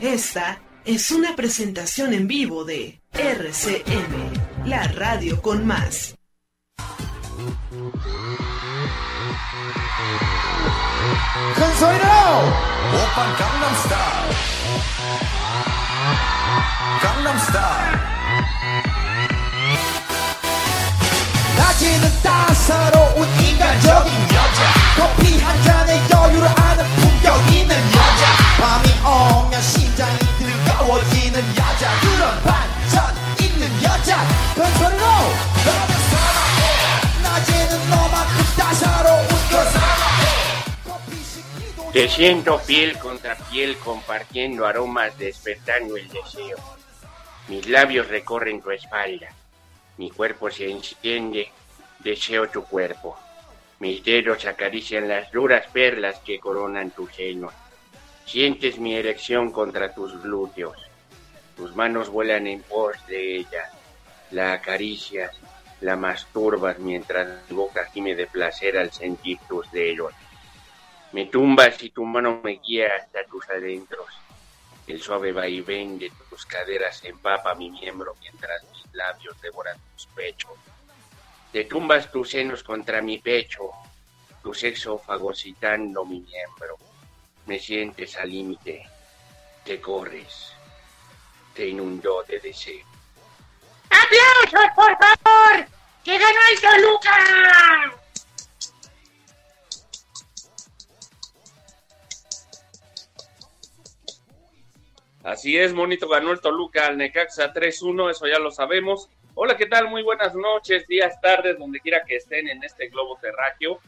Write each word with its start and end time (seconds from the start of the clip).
Esta 0.00 0.60
es 0.84 1.10
una 1.10 1.36
presentación 1.36 2.14
en 2.14 2.26
vivo 2.26 2.64
de 2.64 3.00
RCM, 3.12 4.66
la 4.66 4.82
radio 4.88 5.40
con 5.42 5.66
más. 5.66 6.14
Consuelo 11.54 12.20
Open 12.92 13.30
Gangnam 13.38 13.74
Style 13.84 14.34
Gangnam 17.02 17.38
Style 17.38 18.10
낮에는 21.56 22.22
따사로운 22.22 23.28
인간적인 23.40 24.12
여자 24.22 24.60
커피 24.96 25.38
한 25.40 25.62
잔에 25.62 26.00
여유를 26.10 26.48
아는 26.48 26.84
품격 26.96 27.52
있는 27.54 27.76
여자 27.76 28.24
밤이 28.58 28.88
오 29.04 29.43
Te 41.95 42.09
siento 42.09 42.61
piel 42.65 42.97
contra 42.97 43.35
piel 43.35 43.77
compartiendo 43.77 44.65
aromas 44.65 45.17
despertando 45.17 45.97
el 45.97 46.07
deseo. 46.09 46.57
Mis 47.47 47.67
labios 47.67 48.07
recorren 48.07 48.61
tu 48.61 48.71
espalda. 48.71 49.29
Mi 49.97 50.11
cuerpo 50.11 50.49
se 50.49 50.69
enciende. 50.69 51.49
Deseo 51.99 52.49
tu 52.49 52.63
cuerpo. 52.63 53.17
Mis 53.79 54.03
dedos 54.03 54.45
acarician 54.45 55.07
las 55.07 55.31
duras 55.31 55.67
perlas 55.71 56.19
que 56.19 56.39
coronan 56.39 56.91
tu 56.91 57.07
seno. 57.07 57.51
Sientes 58.25 58.77
mi 58.77 58.95
erección 58.95 59.51
contra 59.51 59.93
tus 59.93 60.21
glúteos. 60.21 60.77
Tus 61.55 61.75
manos 61.75 62.09
vuelan 62.09 62.47
en 62.47 62.61
pos 62.61 62.95
de 63.07 63.37
ella. 63.37 63.71
La 64.35 64.51
acaricias, 64.51 65.33
la 65.79 65.95
masturbas 65.95 66.77
mientras 66.79 67.49
mi 67.49 67.55
boca 67.55 67.85
gime 67.85 68.15
de 68.15 68.27
placer 68.27 68.77
al 68.77 68.91
sentir 68.91 69.39
tus 69.47 69.71
dedos. 69.71 70.13
Me 71.13 71.27
tumbas 71.27 71.81
y 71.81 71.89
tu 71.91 72.03
mano 72.03 72.41
me 72.43 72.59
guía 72.59 72.89
hasta 72.99 73.23
tus 73.23 73.49
adentros. 73.49 74.09
El 74.87 75.01
suave 75.01 75.31
vaivén 75.31 75.97
de 75.97 76.11
tus 76.29 76.45
caderas 76.45 77.01
empapa 77.05 77.55
mi 77.55 77.71
miembro 77.71 78.17
mientras 78.19 78.61
mis 78.73 78.93
labios 78.93 79.39
devoran 79.41 79.77
tus 79.93 80.07
pechos. 80.07 80.51
Te 81.53 81.63
tumbas 81.63 82.11
tus 82.11 82.31
senos 82.31 82.61
contra 82.61 83.01
mi 83.01 83.19
pecho, 83.19 83.69
tu 84.43 84.53
sexo 84.53 84.97
fagocitando 84.97 86.03
mi 86.03 86.19
miembro. 86.19 86.77
Me 87.45 87.57
sientes 87.57 88.17
al 88.17 88.31
límite, 88.31 88.85
te 89.63 89.79
corres, 89.79 90.51
te 91.53 91.69
inundó 91.69 92.21
de 92.23 92.41
deseo. 92.41 92.94
¡Aplausos, 94.03 94.71
por 94.75 94.97
favor! 94.97 95.65
¡Que 96.03 96.17
ganó 96.17 96.39
el 96.51 96.61
Toluca! 96.61 97.95
Así 105.23 105.57
es, 105.57 105.73
Monito 105.73 106.07
ganó 106.07 106.31
el 106.31 106.39
Toluca 106.39 106.85
al 106.85 106.97
Necaxa 106.97 107.51
3-1, 107.51 108.11
eso 108.11 108.27
ya 108.27 108.37
lo 108.37 108.51
sabemos. 108.51 109.09
Hola, 109.33 109.57
¿qué 109.57 109.65
tal? 109.65 109.89
Muy 109.89 110.03
buenas 110.03 110.35
noches, 110.35 110.87
días, 110.87 111.19
tardes, 111.19 111.57
donde 111.57 111.79
quiera 111.79 112.03
que 112.05 112.17
estén 112.17 112.47
en 112.47 112.63
este 112.63 112.89
globo 112.89 113.17
terráqueo. 113.19 113.79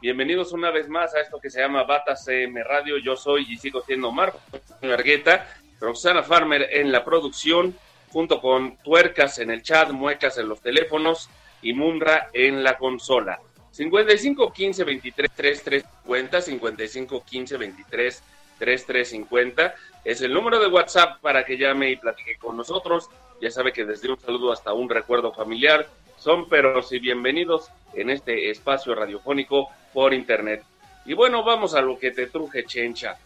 Bienvenidos 0.00 0.52
una 0.52 0.70
vez 0.70 0.88
más 0.88 1.14
a 1.14 1.20
esto 1.20 1.40
que 1.40 1.50
se 1.50 1.60
llama 1.60 1.82
Bata 1.82 2.16
CM 2.16 2.64
Radio. 2.64 2.98
Yo 2.98 3.16
soy 3.16 3.46
y 3.50 3.58
sigo 3.58 3.82
siendo 3.82 4.12
Marco 4.12 4.40
Argueta, 4.80 5.46
Roxana 5.78 6.22
Farmer 6.22 6.68
en 6.70 6.90
la 6.90 7.04
producción, 7.04 7.76
junto 8.10 8.40
con 8.40 8.76
Tuercas 8.78 9.38
en 9.38 9.50
el 9.50 9.62
chat, 9.62 9.90
Muecas 9.90 10.38
en 10.38 10.48
los 10.48 10.60
teléfonos 10.60 11.28
y 11.62 11.72
Mumra 11.72 12.28
en 12.32 12.62
la 12.62 12.76
consola. 12.76 13.38
55 13.70 14.52
15 14.52 14.84
23 14.84 15.30
33 15.30 15.84
50 16.02 16.40
55 16.40 17.24
15 17.24 17.56
23 17.56 18.22
3350 18.58 19.74
es 20.04 20.20
el 20.22 20.32
número 20.32 20.58
de 20.58 20.66
WhatsApp 20.66 21.20
para 21.20 21.44
que 21.44 21.56
llame 21.56 21.90
y 21.90 21.96
platique 21.96 22.36
con 22.38 22.56
nosotros. 22.56 23.08
Ya 23.40 23.50
sabe 23.50 23.72
que 23.72 23.84
desde 23.84 24.10
un 24.10 24.18
saludo 24.18 24.52
hasta 24.52 24.72
un 24.72 24.88
recuerdo 24.88 25.32
familiar 25.32 25.86
son 26.16 26.48
perros 26.48 26.92
y 26.92 26.98
bienvenidos 26.98 27.70
en 27.94 28.10
este 28.10 28.50
espacio 28.50 28.94
radiofónico 28.94 29.68
por 29.92 30.12
internet. 30.12 30.64
Y 31.04 31.14
bueno, 31.14 31.44
vamos 31.44 31.74
a 31.74 31.80
lo 31.80 31.98
que 31.98 32.10
te 32.10 32.26
truje, 32.26 32.64
Chencha. 32.64 33.16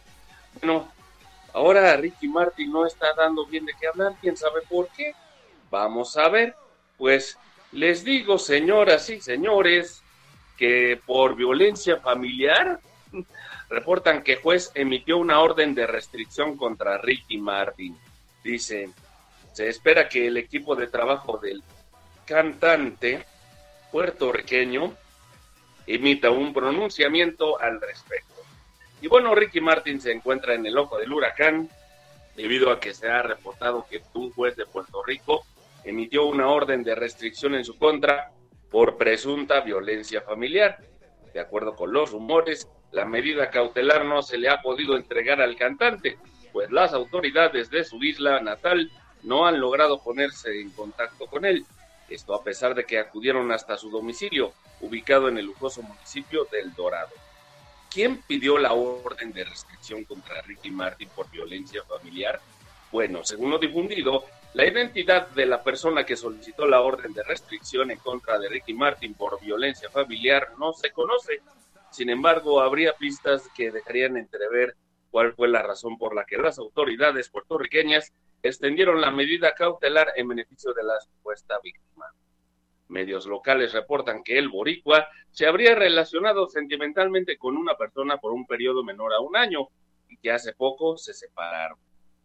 Bueno, 0.60 0.93
ahora 1.53 1.97
Ricky 1.97 2.29
Martin 2.29 2.71
no 2.71 2.87
está 2.87 3.15
dando 3.15 3.47
bien 3.47 3.65
de 3.67 3.73
qué 3.81 3.89
hablar, 3.89 4.15
quién 4.21 4.37
sabe 4.37 4.63
por 4.69 4.89
qué. 4.89 5.15
Vamos 5.71 6.17
a 6.17 6.29
ver, 6.29 6.55
pues 6.99 7.39
les 7.73 8.05
digo, 8.05 8.39
señoras 8.39 9.09
y 9.11 9.21
señores, 9.21 10.03
que 10.57 11.01
por 11.07 11.35
violencia 11.35 11.99
familiar 11.99 12.81
reportan 13.69 14.23
que 14.23 14.37
juez 14.37 14.71
emitió 14.75 15.19
una 15.19 15.41
orden 15.41 15.75
de 15.75 15.87
restricción 15.87 16.57
contra 16.57 16.99
Ricky 16.99 17.39
Martin. 17.39 17.97
Dice, 18.45 18.91
se 19.53 19.69
espera 19.69 20.09
que 20.09 20.27
el 20.27 20.37
equipo 20.37 20.77
de 20.77 20.87
trabajo 20.87 21.39
del 21.39 21.62
cantante 22.27 23.25
puertorriqueño 23.91 24.95
emita 25.87 26.31
un 26.31 26.53
pronunciamiento 26.53 27.61
al 27.61 27.81
respecto. 27.81 28.31
Y 29.03 29.09
bueno, 29.09 29.35
Ricky 29.35 29.61
Martin 29.61 30.01
se 30.01 30.13
encuentra 30.13 30.55
en 30.55 30.65
el 30.65 30.79
ojo 30.79 30.97
del 30.97 31.13
huracán 31.13 31.69
debido 32.37 32.71
a 32.71 32.79
que 32.79 32.95
se 32.95 33.09
ha 33.09 33.21
reportado 33.21 33.85
que 33.91 34.01
un 34.15 34.31
juez 34.31 34.55
de 34.55 34.65
Puerto 34.65 35.03
Rico 35.03 35.45
emitió 35.83 36.25
una 36.25 36.47
orden 36.47 36.85
de 36.85 36.95
restricción 36.95 37.57
en 37.57 37.65
su 37.65 37.77
contra 37.77 38.31
por 38.71 38.97
presunta 38.97 39.61
violencia 39.61 40.21
familiar. 40.21 40.79
De 41.35 41.41
acuerdo 41.41 41.75
con 41.75 41.93
los 41.93 42.12
rumores, 42.12 42.69
la 42.93 43.05
medida 43.05 43.51
cautelar 43.51 44.05
no 44.05 44.23
se 44.23 44.39
le 44.39 44.49
ha 44.49 44.62
podido 44.62 44.97
entregar 44.97 45.41
al 45.41 45.57
cantante, 45.57 46.17
pues 46.53 46.71
las 46.71 46.93
autoridades 46.93 47.71
de 47.71 47.83
su 47.83 48.01
isla 48.05 48.39
natal 48.39 48.89
no 49.25 49.47
han 49.47 49.59
logrado 49.59 50.01
ponerse 50.01 50.61
en 50.61 50.71
contacto 50.71 51.27
con 51.27 51.45
él. 51.45 51.67
Esto 52.09 52.37
a 52.37 52.45
pesar 52.45 52.77
de 52.77 52.85
que 52.85 53.01
acudieron 53.01 53.51
hasta 53.51 53.77
su 53.77 53.91
domicilio, 53.91 54.53
ubicado 54.81 55.29
en 55.29 55.39
el 55.39 55.47
lujoso 55.47 55.83
municipio 55.83 56.47
del 56.53 56.73
Dorado. 56.75 57.22
¿Quién 57.93 58.23
pidió 58.23 58.57
la 58.57 58.73
orden 58.73 59.33
de 59.33 59.45
restricción 59.45 60.05
contra 60.05 60.41
Ricky 60.43 60.71
Martin 60.71 61.11
por 61.15 61.31
violencia 61.31 61.83
familiar? 61.85 62.41
Bueno, 62.91 63.23
según 63.23 63.51
lo 63.51 63.59
difundido, 63.59 64.25
la 64.55 64.67
identidad 64.67 65.29
de 65.29 65.45
la 65.45 65.63
persona 65.63 66.05
que 66.05 66.17
solicitó 66.17 66.67
la 66.67 66.81
orden 66.81 67.13
de 67.13 67.23
restricción 67.23 67.91
en 67.91 67.99
contra 67.99 68.39
de 68.39 68.49
Ricky 68.49 68.73
Martin 68.73 69.13
por 69.13 69.39
violencia 69.41 69.91
familiar 69.91 70.53
no 70.59 70.73
se 70.73 70.91
conoce, 70.91 71.41
sin 71.91 72.09
embargo, 72.09 72.63
habría 72.63 72.95
pistas 72.95 73.51
que 73.55 73.71
dejarían 73.71 74.17
entrever 74.17 74.75
cuál 75.11 75.35
fue 75.35 75.49
la 75.49 75.63
razón 75.63 75.99
por 75.99 76.15
la 76.17 76.25
que 76.25 76.39
las 76.39 76.59
autoridades 76.59 77.29
puertorriqueñas 77.29 78.11
extendieron 78.43 79.03
la 79.03 79.11
medida 79.11 79.53
cautelar 79.55 80.09
en 80.17 80.29
beneficio 80.29 80.73
de 80.73 80.83
la 80.83 80.99
supuesta 80.99 81.59
víctima. 81.62 82.06
Medios 82.93 83.27
locales 83.27 83.73
reportan 83.73 84.23
que 84.23 84.39
el 84.39 84.50
boricua 84.50 85.09
se 85.31 85.47
habría 85.47 85.75
relacionado 85.75 86.47
sentimentalmente 86.47 87.39
con 87.39 87.56
una 87.56 87.75
persona 87.75 88.19
por 88.19 88.33
un 88.33 88.47
periodo 88.47 88.85
menor 88.85 89.15
a 89.15 89.21
un 89.21 89.35
año 89.35 89.69
y 90.11 90.19
que 90.19 90.31
hace 90.31 90.53
poco 90.53 90.99
se 90.99 91.15
separaron, 91.15 91.79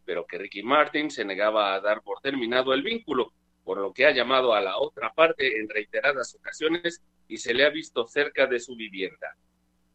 pero 0.04 0.26
que 0.26 0.36
Ricky 0.36 0.62
Martin 0.62 1.10
se 1.10 1.24
negaba 1.24 1.74
a 1.74 1.80
dar 1.80 2.02
por 2.02 2.20
terminado 2.20 2.74
el 2.74 2.82
vínculo, 2.82 3.32
por 3.64 3.78
lo 3.78 3.94
que 3.94 4.04
ha 4.04 4.10
llamado 4.10 4.52
a 4.52 4.60
la 4.60 4.76
otra 4.76 5.10
parte 5.14 5.58
en 5.58 5.70
reiteradas 5.70 6.34
ocasiones 6.34 7.02
y 7.28 7.38
se 7.38 7.54
le 7.54 7.64
ha 7.64 7.70
visto 7.70 8.06
cerca 8.06 8.46
de 8.46 8.60
su 8.60 8.76
vivienda. 8.76 9.36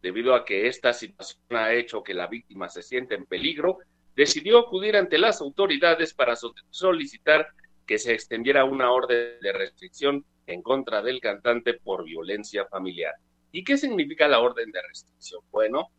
Debido 0.01 0.33
a 0.33 0.43
que 0.43 0.67
esta 0.67 0.91
situación 0.91 1.39
ha 1.51 1.71
hecho 1.71 2.01
que 2.01 2.15
la 2.15 2.25
víctima 2.25 2.67
se 2.67 2.81
sienta 2.81 3.13
en 3.13 3.25
peligro, 3.25 3.77
decidió 4.15 4.57
acudir 4.57 4.97
ante 4.97 5.19
las 5.19 5.39
autoridades 5.39 6.15
para 6.15 6.35
solicitar 6.71 7.47
que 7.85 7.99
se 7.99 8.13
extendiera 8.13 8.65
una 8.65 8.91
orden 8.91 9.39
de 9.39 9.53
restricción 9.53 10.25
en 10.47 10.61
contra 10.61 11.01
del 11.01 11.19
cantante 11.19 11.73
por 11.73 12.03
violencia 12.03 12.65
familiar. 12.65 13.13
¿Y 13.51 13.63
qué 13.63 13.77
significa 13.77 14.27
la 14.27 14.39
orden 14.39 14.71
de 14.71 14.81
restricción? 14.81 15.41
Bueno, 15.51 15.89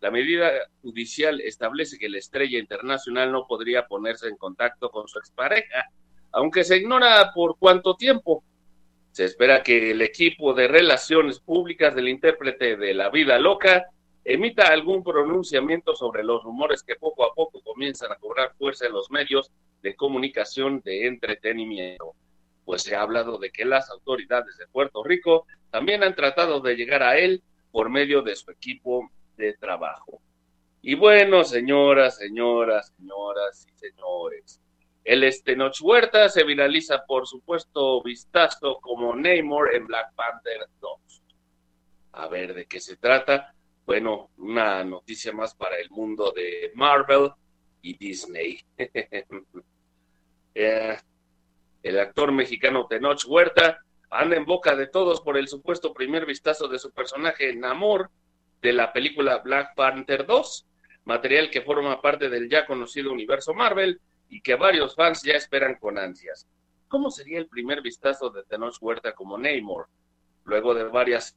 La 0.00 0.10
medida 0.10 0.50
judicial 0.80 1.42
establece 1.42 1.98
que 1.98 2.08
la 2.08 2.18
estrella 2.18 2.58
internacional 2.58 3.30
no 3.30 3.46
podría 3.46 3.86
ponerse 3.86 4.28
en 4.28 4.36
contacto 4.36 4.88
con 4.90 5.06
su 5.08 5.18
expareja, 5.18 5.90
aunque 6.32 6.64
se 6.64 6.78
ignora 6.78 7.32
por 7.34 7.58
cuánto 7.58 7.94
tiempo. 7.96 8.42
Se 9.12 9.26
espera 9.26 9.62
que 9.62 9.90
el 9.90 10.00
equipo 10.00 10.54
de 10.54 10.68
relaciones 10.68 11.38
públicas 11.40 11.94
del 11.94 12.08
intérprete 12.08 12.76
de 12.76 12.94
La 12.94 13.10
Vida 13.10 13.38
Loca 13.38 13.84
emita 14.24 14.68
algún 14.68 15.04
pronunciamiento 15.04 15.94
sobre 15.94 16.24
los 16.24 16.42
rumores 16.44 16.82
que 16.82 16.96
poco 16.96 17.24
a 17.24 17.34
poco 17.34 17.60
comienzan 17.60 18.10
a 18.12 18.16
cobrar 18.16 18.54
fuerza 18.56 18.86
en 18.86 18.92
los 18.92 19.10
medios 19.10 19.50
de 19.82 19.96
comunicación 19.96 20.80
de 20.80 21.06
entretenimiento. 21.08 22.14
Pues 22.70 22.82
se 22.82 22.94
ha 22.94 23.02
hablado 23.02 23.36
de 23.36 23.50
que 23.50 23.64
las 23.64 23.90
autoridades 23.90 24.56
de 24.56 24.68
Puerto 24.68 25.02
Rico 25.02 25.44
también 25.72 26.04
han 26.04 26.14
tratado 26.14 26.60
de 26.60 26.76
llegar 26.76 27.02
a 27.02 27.18
él 27.18 27.42
por 27.72 27.90
medio 27.90 28.22
de 28.22 28.36
su 28.36 28.48
equipo 28.52 29.10
de 29.36 29.54
trabajo. 29.54 30.22
Y 30.80 30.94
bueno, 30.94 31.42
señoras, 31.42 32.18
señoras, 32.18 32.94
señoras 32.96 33.66
y 33.66 33.76
señores, 33.76 34.60
el 35.02 35.24
Estenoch 35.24 35.76
Huerta 35.82 36.28
se 36.28 36.44
viraliza 36.44 37.04
por 37.06 37.26
supuesto 37.26 38.04
vistazo 38.04 38.78
como 38.80 39.16
Namor 39.16 39.74
en 39.74 39.88
Black 39.88 40.14
Panther 40.14 40.68
2. 40.80 41.22
A 42.12 42.28
ver 42.28 42.54
de 42.54 42.66
qué 42.66 42.78
se 42.78 42.96
trata. 42.98 43.52
Bueno, 43.84 44.30
una 44.38 44.84
noticia 44.84 45.32
más 45.32 45.56
para 45.56 45.76
el 45.76 45.90
mundo 45.90 46.30
de 46.30 46.70
Marvel 46.76 47.32
y 47.82 47.98
Disney. 47.98 48.60
Eh, 50.52 50.98
el 51.82 51.98
actor 51.98 52.32
mexicano 52.32 52.86
Tenoch 52.86 53.24
Huerta 53.26 53.78
anda 54.10 54.36
en 54.36 54.44
boca 54.44 54.74
de 54.74 54.86
todos 54.86 55.20
por 55.20 55.38
el 55.38 55.48
supuesto 55.48 55.94
primer 55.94 56.26
vistazo 56.26 56.68
de 56.68 56.78
su 56.78 56.90
personaje 56.90 57.54
Namor 57.54 58.10
de 58.60 58.72
la 58.72 58.92
película 58.92 59.38
Black 59.38 59.74
Panther 59.74 60.26
2, 60.26 60.66
material 61.04 61.50
que 61.50 61.62
forma 61.62 62.00
parte 62.02 62.28
del 62.28 62.50
ya 62.50 62.66
conocido 62.66 63.12
universo 63.12 63.54
Marvel 63.54 64.00
y 64.28 64.40
que 64.42 64.56
varios 64.56 64.94
fans 64.94 65.22
ya 65.22 65.34
esperan 65.34 65.76
con 65.76 65.98
ansias. 65.98 66.46
¿Cómo 66.88 67.10
sería 67.10 67.38
el 67.38 67.46
primer 67.46 67.82
vistazo 67.82 68.30
de 68.30 68.42
Tenoch 68.44 68.76
Huerta 68.80 69.14
como 69.14 69.38
Namor? 69.38 69.88
Luego 70.44 70.74
de 70.74 70.84
varias 70.84 71.36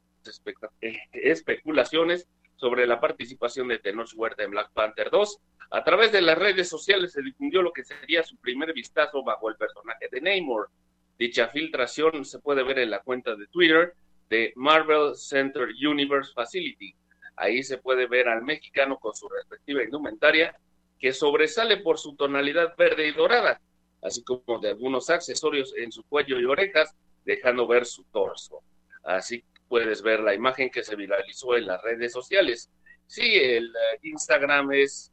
eh, 0.81 0.98
especulaciones 1.12 2.28
sobre 2.56 2.88
la 2.88 3.00
participación 3.00 3.68
de 3.68 3.80
Tenoch 3.80 4.12
Huerta 4.16 4.44
en 4.44 4.51
Black 4.51 4.72
Panther 4.74 5.10
2, 5.12 5.39
a 5.74 5.84
través 5.84 6.12
de 6.12 6.22
las 6.22 6.38
redes 6.38 6.70
sociales 6.70 7.14
se 7.14 7.24
difundió 7.24 7.64
lo 7.64 7.74
que 7.74 7.84
sería 7.84 8.22
su 8.22 8.38
primer 8.38 8.72
vistazo 8.74 9.24
bajo 9.24 9.50
el 9.50 9.56
personaje 9.56 10.08
de 10.12 10.22
Namor. 10.22 10.70
Dicha 11.18 11.48
filtración 11.48 12.24
se 12.25 12.38
puede 12.38 12.62
ver 12.62 12.78
en 12.78 12.92
la 12.92 13.00
cuenta 13.00 13.36
de 13.36 13.48
Twitter 13.48 13.96
de 14.30 14.54
Marvel 14.56 15.16
Center 15.16 15.68
Universe 15.84 16.31
Facility. 16.36 16.94
Ahí 17.38 17.64
se 17.64 17.80
puede 17.80 18.06
ver 18.06 18.28
al 18.28 18.44
mexicano 18.44 19.00
con 19.00 19.16
su 19.16 19.28
respectiva 19.28 19.84
indumentaria, 19.84 20.56
que 21.00 21.12
sobresale 21.12 21.78
por 21.78 21.98
su 21.98 22.16
tonalidad 22.16 22.75
verde 22.78 23.08
y 23.08 23.12
dorada, 23.12 23.60
así 24.04 24.24
como 24.24 24.60
de 24.60 24.70
algunos 24.70 25.10
accesorios 25.10 25.74
en 25.75 25.92
su 25.92 26.04
cuello 26.04 26.40
y 26.40 26.46
orejas, 26.46 26.96
dejando 27.25 27.66
ver 27.66 27.88
su 27.88 28.04
torso. 28.12 28.62
Así 29.04 29.44
puedes 29.68 30.04
ver 30.04 30.20
la 30.20 30.36
imagen 30.36 30.70
que 30.70 30.84
se 30.84 30.96
viralizó 30.96 31.58
en 31.58 31.66
las 31.66 31.81
redes 31.81 32.14
sociales. 32.14 32.70
Sí, 33.08 33.36
el 33.36 33.66
eh, 33.66 34.00
Instagram 34.04 34.72
es, 34.74 35.12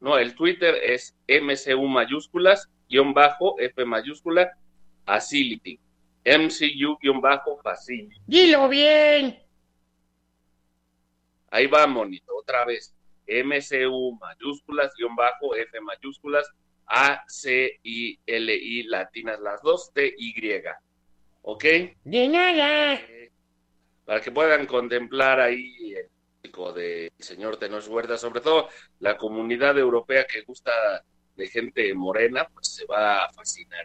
no, 0.00 0.16
el 0.16 0.34
Twitter 0.34 0.74
es 0.82 1.14
MCU 1.28 1.86
mayúsculas, 1.86 2.68
guion 2.88 3.12
bajo, 3.12 3.58
F 3.60 3.84
mayúscula, 3.84 4.50
Facility. 5.04 5.78
MCU 6.24 6.98
guion 7.00 7.20
bajo, 7.20 7.60
Facility. 7.62 8.16
Dilo 8.26 8.68
bien. 8.68 9.38
Ahí 11.50 11.66
va, 11.66 11.86
monito, 11.86 12.34
otra 12.34 12.64
vez. 12.64 12.94
MCU 13.26 14.18
mayúsculas, 14.18 14.92
guion 14.96 15.14
bajo, 15.14 15.54
F 15.54 15.80
mayúsculas, 15.80 16.50
A, 16.86 17.22
C, 17.28 17.78
I, 17.82 18.18
L, 18.26 18.54
I, 18.54 18.84
latinas 18.84 19.38
las 19.40 19.60
dos, 19.62 19.92
T, 19.92 20.14
Y. 20.16 20.62
¿Ok? 21.42 21.64
De 22.04 22.28
nada. 22.28 22.94
Eh, 22.94 23.30
para 24.04 24.20
que 24.20 24.32
puedan 24.32 24.66
contemplar 24.66 25.40
ahí 25.40 25.94
el 25.94 26.08
físico 26.50 26.72
del 26.72 27.12
señor 27.18 27.56
Tenoch 27.58 27.86
Huerta, 27.88 28.18
sobre 28.18 28.40
todo 28.40 28.68
la 28.98 29.16
comunidad 29.16 29.78
europea 29.78 30.26
que 30.26 30.42
gusta 30.42 30.72
de 31.36 31.46
gente 31.46 31.94
morena, 31.94 32.48
pues 32.52 32.74
se 32.74 32.86
va 32.86 33.24
a 33.24 33.32
fascinar 33.32 33.84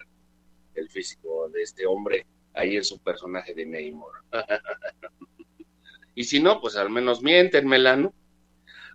el 0.73 0.89
físico 0.89 1.47
de 1.49 1.61
este 1.61 1.85
hombre 1.85 2.25
ahí 2.53 2.75
en 2.75 2.83
su 2.83 2.99
personaje 2.99 3.53
de 3.53 3.65
Neymar. 3.65 4.09
Y 6.17 6.23
si 6.23 6.39
no, 6.41 6.61
pues 6.61 6.77
al 6.77 6.89
menos 6.89 7.21
miéntenmela, 7.21 7.97
¿no? 7.97 8.13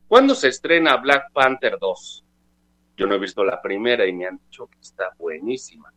¿Cuándo 0.09 0.35
se 0.35 0.49
estrena 0.49 0.97
Black 0.97 1.31
Panther 1.35 1.77
2? 1.79 2.25
Yo 2.97 3.07
no 3.07 3.15
he 3.15 3.19
visto 3.19 3.45
la 3.45 3.61
primera 3.61 4.07
y 4.07 4.13
me 4.15 4.27
han 4.27 4.39
dicho 4.39 4.67
que 4.69 4.79
está 4.81 5.13
buenísima. 5.19 5.93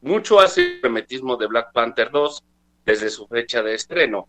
Mucho 0.00 0.38
hace 0.38 0.76
el 0.76 0.80
remetismo 0.80 1.36
de 1.36 1.48
Black 1.48 1.72
Panther 1.72 2.12
2 2.12 2.40
desde 2.84 3.10
su 3.10 3.26
fecha 3.26 3.64
de 3.64 3.74
estreno 3.74 4.28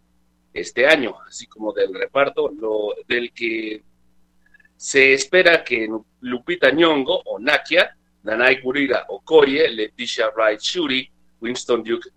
este 0.54 0.88
año, 0.88 1.16
así 1.28 1.48
como 1.48 1.74
del 1.74 1.94
reparto, 1.94 2.52
lo, 2.52 2.94
del 3.08 3.34
que 3.34 3.82
se 4.76 5.14
espera 5.14 5.64
que 5.64 5.90
Lupita 6.22 6.72
Nyong'o 6.72 7.22
o 7.26 7.40
Nakia, 7.40 7.96
Danai 8.22 8.62
Gurira 8.62 9.06
Okoye, 9.10 9.68
Leticia 9.70 10.30
Wright 10.30 10.60
Shuri, 10.60 11.10
Winston 11.42 11.84
Duke 11.84 12.10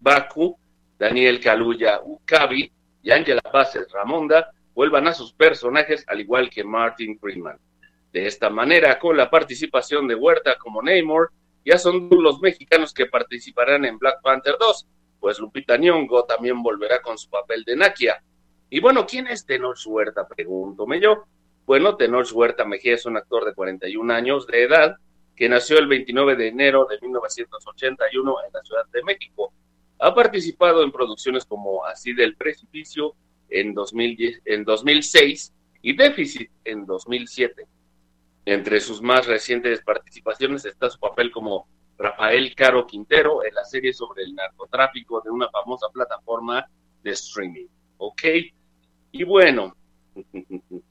Baku, 0.00 0.56
Daniel 0.98 1.40
Kaluuya 1.40 2.00
Ukabi, 2.02 2.70
y 3.02 3.10
Angela 3.10 3.42
Bassett 3.52 3.90
Ramonda 3.92 4.50
vuelvan 4.74 5.06
a 5.06 5.14
sus 5.14 5.32
personajes 5.32 6.04
al 6.08 6.20
igual 6.20 6.50
que 6.50 6.64
Martin 6.64 7.18
Freeman. 7.18 7.58
De 8.12 8.26
esta 8.26 8.48
manera, 8.48 8.98
con 8.98 9.16
la 9.16 9.28
participación 9.28 10.08
de 10.08 10.14
Huerta 10.14 10.56
como 10.56 10.82
Namor, 10.82 11.30
ya 11.64 11.78
son 11.78 12.08
los 12.10 12.40
mexicanos 12.40 12.92
que 12.94 13.06
participarán 13.06 13.84
en 13.84 13.98
Black 13.98 14.22
Panther 14.22 14.56
2, 14.58 14.86
pues 15.24 15.38
Lupita 15.38 15.78
Nyong'o 15.78 16.24
también 16.24 16.62
volverá 16.62 17.00
con 17.00 17.16
su 17.16 17.30
papel 17.30 17.64
de 17.64 17.74
Nakia. 17.74 18.22
Y 18.68 18.78
bueno, 18.78 19.06
¿quién 19.06 19.26
es 19.26 19.46
Tenoch 19.46 19.78
Huerta? 19.86 20.28
Pregúntome 20.28 21.00
yo. 21.00 21.24
Bueno, 21.64 21.96
Tenoch 21.96 22.30
Huerta 22.30 22.66
Mejía 22.66 22.92
es 22.92 23.06
un 23.06 23.16
actor 23.16 23.46
de 23.46 23.54
41 23.54 24.12
años 24.12 24.46
de 24.46 24.64
edad 24.64 24.96
que 25.34 25.48
nació 25.48 25.78
el 25.78 25.86
29 25.86 26.36
de 26.36 26.48
enero 26.48 26.86
de 26.90 27.00
1981 27.00 28.36
en 28.46 28.52
la 28.52 28.62
Ciudad 28.64 28.84
de 28.92 29.02
México. 29.02 29.54
Ha 29.98 30.14
participado 30.14 30.84
en 30.84 30.92
producciones 30.92 31.46
como 31.46 31.86
Así 31.86 32.12
del 32.12 32.36
Precipicio 32.36 33.14
en, 33.48 33.72
2010, 33.72 34.42
en 34.44 34.64
2006 34.64 35.54
y 35.80 35.96
Déficit 35.96 36.50
en 36.66 36.84
2007. 36.84 37.66
Entre 38.44 38.78
sus 38.78 39.00
más 39.00 39.26
recientes 39.26 39.80
participaciones 39.80 40.66
está 40.66 40.90
su 40.90 40.98
papel 40.98 41.32
como 41.32 41.66
Rafael 41.98 42.54
Caro 42.54 42.86
Quintero 42.86 43.44
en 43.44 43.54
la 43.54 43.64
serie 43.64 43.92
sobre 43.92 44.24
el 44.24 44.34
narcotráfico 44.34 45.20
de 45.20 45.30
una 45.30 45.48
famosa 45.50 45.88
plataforma 45.92 46.66
de 47.02 47.10
streaming. 47.10 47.66
¿Ok? 47.98 48.22
Y 49.12 49.24
bueno, 49.24 49.76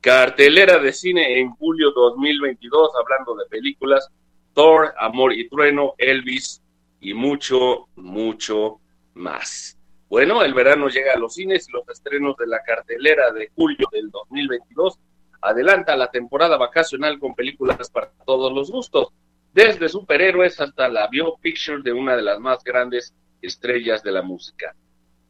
cartelera 0.00 0.78
de 0.78 0.92
cine 0.92 1.40
en 1.40 1.50
julio 1.50 1.90
2022, 1.90 2.90
hablando 2.94 3.34
de 3.34 3.46
películas, 3.46 4.08
Thor, 4.54 4.94
Amor 4.98 5.32
y 5.32 5.48
Trueno, 5.48 5.94
Elvis, 5.98 6.62
y 7.00 7.14
mucho, 7.14 7.88
mucho 7.96 8.80
más. 9.14 9.78
Bueno, 10.08 10.42
el 10.42 10.54
verano 10.54 10.88
llega 10.88 11.14
a 11.14 11.18
los 11.18 11.34
cines 11.34 11.68
y 11.68 11.72
los 11.72 11.88
estrenos 11.88 12.36
de 12.36 12.46
la 12.46 12.62
cartelera 12.62 13.32
de 13.32 13.50
julio 13.54 13.88
del 13.90 14.10
2022 14.10 14.98
adelanta 15.40 15.96
la 15.96 16.10
temporada 16.10 16.56
vacacional 16.56 17.18
con 17.18 17.34
películas 17.34 17.90
para 17.90 18.10
todos 18.24 18.52
los 18.52 18.70
gustos, 18.70 19.08
desde 19.56 19.88
superhéroes 19.88 20.60
hasta 20.60 20.86
la 20.86 21.06
biopicture 21.06 21.80
de 21.82 21.90
una 21.90 22.14
de 22.14 22.20
las 22.20 22.38
más 22.38 22.62
grandes 22.62 23.14
estrellas 23.40 24.02
de 24.02 24.12
la 24.12 24.20
música. 24.20 24.76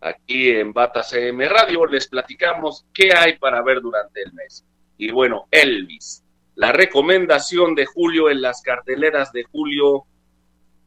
Aquí 0.00 0.50
en 0.50 0.72
Bata 0.72 1.04
CM 1.04 1.48
Radio 1.48 1.86
les 1.86 2.08
platicamos 2.08 2.84
qué 2.92 3.10
hay 3.16 3.38
para 3.38 3.62
ver 3.62 3.80
durante 3.80 4.22
el 4.22 4.32
mes. 4.32 4.66
Y 4.98 5.12
bueno, 5.12 5.46
Elvis, 5.52 6.24
la 6.56 6.72
recomendación 6.72 7.76
de 7.76 7.86
julio 7.86 8.28
en 8.28 8.42
las 8.42 8.62
carteleras 8.62 9.30
de 9.30 9.44
julio 9.44 10.06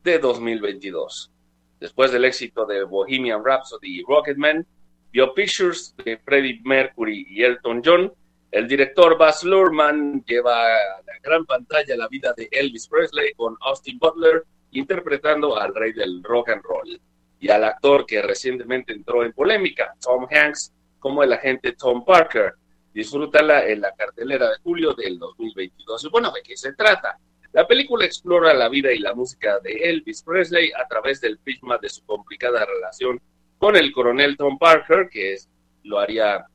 de 0.03 0.19
2022. 0.19 1.31
Después 1.79 2.12
del 2.12 2.25
éxito 2.25 2.65
de 2.65 2.84
Bohemian 2.84 3.41
Rhapsody 3.41 4.01
y 4.01 4.03
Rocketman, 4.03 4.67
Bio 5.13 5.34
Pictures 5.34 5.96
de 6.03 6.17
Freddie 6.17 6.60
Mercury 6.65 7.25
y 7.29 7.43
Elton 7.43 7.81
John, 7.86 8.12
el 8.51 8.67
director 8.67 9.17
Baz 9.17 9.46
Luhrmann 9.46 10.25
lleva 10.25 10.75
gran 11.22 11.46
pantalla 11.46 11.96
la 11.96 12.08
vida 12.08 12.34
de 12.36 12.48
Elvis 12.52 12.88
Presley 12.88 13.34
con 13.34 13.56
Austin 13.62 14.00
Butler 14.00 14.44
interpretando 14.72 15.60
al 15.60 15.74
rey 15.74 15.94
del 15.94 16.24
rock 16.24 16.50
and 16.50 16.64
roll 16.64 17.00
y 17.40 17.50
al 17.50 17.64
actor 17.64 18.06
que 18.06 18.22
recientemente 18.22 18.94
entró 18.94 19.24
en 19.24 19.34
polémica, 19.34 19.96
Tom 20.02 20.28
Hanks, 20.30 20.74
como 21.00 21.24
el 21.24 21.32
agente 21.32 21.74
Tom 21.74 22.04
Parker. 22.04 22.54
Disfrútala 22.94 23.66
en 23.68 23.82
la 23.82 23.94
cartelera 23.94 24.50
de 24.50 24.58
julio 24.62 24.94
del 24.94 25.18
2022. 25.18 26.10
Bueno, 26.12 26.32
¿de 26.32 26.42
qué 26.42 26.58
se 26.58 26.74
trata? 26.74 27.18
La 27.54 27.66
película 27.66 28.06
explora 28.06 28.54
la 28.54 28.68
vida 28.68 28.92
y 28.92 29.00
la 29.00 29.16
música 29.16 29.60
de 29.60 29.72
Elvis 29.72 30.22
Presley 30.22 30.72
a 30.72 30.88
través 30.88 31.22
del 31.22 31.40
prisma 31.40 31.78
de 31.78 31.90
su 31.90 32.06
complicada 32.06 32.66
relación 32.66 33.22
con 33.58 33.76
el 33.76 33.92
coronel 33.92 34.38
Tom 34.38 34.58
Parker, 34.58 35.10
que 35.10 35.34
es, 35.34 35.50
lo 35.84 36.00
haría 36.00 36.46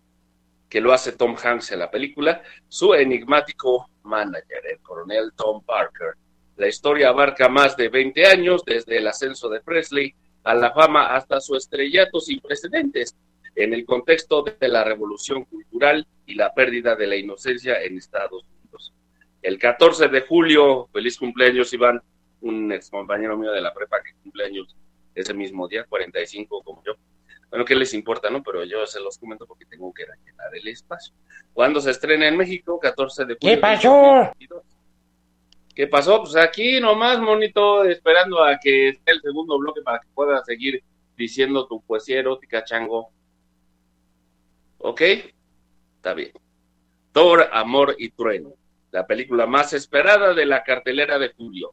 que 0.68 0.80
lo 0.80 0.92
hace 0.92 1.12
Tom 1.12 1.36
Hanks 1.40 1.72
en 1.72 1.78
la 1.78 1.90
película, 1.90 2.42
su 2.68 2.94
enigmático 2.94 3.88
manager, 4.04 4.62
el 4.70 4.78
coronel 4.80 5.32
Tom 5.36 5.62
Parker. 5.64 6.14
La 6.56 6.68
historia 6.68 7.08
abarca 7.08 7.48
más 7.48 7.76
de 7.76 7.88
20 7.88 8.26
años, 8.26 8.62
desde 8.64 8.98
el 8.98 9.06
ascenso 9.08 9.48
de 9.48 9.60
Presley 9.60 10.14
a 10.44 10.54
la 10.54 10.72
fama 10.72 11.14
hasta 11.14 11.40
su 11.40 11.56
estrellato 11.56 12.20
sin 12.20 12.40
precedentes, 12.40 13.16
en 13.56 13.72
el 13.72 13.84
contexto 13.84 14.42
de 14.42 14.68
la 14.68 14.84
revolución 14.84 15.44
cultural 15.44 16.06
y 16.26 16.34
la 16.34 16.52
pérdida 16.52 16.96
de 16.96 17.06
la 17.06 17.16
inocencia 17.16 17.82
en 17.82 17.98
Estados 17.98 18.44
Unidos. 18.44 18.92
El 19.42 19.58
14 19.58 20.08
de 20.08 20.20
julio, 20.22 20.88
feliz 20.92 21.18
cumpleaños 21.18 21.72
Iván, 21.72 22.00
un 22.40 22.72
ex 22.72 22.90
compañero 22.90 23.36
mío 23.36 23.52
de 23.52 23.60
la 23.60 23.72
prepa 23.72 24.02
que 24.02 24.14
cumpleaños 24.22 24.76
ese 25.14 25.34
mismo 25.34 25.68
día, 25.68 25.84
45 25.84 26.62
como 26.62 26.82
yo. 26.84 26.94
Bueno, 27.54 27.66
¿qué 27.66 27.76
les 27.76 27.94
importa, 27.94 28.30
no? 28.30 28.42
Pero 28.42 28.64
yo 28.64 28.84
se 28.84 28.98
los 28.98 29.16
comento 29.16 29.46
porque 29.46 29.64
tengo 29.64 29.94
que 29.94 30.02
llenar 30.02 30.52
el 30.56 30.66
espacio. 30.66 31.14
¿Cuándo 31.52 31.80
se 31.80 31.92
estrena 31.92 32.26
en 32.26 32.36
México? 32.36 32.80
14 32.80 33.26
de 33.26 33.36
julio. 33.40 33.54
¿Qué 33.54 33.60
pasó? 33.60 34.32
¿Qué 35.72 35.86
pasó? 35.86 36.20
Pues 36.20 36.34
aquí 36.34 36.80
nomás, 36.80 37.20
monito, 37.20 37.84
esperando 37.84 38.42
a 38.42 38.58
que 38.58 38.88
esté 38.88 39.12
el 39.12 39.20
segundo 39.20 39.56
bloque 39.56 39.82
para 39.82 40.00
que 40.00 40.08
puedas 40.12 40.44
seguir 40.44 40.82
diciendo 41.16 41.68
tu 41.68 41.80
poesía 41.80 42.18
erótica, 42.18 42.64
chango. 42.64 43.10
¿Ok? 44.78 45.02
Está 45.94 46.12
bien. 46.12 46.32
Thor, 47.12 47.48
Amor 47.52 47.94
y 48.00 48.08
Trueno, 48.08 48.54
la 48.90 49.06
película 49.06 49.46
más 49.46 49.72
esperada 49.74 50.34
de 50.34 50.44
la 50.44 50.64
cartelera 50.64 51.20
de 51.20 51.28
julio. 51.28 51.72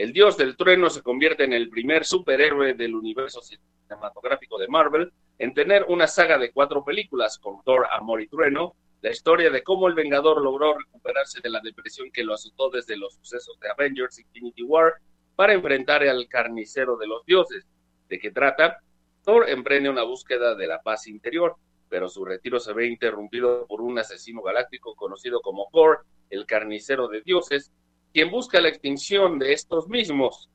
El 0.00 0.14
dios 0.14 0.38
del 0.38 0.56
trueno 0.56 0.88
se 0.88 1.02
convierte 1.02 1.44
en 1.44 1.52
el 1.52 1.68
primer 1.68 2.06
superhéroe 2.06 2.72
del 2.72 2.94
universo 2.94 3.42
cinematográfico 3.42 4.56
de 4.56 4.66
Marvel 4.66 5.12
en 5.36 5.52
tener 5.52 5.84
una 5.88 6.06
saga 6.06 6.38
de 6.38 6.52
cuatro 6.52 6.82
películas 6.82 7.38
con 7.38 7.62
Thor, 7.64 7.86
Amor 7.90 8.22
y 8.22 8.26
Trueno, 8.26 8.76
la 9.02 9.10
historia 9.10 9.50
de 9.50 9.62
cómo 9.62 9.88
el 9.88 9.94
Vengador 9.94 10.40
logró 10.40 10.78
recuperarse 10.78 11.40
de 11.42 11.50
la 11.50 11.60
depresión 11.60 12.10
que 12.10 12.24
lo 12.24 12.32
azotó 12.32 12.70
desde 12.70 12.96
los 12.96 13.12
sucesos 13.16 13.60
de 13.60 13.68
Avengers 13.68 14.18
Infinity 14.18 14.62
War 14.62 14.94
para 15.36 15.52
enfrentar 15.52 16.02
al 16.02 16.28
carnicero 16.28 16.96
de 16.96 17.06
los 17.06 17.22
dioses. 17.26 17.66
¿De 18.08 18.18
qué 18.18 18.30
trata? 18.30 18.78
Thor 19.22 19.50
emprende 19.50 19.90
una 19.90 20.04
búsqueda 20.04 20.54
de 20.54 20.66
la 20.66 20.80
paz 20.80 21.08
interior, 21.08 21.56
pero 21.90 22.08
su 22.08 22.24
retiro 22.24 22.58
se 22.58 22.72
ve 22.72 22.86
interrumpido 22.86 23.66
por 23.66 23.82
un 23.82 23.98
asesino 23.98 24.40
galáctico 24.40 24.94
conocido 24.94 25.42
como 25.42 25.68
Thor, 25.70 26.06
el 26.30 26.46
carnicero 26.46 27.06
de 27.08 27.20
dioses, 27.20 27.70
quien 28.12 28.30
busca 28.30 28.60
la 28.60 28.68
extinción 28.68 29.38
de 29.38 29.52
estos 29.52 29.88
mismos. 29.88 30.48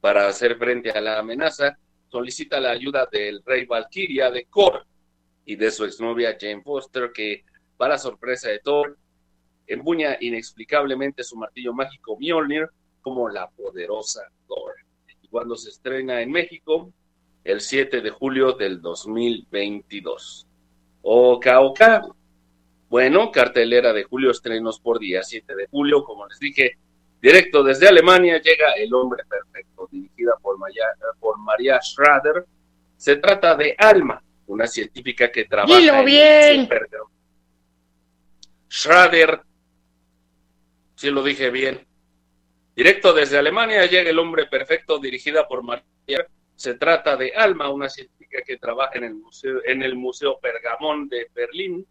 Para 0.00 0.28
hacer 0.28 0.56
frente 0.56 0.90
a 0.90 1.00
la 1.00 1.18
amenaza, 1.18 1.78
solicita 2.08 2.60
la 2.60 2.70
ayuda 2.70 3.08
del 3.10 3.42
rey 3.44 3.64
Valkyria 3.64 4.30
de 4.30 4.44
Kor 4.46 4.86
y 5.44 5.56
de 5.56 5.70
su 5.70 5.84
exnovia 5.84 6.36
Jane 6.40 6.62
Foster, 6.62 7.10
que, 7.12 7.44
para 7.76 7.98
sorpresa 7.98 8.48
de 8.48 8.60
Thor, 8.60 8.96
empuña 9.66 10.16
inexplicablemente 10.20 11.24
su 11.24 11.36
martillo 11.36 11.72
mágico 11.72 12.16
Mjolnir 12.18 12.68
como 13.00 13.28
la 13.28 13.48
poderosa 13.50 14.22
Thor. 14.46 14.74
Y 15.22 15.28
cuando 15.28 15.56
se 15.56 15.70
estrena 15.70 16.22
en 16.22 16.30
México, 16.30 16.92
el 17.44 17.60
7 17.60 18.00
de 18.00 18.10
julio 18.10 18.52
del 18.52 18.80
2022. 18.80 20.46
Oka 21.02 21.60
Oka. 21.60 22.02
Bueno, 22.88 23.30
cartelera 23.30 23.92
de 23.92 24.04
julio, 24.04 24.30
estrenos 24.30 24.80
por 24.80 24.98
día 24.98 25.22
7 25.22 25.54
de 25.54 25.66
julio, 25.66 26.04
como 26.04 26.26
les 26.26 26.38
dije, 26.38 26.78
Directo 27.24 27.62
desde 27.62 27.88
Alemania 27.88 28.38
llega 28.38 28.74
El 28.74 28.92
hombre 28.92 29.24
perfecto, 29.24 29.88
dirigida 29.90 30.36
por 30.42 30.58
María, 30.58 30.84
por 31.18 31.38
María 31.38 31.80
Schrader. 31.80 32.44
Se 32.98 33.16
trata 33.16 33.54
de 33.54 33.74
Alma, 33.78 34.22
una 34.46 34.66
científica 34.66 35.32
que 35.32 35.46
trabaja 35.46 35.74
Dilo 35.74 35.94
en 36.00 36.04
bien. 36.04 36.68
Schrader, 38.70 39.40
si 40.96 41.08
lo 41.08 41.22
dije 41.22 41.48
bien. 41.48 41.86
Directo 42.76 43.14
desde 43.14 43.38
Alemania 43.38 43.86
llega 43.86 44.10
El 44.10 44.18
hombre 44.18 44.44
perfecto, 44.44 44.98
dirigida 44.98 45.48
por 45.48 45.62
María. 45.62 46.26
Se 46.54 46.74
trata 46.74 47.16
de 47.16 47.32
Alma, 47.34 47.70
una 47.70 47.88
científica 47.88 48.42
que 48.46 48.58
trabaja 48.58 48.98
en 48.98 49.04
el 49.04 49.14
museo, 49.14 49.62
en 49.64 49.82
el 49.82 49.96
museo 49.96 50.38
Pergamón 50.40 51.08
de 51.08 51.30
Berlín 51.34 51.86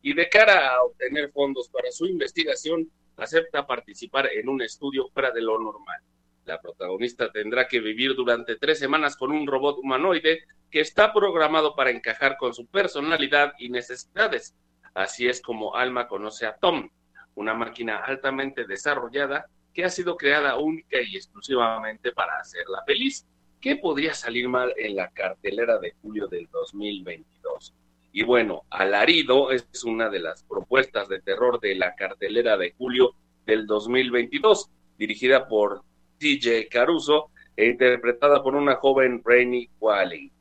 y 0.00 0.14
de 0.14 0.30
cara 0.30 0.70
a 0.70 0.82
obtener 0.82 1.30
fondos 1.30 1.68
para 1.68 1.90
su 1.92 2.06
investigación 2.06 2.90
acepta 3.18 3.66
participar 3.66 4.28
en 4.32 4.48
un 4.48 4.62
estudio 4.62 5.08
fuera 5.08 5.30
de 5.30 5.42
lo 5.42 5.58
normal. 5.58 6.00
La 6.44 6.60
protagonista 6.60 7.30
tendrá 7.30 7.68
que 7.68 7.80
vivir 7.80 8.14
durante 8.14 8.56
tres 8.56 8.78
semanas 8.78 9.16
con 9.16 9.32
un 9.32 9.46
robot 9.46 9.78
humanoide 9.82 10.44
que 10.70 10.80
está 10.80 11.12
programado 11.12 11.74
para 11.74 11.90
encajar 11.90 12.36
con 12.36 12.54
su 12.54 12.66
personalidad 12.66 13.52
y 13.58 13.68
necesidades. 13.68 14.54
Así 14.94 15.28
es 15.28 15.42
como 15.42 15.74
Alma 15.74 16.08
conoce 16.08 16.46
a 16.46 16.56
Tom, 16.56 16.88
una 17.34 17.54
máquina 17.54 17.98
altamente 17.98 18.66
desarrollada 18.66 19.46
que 19.72 19.84
ha 19.84 19.90
sido 19.90 20.16
creada 20.16 20.56
única 20.56 21.00
y 21.00 21.16
exclusivamente 21.16 22.12
para 22.12 22.38
hacerla 22.38 22.82
feliz. 22.86 23.26
¿Qué 23.60 23.76
podría 23.76 24.14
salir 24.14 24.48
mal 24.48 24.72
en 24.76 24.96
la 24.96 25.10
cartelera 25.10 25.78
de 25.78 25.92
julio 26.00 26.26
del 26.28 26.48
2022? 26.50 27.74
Y 28.12 28.24
bueno, 28.24 28.62
Alarido 28.70 29.50
es 29.50 29.66
una 29.84 30.08
de 30.08 30.20
las 30.20 30.42
propuestas 30.44 31.08
de 31.08 31.20
terror 31.20 31.60
de 31.60 31.74
la 31.74 31.94
cartelera 31.94 32.56
de 32.56 32.72
julio 32.72 33.14
del 33.46 33.66
2022, 33.66 34.70
dirigida 34.96 35.46
por 35.46 35.82
TJ 36.18 36.68
Caruso 36.70 37.30
e 37.56 37.66
interpretada 37.66 38.42
por 38.42 38.54
una 38.54 38.76
joven 38.76 39.22
Rainy 39.24 39.68
Wally. 39.80 40.32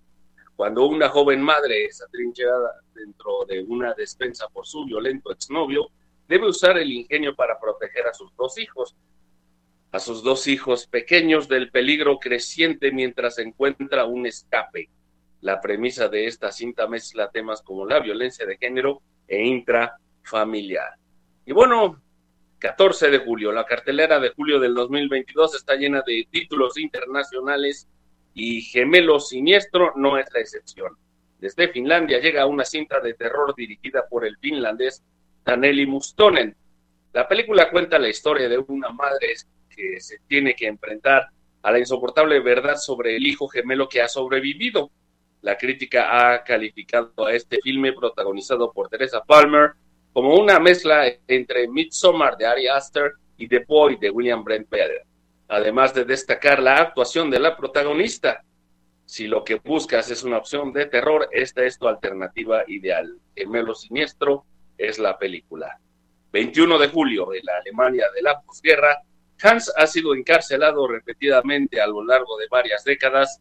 Cuando 0.56 0.88
una 0.88 1.10
joven 1.10 1.42
madre 1.42 1.86
es 1.86 2.02
atrincherada 2.02 2.82
dentro 2.94 3.46
de 3.48 3.62
una 3.62 3.94
despensa 3.94 4.48
por 4.50 4.66
su 4.66 4.86
violento 4.86 5.32
exnovio, 5.32 5.90
debe 6.28 6.48
usar 6.48 6.78
el 6.78 6.92
ingenio 6.92 7.36
para 7.36 7.60
proteger 7.60 8.08
a 8.08 8.14
sus 8.14 8.36
dos 8.36 8.58
hijos, 8.58 8.96
a 9.92 10.00
sus 10.00 10.24
dos 10.24 10.48
hijos 10.48 10.88
pequeños 10.88 11.48
del 11.48 11.70
peligro 11.70 12.18
creciente 12.18 12.92
mientras 12.92 13.38
encuentra 13.38 14.06
un 14.06 14.26
escape. 14.26 14.90
La 15.42 15.62
premisa 15.62 16.08
de 16.08 16.26
esta 16.26 16.52
cinta 16.52 16.88
mezcla 16.88 17.30
temas 17.30 17.62
como 17.62 17.86
la 17.86 18.00
violencia 18.00 18.46
de 18.46 18.58
género 18.58 19.02
e 19.28 19.46
intrafamiliar. 19.46 20.96
Y 21.46 21.54
bueno, 21.54 22.02
14 22.60 23.10
de 23.10 23.20
julio, 23.20 23.52
la 23.52 23.66
cartelera 23.66 24.20
de 24.20 24.30
julio 24.30 24.60
del 24.60 24.74
2022 24.74 25.56
está 25.56 25.76
llena 25.76 26.02
de 26.06 26.28
títulos 26.32 26.78
internacionales 26.78 27.88
y 28.34 28.62
Gemelo 28.62 29.20
Siniestro 29.20 29.94
no 29.96 30.18
es 30.18 30.28
la 30.34 30.40
excepción. 30.40 30.98
Desde 31.40 31.68
Finlandia 31.70 32.20
llega 32.20 32.48
una 32.48 32.66
cinta 32.66 33.00
de 33.00 33.14
terror 33.14 33.54
dirigida 33.56 34.08
por 34.10 34.26
el 34.26 34.38
finlandés 34.38 35.04
Taneli 35.44 35.86
Mustonen. 35.86 36.56
La 37.14 37.28
película 37.28 37.70
cuenta 37.70 38.00
la 38.00 38.10
historia 38.10 38.50
de 38.50 38.58
una 38.58 38.90
madre 38.90 39.34
que 39.70 40.00
se 40.00 40.18
tiene 40.28 40.56
que 40.56 40.68
enfrentar 40.68 41.28
a 41.62 41.72
la 41.72 41.80
insoportable 41.80 42.40
verdad 42.40 42.78
sobre 42.78 43.16
el 43.16 43.28
hijo 43.28 43.48
gemelo 43.48 43.88
que 43.88 44.02
ha 44.02 44.08
sobrevivido. 44.08 44.92
La 45.42 45.58
crítica 45.58 46.34
ha 46.34 46.44
calificado 46.44 47.26
a 47.26 47.34
este 47.34 47.60
filme 47.62 47.94
protagonizado 47.94 48.72
por 48.72 48.90
Teresa 48.90 49.24
Palmer 49.24 49.74
como 50.14 50.36
una 50.36 50.60
mezcla 50.60 51.06
entre 51.28 51.68
Midsommar 51.68 52.38
de 52.38 52.46
Ari 52.46 52.68
Aster 52.68 53.14
y 53.38 53.48
The 53.48 53.66
Boy 53.68 53.98
de 53.98 54.10
William 54.10 54.44
Brent 54.44 54.70
Better, 54.70 55.04
además 55.48 55.94
de 55.94 56.06
destacar 56.06 56.62
la 56.62 56.78
actuación 56.78 57.30
de 57.30 57.40
la 57.40 57.56
protagonista. 57.56 58.44
Si 59.06 59.28
lo 59.28 59.44
que 59.44 59.56
buscas 59.56 60.10
es 60.10 60.24
una 60.24 60.38
opción 60.38 60.74
de 60.74 60.88
terror, 60.88 61.30
esta 61.32 61.64
es 61.64 61.78
tu 61.78 61.88
alternativa 61.88 62.64
ideal. 62.68 63.18
Gemelo 63.36 63.76
Siniestro 63.76 64.44
es 64.78 65.00
la 65.00 65.18
película. 65.18 65.80
21 66.32 66.78
de 66.78 66.88
julio, 66.90 67.34
en 67.34 67.46
la 67.46 67.58
Alemania 67.58 68.08
de 68.14 68.22
la 68.22 68.42
posguerra, 68.42 69.02
Hans 69.42 69.72
ha 69.78 69.88
sido 69.88 70.16
encarcelado 70.16 70.88
repetidamente 70.88 71.80
a 71.80 71.88
lo 71.88 72.04
largo 72.04 72.38
de 72.38 72.48
varias 72.50 72.84
décadas 72.84 73.40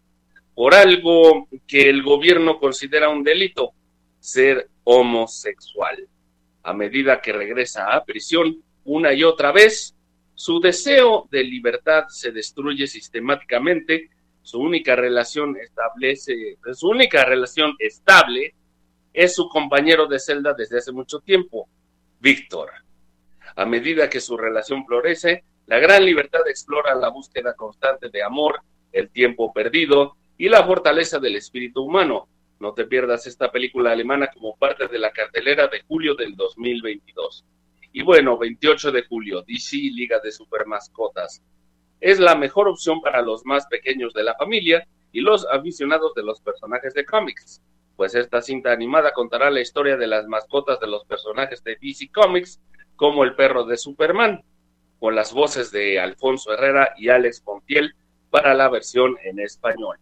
por 0.57 0.75
algo 0.75 1.49
que 1.69 1.91
el 1.91 2.03
gobierno 2.03 2.59
considera 2.59 3.11
un 3.11 3.23
delito, 3.23 3.75
ser 4.19 4.71
homosexual. 4.85 6.09
A 6.63 6.73
medida 6.73 7.21
que 7.21 7.35
regresa 7.35 7.95
a 7.95 8.03
prisión 8.07 8.65
una 8.85 9.13
y 9.13 9.23
otra 9.23 9.53
vez, 9.53 9.95
su 10.35 10.59
deseo 10.59 11.29
de 11.31 11.45
libertad 11.45 12.05
se 12.09 12.33
destruye 12.33 12.87
sistemáticamente, 12.87 14.09
su 14.41 14.59
única 14.59 14.97
relación 14.97 15.59
establece, 15.59 16.57
su 16.73 16.89
única 16.89 17.23
relación 17.27 17.77
estable 17.79 18.55
es 19.13 19.35
su 19.35 19.51
compañero 19.51 20.07
de 20.07 20.19
celda 20.19 20.55
desde 20.55 20.79
hace 20.79 20.91
mucho 20.91 21.21
tiempo, 21.21 21.69
Víctor. 22.19 22.71
A 23.57 23.67
medida 23.67 24.09
que 24.09 24.21
su 24.21 24.39
relación 24.39 24.87
florece, 24.87 25.45
la 25.67 25.79
gran 25.81 26.03
libertad 26.03 26.49
explora 26.49 26.95
la 26.95 27.11
búsqueda 27.11 27.53
constante 27.55 28.09
de 28.09 28.23
amor, 28.23 28.63
el 28.91 29.11
tiempo 29.11 29.53
perdido, 29.53 30.17
y 30.39 30.49
la 30.49 30.65
fortaleza 30.65 31.19
del 31.19 31.37
espíritu 31.37 31.83
humano. 31.83 32.29
No 32.59 32.73
te 32.73 32.87
pierdas 32.87 33.27
esta 33.27 33.51
película 33.51 33.93
alemana 33.93 34.29
como 34.33 34.57
parte 34.57 34.89
de 34.89 34.99
la 34.99 35.13
cartelera 35.13 35.69
de 35.69 35.83
julio 35.83 36.15
del 36.15 36.37
2022. 36.37 37.45
Y 37.93 38.03
bueno, 38.03 38.39
28 38.39 38.93
de 38.93 39.03
julio, 39.03 39.43
DC 39.43 39.77
Liga 39.77 40.21
de 40.21 40.33
Supermascotas. 40.33 41.43
Es 42.01 42.19
la 42.19 42.35
mejor 42.35 42.69
opción 42.69 43.01
para 43.01 43.23
los 43.23 43.45
más 43.45 43.67
pequeños 43.67 44.13
de 44.13 44.23
la 44.23 44.35
familia 44.35 44.87
y 45.13 45.21
los 45.21 45.47
aficionados 45.51 46.15
de 46.15 46.23
los 46.23 46.41
personajes 46.41 46.95
de 46.95 47.05
cómics. 47.05 47.63
pues 47.97 48.15
esta 48.15 48.43
cinta 48.43 48.73
animada 48.73 49.13
contará 49.13 49.51
la 49.51 49.63
historia 49.63 49.97
de 49.97 50.07
las 50.07 50.27
mascotas 50.27 50.79
de 50.81 50.87
los 50.87 51.07
personajes 51.07 51.65
de 51.65 51.79
DC 51.81 52.11
Comics, 52.13 52.61
como 52.95 53.25
el 53.25 53.35
perro 53.35 53.65
de 53.65 53.79
Superman, 53.79 54.45
con 54.99 55.15
las 55.15 55.33
voces 55.33 55.71
de 55.71 55.99
Alfonso 55.99 56.53
Herrera 56.53 56.93
y 56.99 57.09
Alex 57.09 57.41
Pontiel 57.41 57.95
para 58.29 58.53
la 58.53 58.69
versión 58.69 59.17
en 59.25 59.41
español. 59.41 59.97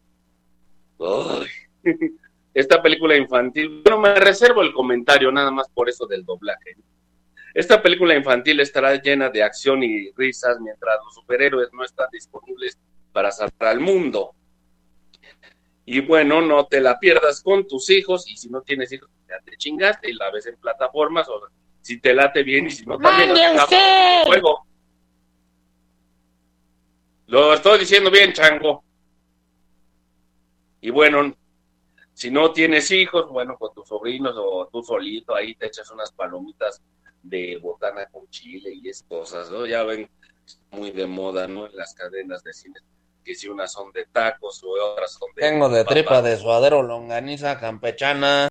Esta 2.54 2.80
película 2.80 3.16
infantil, 3.16 3.82
bueno, 3.82 4.00
me 4.00 4.14
reservo 4.14 4.62
el 4.62 4.72
comentario 4.72 5.32
nada 5.32 5.50
más 5.50 5.68
por 5.68 5.88
eso 5.88 6.06
del 6.06 6.24
doblaje. 6.24 6.76
Esta 7.52 7.80
película 7.82 8.14
infantil 8.14 8.60
estará 8.60 9.00
llena 9.00 9.28
de 9.28 9.42
acción 9.42 9.82
y 9.82 10.10
risas 10.12 10.58
mientras 10.60 10.98
los 11.04 11.14
superhéroes 11.14 11.68
no 11.72 11.84
están 11.84 12.08
disponibles 12.12 12.78
para 13.12 13.30
salvar 13.30 13.70
al 13.70 13.80
mundo. 13.80 14.34
Y 15.86 16.00
bueno, 16.00 16.40
no 16.40 16.66
te 16.66 16.80
la 16.80 16.98
pierdas 16.98 17.42
con 17.42 17.66
tus 17.66 17.90
hijos 17.90 18.28
y 18.28 18.36
si 18.36 18.48
no 18.48 18.62
tienes 18.62 18.90
hijos, 18.92 19.10
ya 19.28 19.38
te 19.44 19.56
chingaste 19.56 20.10
y 20.10 20.14
la 20.14 20.30
ves 20.30 20.46
en 20.46 20.56
plataformas 20.56 21.28
o 21.28 21.48
si 21.80 22.00
te 22.00 22.14
late 22.14 22.42
bien 22.42 22.66
y 22.66 22.70
si 22.70 22.86
no 22.86 22.98
también 22.98 23.30
juego. 24.24 24.66
Lo 27.26 27.54
estoy 27.54 27.80
diciendo 27.80 28.10
bien, 28.10 28.32
chango. 28.32 28.82
Y 30.84 30.90
bueno, 30.90 31.34
si 32.12 32.30
no 32.30 32.52
tienes 32.52 32.90
hijos, 32.90 33.30
bueno, 33.30 33.56
con 33.56 33.72
tus 33.72 33.88
sobrinos 33.88 34.34
o 34.36 34.68
tú 34.70 34.82
solito, 34.82 35.34
ahí 35.34 35.54
te 35.54 35.68
echas 35.68 35.90
unas 35.90 36.12
palomitas 36.12 36.82
de 37.22 37.56
botana 37.56 38.04
con 38.12 38.28
chile 38.28 38.70
y 38.74 38.90
esas 38.90 39.08
cosas, 39.08 39.50
¿no? 39.50 39.64
Ya 39.64 39.82
ven, 39.84 40.10
muy 40.72 40.90
de 40.90 41.06
moda, 41.06 41.48
¿no? 41.48 41.64
En 41.64 41.74
las 41.74 41.94
cadenas 41.94 42.44
de 42.44 42.52
cine, 42.52 42.80
que 43.24 43.34
si 43.34 43.48
unas 43.48 43.72
son 43.72 43.92
de 43.92 44.04
tacos 44.12 44.62
o 44.62 44.72
otras 44.92 45.14
son 45.14 45.30
de... 45.34 45.40
Tengo 45.40 45.70
de 45.70 45.86
tripa 45.86 46.20
de 46.20 46.36
suadero, 46.36 46.82
longaniza, 46.82 47.58
campechana. 47.58 48.50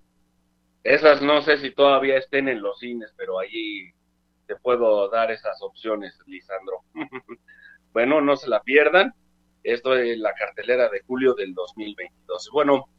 Esas 0.83 1.21
no 1.21 1.43
sé 1.43 1.59
si 1.59 1.69
todavía 1.69 2.17
estén 2.17 2.49
en 2.49 2.63
los 2.63 2.79
cines, 2.79 3.13
pero 3.15 3.37
allí 3.37 3.93
te 4.47 4.55
puedo 4.55 5.07
dar 5.07 5.29
esas 5.29 5.61
opciones, 5.61 6.17
Lisandro. 6.25 6.81
bueno, 7.93 8.21
no 8.21 8.35
se 8.37 8.49
la 8.49 8.63
pierdan. 8.63 9.13
Esto 9.63 9.95
es 9.95 10.17
la 10.19 10.33
cartelera 10.33 10.89
de 10.89 11.01
julio 11.07 11.33
del 11.33 11.53
2022. 11.53 12.49
Bueno, 12.51 12.89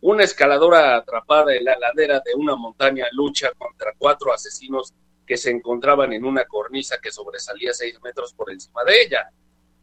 una 0.00 0.24
escaladora 0.24 0.96
atrapada 0.96 1.54
en 1.54 1.64
la 1.64 1.78
ladera 1.78 2.20
de 2.24 2.34
una 2.34 2.56
montaña 2.56 3.06
lucha 3.12 3.50
contra 3.56 3.92
cuatro 3.96 4.32
asesinos 4.32 4.92
que 5.24 5.36
se 5.36 5.50
encontraban 5.50 6.12
en 6.12 6.24
una 6.24 6.44
cornisa 6.44 6.98
que 7.00 7.12
sobresalía 7.12 7.72
seis 7.72 8.00
metros 8.02 8.34
por 8.34 8.50
encima 8.50 8.82
de 8.84 9.02
ella. 9.02 9.30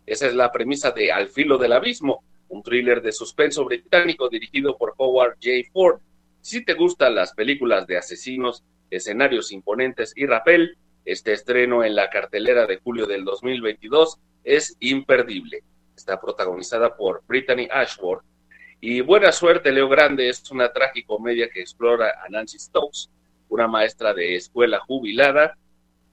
Esa 0.06 0.28
es 0.28 0.36
la 0.36 0.52
premisa 0.52 0.92
de 0.92 1.12
Al 1.12 1.30
filo 1.30 1.58
del 1.58 1.72
abismo, 1.72 2.24
un 2.50 2.64
thriller 2.64 3.02
de 3.02 3.12
suspenso 3.12 3.64
británico 3.64 4.28
dirigido 4.28 4.78
por 4.78 4.94
Howard 4.98 5.36
J. 5.42 5.70
Ford. 5.72 6.02
Si 6.42 6.66
te 6.66 6.74
gustan 6.74 7.16
las 7.16 7.34
películas 7.34 7.88
de 7.88 7.98
asesinos, 7.98 8.64
escenarios 8.90 9.52
imponentes 9.52 10.14
y 10.16 10.26
rapel, 10.26 10.78
este 11.06 11.34
estreno 11.34 11.84
en 11.84 11.96
la 11.96 12.10
cartelera 12.10 12.66
de 12.66 12.78
julio 12.78 13.06
del 13.06 13.24
2022 13.24 14.18
es 14.44 14.76
imperdible. 14.80 15.64
Está 15.96 16.20
protagonizada 16.20 16.96
por 16.96 17.24
Brittany 17.26 17.68
Ashford. 17.72 18.24
Y 18.82 19.02
Buena 19.02 19.32
Suerte, 19.32 19.72
Leo 19.72 19.88
Grande 19.88 20.30
es 20.30 20.50
una 20.52 20.72
comedia 21.08 21.50
que 21.50 21.62
explora 21.62 22.22
a 22.24 22.30
Nancy 22.30 22.60
Stokes, 22.60 23.10
una 23.50 23.68
maestra 23.68 24.14
de 24.14 24.36
escuela 24.36 24.80
jubilada 24.80 25.58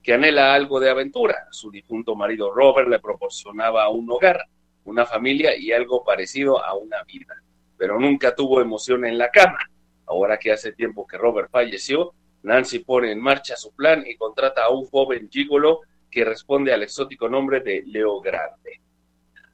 que 0.02 0.14
anhela 0.14 0.54
algo 0.54 0.80
de 0.80 0.90
aventura. 0.90 1.48
Su 1.50 1.70
difunto 1.70 2.14
marido 2.14 2.52
Robert 2.52 2.88
le 2.88 2.98
proporcionaba 2.98 3.88
un 3.88 4.10
hogar, 4.10 4.46
una 4.84 5.06
familia 5.06 5.56
y 5.56 5.72
algo 5.72 6.04
parecido 6.04 6.64
a 6.64 6.74
una 6.74 7.02
vida, 7.04 7.42
pero 7.76 7.98
nunca 7.98 8.34
tuvo 8.34 8.60
emoción 8.60 9.04
en 9.04 9.18
la 9.18 9.30
cama. 9.30 9.58
Ahora 10.06 10.38
que 10.38 10.52
hace 10.52 10.72
tiempo 10.72 11.06
que 11.06 11.18
Robert 11.18 11.50
falleció, 11.50 12.14
Nancy 12.42 12.80
pone 12.80 13.12
en 13.12 13.20
marcha 13.20 13.56
su 13.56 13.72
plan 13.74 14.04
y 14.06 14.16
contrata 14.16 14.64
a 14.64 14.70
un 14.70 14.86
joven 14.86 15.28
gigolo 15.30 15.80
que 16.10 16.24
responde 16.24 16.72
al 16.72 16.82
exótico 16.82 17.28
nombre 17.28 17.60
de 17.60 17.82
Leo 17.86 18.20
Grande. 18.20 18.80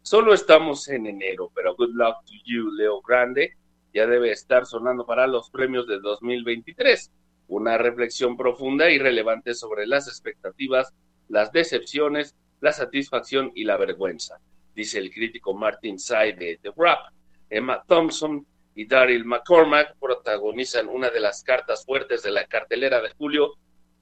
Solo 0.02 0.32
estamos 0.34 0.88
en 0.88 1.06
enero, 1.06 1.50
pero 1.54 1.74
good 1.76 1.94
luck 1.94 2.24
to 2.24 2.32
you, 2.44 2.70
Leo 2.72 3.00
Grande. 3.02 3.54
Ya 3.92 4.06
debe 4.06 4.30
estar 4.32 4.66
sonando 4.66 5.04
para 5.06 5.26
los 5.26 5.50
premios 5.50 5.86
de 5.86 5.98
2023 5.98 7.10
una 7.48 7.78
reflexión 7.78 8.36
profunda 8.36 8.90
y 8.90 8.98
relevante 8.98 9.54
sobre 9.54 9.86
las 9.86 10.06
expectativas, 10.06 10.92
las 11.28 11.50
decepciones, 11.52 12.36
la 12.60 12.72
satisfacción 12.72 13.52
y 13.54 13.64
la 13.64 13.76
vergüenza, 13.76 14.38
dice 14.74 14.98
el 14.98 15.10
crítico 15.12 15.54
Martin 15.54 15.98
Say 15.98 16.32
de 16.34 16.58
The 16.62 16.70
Wrap. 16.76 17.12
Emma 17.50 17.82
Thompson 17.86 18.46
y 18.74 18.86
Daryl 18.86 19.24
McCormack 19.24 19.96
protagonizan 19.98 20.88
una 20.88 21.08
de 21.08 21.20
las 21.20 21.42
cartas 21.42 21.84
fuertes 21.84 22.22
de 22.22 22.30
la 22.30 22.44
cartelera 22.46 23.00
de 23.00 23.10
julio 23.10 23.54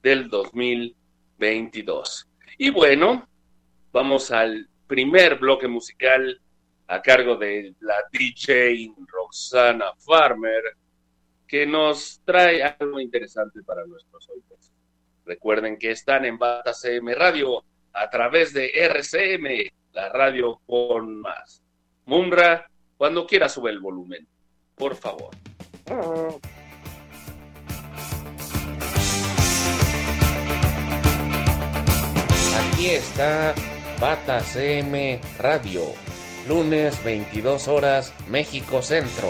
del 0.03 0.29
2022. 0.29 2.27
Y 2.57 2.69
bueno, 2.71 3.27
vamos 3.93 4.31
al 4.31 4.67
primer 4.87 5.37
bloque 5.37 5.67
musical 5.67 6.39
a 6.87 7.01
cargo 7.01 7.35
de 7.35 7.75
la 7.81 7.95
DJ 8.11 8.93
Roxana 9.07 9.91
Farmer 9.99 10.63
que 11.47 11.65
nos 11.65 12.21
trae 12.25 12.63
algo 12.63 12.99
interesante 12.99 13.61
para 13.63 13.85
nuestros 13.85 14.29
oídos. 14.29 14.71
Recuerden 15.25 15.77
que 15.77 15.91
están 15.91 16.25
en 16.25 16.37
Bata 16.37 16.73
CM 16.73 17.13
Radio 17.15 17.63
a 17.93 18.09
través 18.09 18.53
de 18.53 18.69
RCM, 18.73 19.69
la 19.93 20.09
radio 20.09 20.61
con 20.65 21.19
más. 21.21 21.61
Mumra, 22.05 22.69
cuando 22.97 23.25
quiera 23.25 23.49
sube 23.49 23.71
el 23.71 23.79
volumen, 23.79 24.27
por 24.75 24.95
favor. 24.95 25.31
Aquí 32.59 32.87
está 32.87 33.55
Bata 33.99 34.41
CM 34.41 35.19
Radio, 35.39 35.81
lunes 36.47 37.03
22 37.03 37.67
horas, 37.67 38.13
México 38.29 38.83
Centro. 38.83 39.29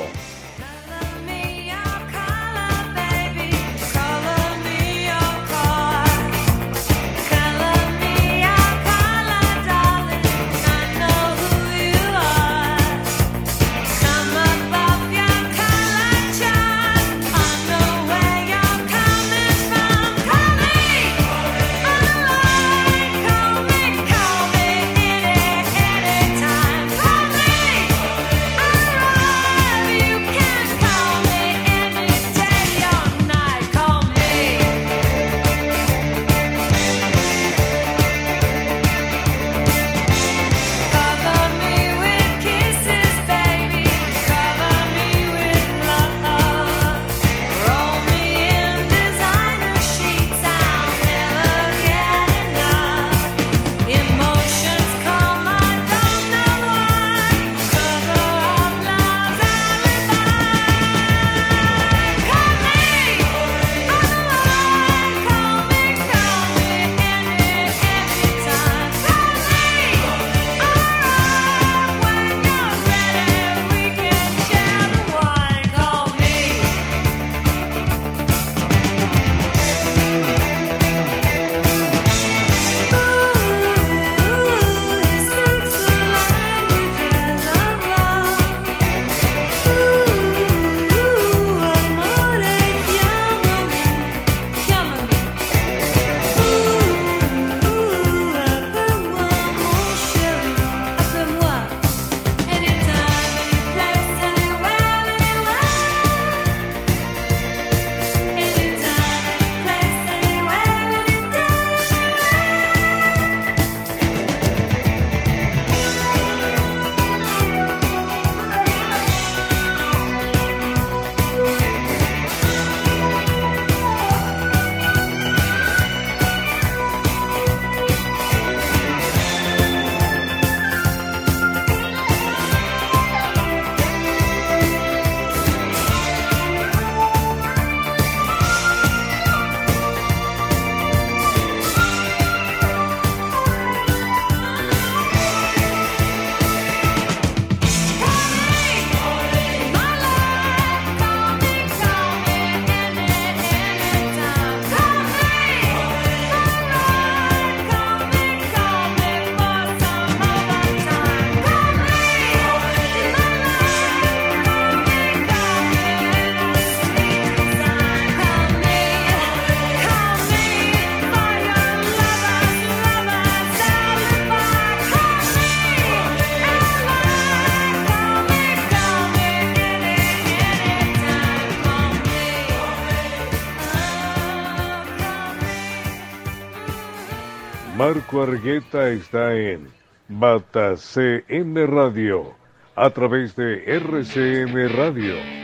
Marco 187.87 188.21
Argueta 188.21 188.89
está 188.89 189.33
en 189.33 189.69
Bata 190.09 190.75
CM 190.75 191.65
Radio, 191.67 192.35
a 192.75 192.89
través 192.89 193.33
de 193.37 193.63
RCM 193.63 194.67
Radio. 194.75 195.36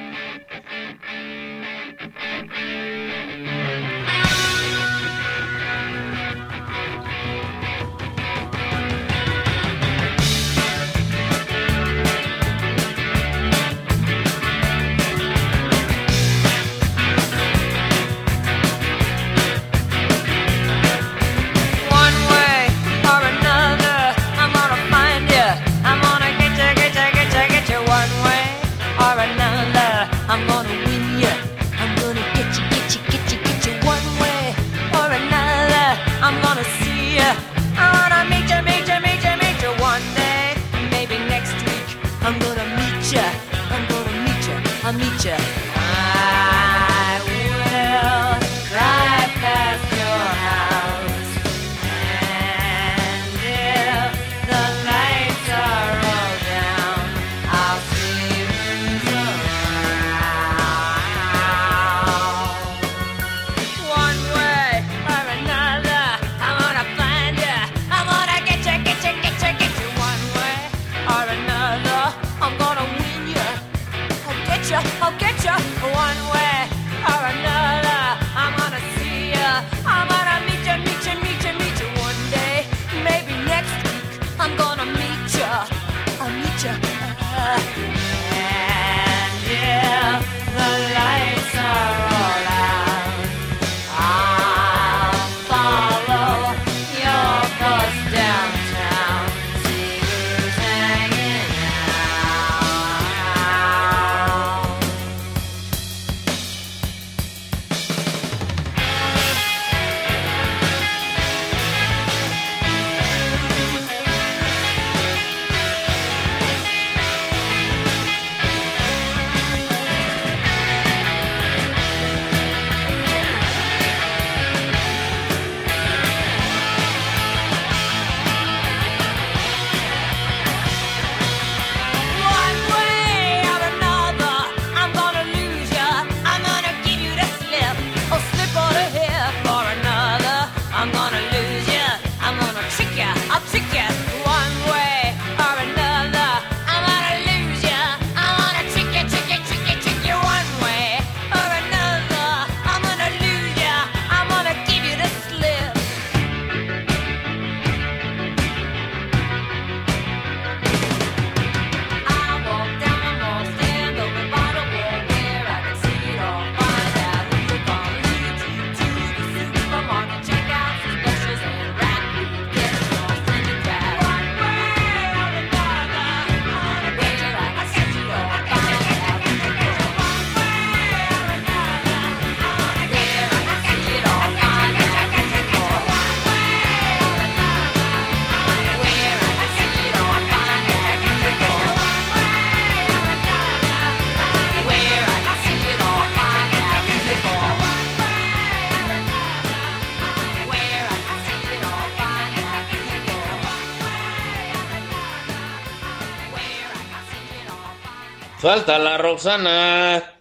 Salta 208.54 208.78
la 208.78 209.00
Roxana. 209.00 210.13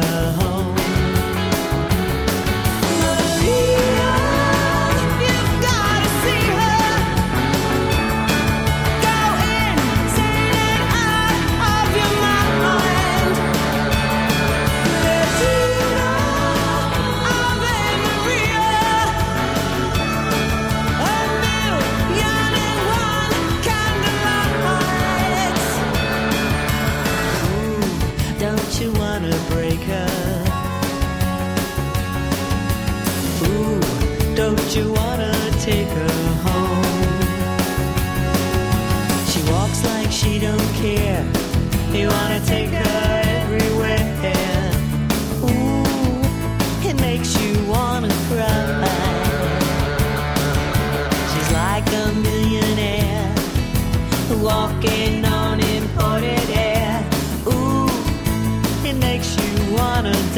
的 0.00 0.47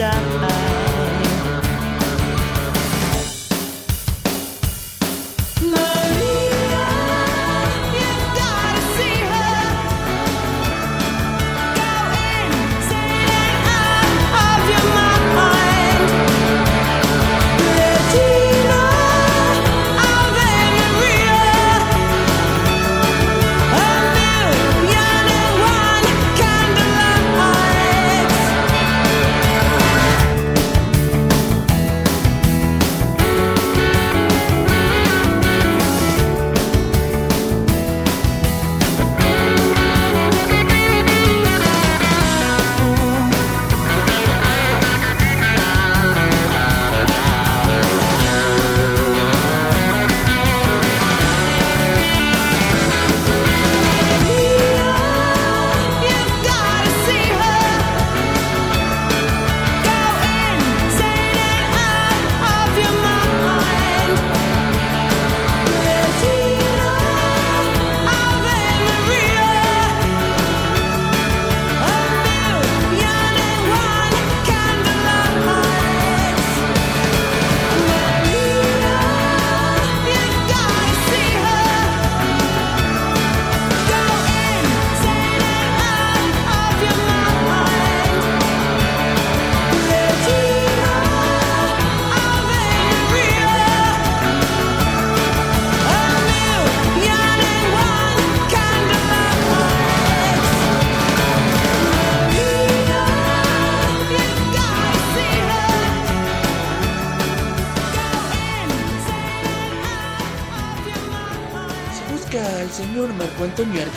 Yeah. 0.01 0.30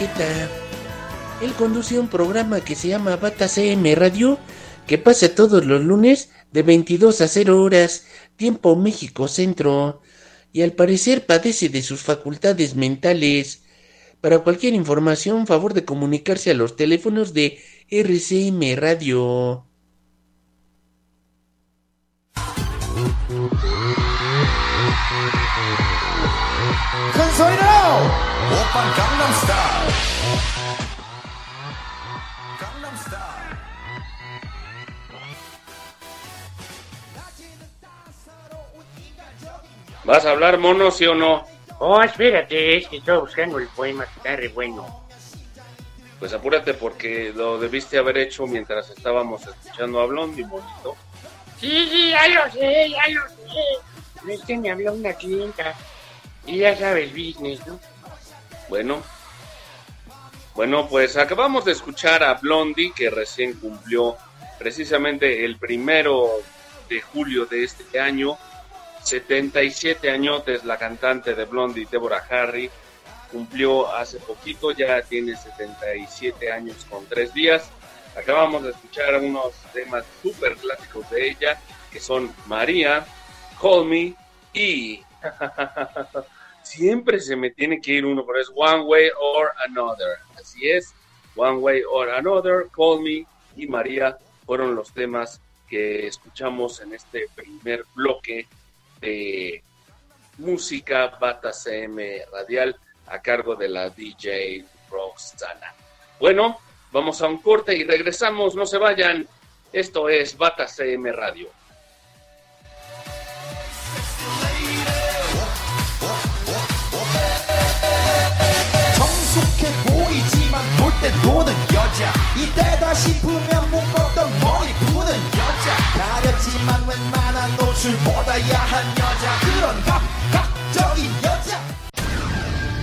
Argueta. 0.04 0.50
Él 1.42 1.54
conduce 1.54 1.98
un 2.00 2.10
programa 2.10 2.62
que 2.62 2.76
se 2.76 2.90
llama 2.90 3.16
Bata 3.16 3.48
CM 3.48 3.96
Radio, 3.96 4.38
que 4.86 4.98
pasa 4.98 5.34
todos 5.34 5.66
los 5.66 5.82
lunes 5.82 6.30
de 6.52 6.62
22 6.62 7.22
a 7.22 7.28
0 7.28 7.62
horas, 7.62 8.06
tiempo 8.36 8.76
México 8.76 9.28
Centro, 9.28 10.02
y 10.52 10.62
al 10.62 10.74
parecer 10.74 11.26
padece 11.26 11.70
de 11.70 11.82
sus 11.82 12.02
facultades 12.02 12.76
mentales. 12.76 13.64
Para 14.20 14.40
cualquier 14.40 14.74
información, 14.74 15.48
favor 15.48 15.74
de 15.74 15.86
comunicarse 15.86 16.52
a 16.52 16.54
los 16.54 16.76
teléfonos 16.76 17.34
de 17.34 17.60
RCM 17.90 18.76
Radio. 18.76 19.66
큰 27.13 27.31
소리로 27.33 27.63
오빤 27.63 28.95
강남스타일 28.95 29.89
강남스타일 32.59 33.49
¿Vas 40.05 40.25
a 40.25 40.31
hablar 40.31 40.59
mono, 40.59 40.91
sí 40.91 41.07
o 41.07 41.15
no? 41.15 41.45
Oh, 41.81 42.03
espérate, 42.03 42.79
es 42.79 42.89
que 42.89 42.97
estoy 42.97 43.19
buscando 43.19 43.59
el 43.59 43.69
poema 43.69 44.07
que 44.07 44.13
está 44.17 44.37
re 44.37 44.49
bueno. 44.49 45.07
Pues 46.19 46.33
apúrate 46.33 46.75
porque 46.75 47.33
lo 47.35 47.59
debiste 47.59 47.99
haber 47.99 48.19
hecho 48.19 48.47
mientras 48.47 48.91
estábamos 48.91 49.47
escuchando 49.47 50.01
a 50.01 50.07
Blondie, 50.07 50.45
bonito. 50.45 50.97
Sí, 51.61 51.89
sí, 51.91 52.11
ya 52.11 52.27
lo 52.29 52.51
sé, 52.51 52.91
ya 52.91 53.03
lo 53.13 53.29
sé. 53.29 54.33
Es 54.33 54.41
que 54.43 54.57
me 54.57 54.71
habló 54.71 54.95
una 54.95 55.13
clienta. 55.13 55.75
y 56.46 56.58
ya 56.58 56.76
sabes, 56.76 57.12
business, 57.12 57.66
¿no? 57.66 57.80
Bueno. 58.70 59.02
Bueno, 60.56 60.88
pues 60.88 61.18
acabamos 61.18 61.66
de 61.66 61.72
escuchar 61.72 62.24
a 62.24 62.36
Blondie, 62.36 62.94
que 62.94 63.10
recién 63.10 63.54
cumplió 63.54 64.16
precisamente 64.60 65.44
el 65.46 65.58
primero 65.58 66.30
de 66.90 67.02
julio 67.02 67.46
de 67.46 67.64
este 67.64 68.00
año. 68.00 68.38
77 69.04 70.10
añotes 70.12 70.64
la 70.64 70.78
cantante 70.78 71.34
de 71.34 71.46
Blondie, 71.46 71.88
Deborah 71.90 72.26
Harry, 72.30 72.70
cumplió 73.32 73.92
hace 73.94 74.20
poquito, 74.20 74.72
ya 74.72 75.02
tiene 75.02 75.36
77 75.36 76.52
años 76.52 76.86
con 76.90 77.06
tres 77.08 77.34
días. 77.34 77.70
Acabamos 78.16 78.64
de 78.64 78.70
escuchar 78.70 79.16
unos 79.16 79.54
temas 79.74 80.06
súper 80.22 80.56
clásicos 80.56 81.10
de 81.10 81.30
ella, 81.30 81.60
que 81.92 82.00
son 82.00 82.34
María, 82.46 83.06
Call 83.60 83.86
Me 83.86 84.16
y... 84.54 85.04
Siempre 86.64 87.20
se 87.20 87.36
me 87.36 87.52
tiene 87.52 87.80
que 87.80 87.92
ir 87.92 88.06
uno, 88.06 88.26
pero 88.26 88.40
es 88.40 88.50
One 88.56 88.84
Way 88.84 89.10
or 89.20 89.52
Another. 89.68 90.18
Así 90.40 90.70
es, 90.70 90.94
One 91.36 91.58
Way 91.58 91.84
or 91.90 92.10
Another, 92.10 92.68
Call 92.76 93.02
Me 93.02 93.26
y 93.56 93.68
María 93.68 94.18
fueron 94.46 94.76
los 94.76 94.92
temas 94.94 95.42
que 95.68 96.08
escuchamos 96.08 96.82
en 96.82 96.94
este 96.94 97.28
primer 97.36 97.86
bloque 97.96 98.48
de 99.02 99.64
música 100.38 101.18
Bata 101.20 101.52
CM 101.52 102.24
Radial 102.32 102.76
a 103.08 103.22
cargo 103.22 103.56
de 103.56 103.70
la 103.70 103.90
DJ 103.90 104.66
Roxana. 104.90 105.74
Bueno, 106.20 106.60
vamos 106.92 107.22
a 107.22 107.28
un 107.28 107.38
corte 107.38 107.76
y 107.76 107.84
regresamos, 107.84 108.56
no 108.56 108.66
se 108.66 108.78
vayan. 108.78 109.28
Esto 109.72 110.10
es 110.10 110.38
Bata 110.38 110.68
CM 110.68 111.12
Radio. 111.12 111.50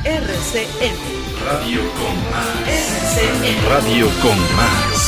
RCN 0.04 0.96
Radio 1.46 1.80
con 1.96 2.14
más. 2.30 2.48
RCN 2.66 3.44
Radio 3.68 4.06
con 4.22 4.38
más. 4.56 4.98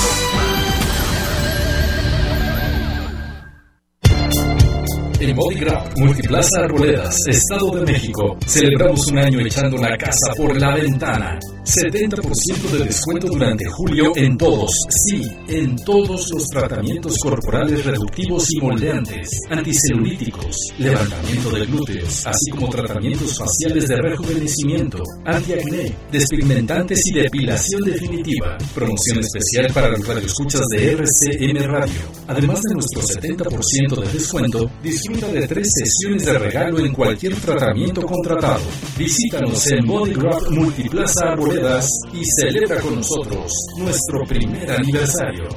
En 5.21 5.37
Bodygraph, 5.37 5.99
Multiplaza 5.99 6.61
Arboledas, 6.65 7.17
Estado 7.29 7.71
de 7.77 7.93
México, 7.93 8.37
celebramos 8.47 9.07
un 9.07 9.19
año 9.19 9.41
echando 9.41 9.77
la 9.77 9.97
casa 9.97 10.33
por 10.37 10.57
la 10.59 10.75
ventana. 10.75 11.39
70% 11.65 12.71
de 12.73 12.85
descuento 12.87 13.29
durante 13.29 13.65
julio 13.67 14.13
en 14.17 14.37
todos, 14.37 14.73
sí, 15.07 15.31
en 15.47 15.77
todos 15.77 16.29
los 16.33 16.49
tratamientos 16.49 17.17
corporales 17.19 17.85
reductivos 17.85 18.51
y 18.51 18.61
moldeantes, 18.61 19.29
anticelulíticos, 19.49 20.57
levantamiento 20.79 21.51
de 21.51 21.67
glúteos, 21.67 22.27
así 22.27 22.51
como 22.51 22.69
tratamientos 22.69 23.39
faciales 23.39 23.87
de 23.87 23.97
rejuvenecimiento, 23.97 25.03
antiacné, 25.25 25.95
despigmentantes 26.11 27.01
y 27.07 27.15
depilación 27.15 27.83
definitiva. 27.83 28.59
Promoción 28.75 29.21
especial 29.21 29.73
para 29.73 29.91
los 29.91 30.07
radioescuchas 30.07 30.63
de 30.71 30.93
RCM 30.93 31.59
Radio. 31.65 32.01
Además 32.27 32.61
de 32.63 32.75
nuestro 32.75 33.03
70% 33.03 34.01
de 34.01 34.13
descuento, 34.13 34.71
disfruta 34.83 35.29
de 35.29 35.47
tres 35.47 35.69
sesiones 35.79 36.27
de 36.27 36.39
regalo 36.39 36.81
en 36.81 36.93
cualquier 36.93 37.37
tratamiento 37.37 38.03
contratado. 38.03 38.63
Visítanos 38.99 39.65
en 39.69 39.87
Bodygraph 39.87 40.51
Multiplaza 40.51 41.37
Arboledas 41.53 41.89
y 42.15 42.25
celebra 42.25 42.81
con 42.81 42.97
nosotros 42.97 43.53
nuestro 43.77 44.25
primer 44.27 44.71
aniversario. 44.71 45.49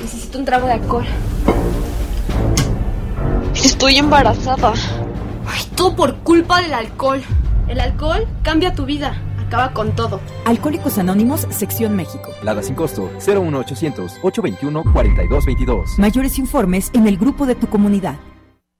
Necesito 0.00 0.38
un 0.38 0.44
trago 0.46 0.66
de 0.66 0.72
alcohol. 0.72 1.04
Estoy 3.54 3.96
embarazada. 3.96 4.72
Ay, 5.46 5.62
todo 5.76 5.94
por 5.94 6.16
culpa 6.20 6.62
del 6.62 6.72
alcohol. 6.72 7.22
El 7.68 7.80
alcohol 7.80 8.26
cambia 8.42 8.74
tu 8.74 8.86
vida. 8.86 9.20
Acaba 9.46 9.74
con 9.74 9.94
todo. 9.94 10.18
Alcohólicos 10.46 10.96
Anónimos, 10.96 11.46
Sección 11.50 11.94
México. 11.94 12.30
Lada 12.42 12.62
sin 12.62 12.74
costo 12.74 13.10
01800 13.26 14.20
821 14.22 14.84
4222. 14.90 15.98
Mayores 15.98 16.38
informes 16.38 16.90
en 16.94 17.06
el 17.06 17.18
grupo 17.18 17.44
de 17.44 17.56
tu 17.56 17.66
comunidad. 17.66 18.18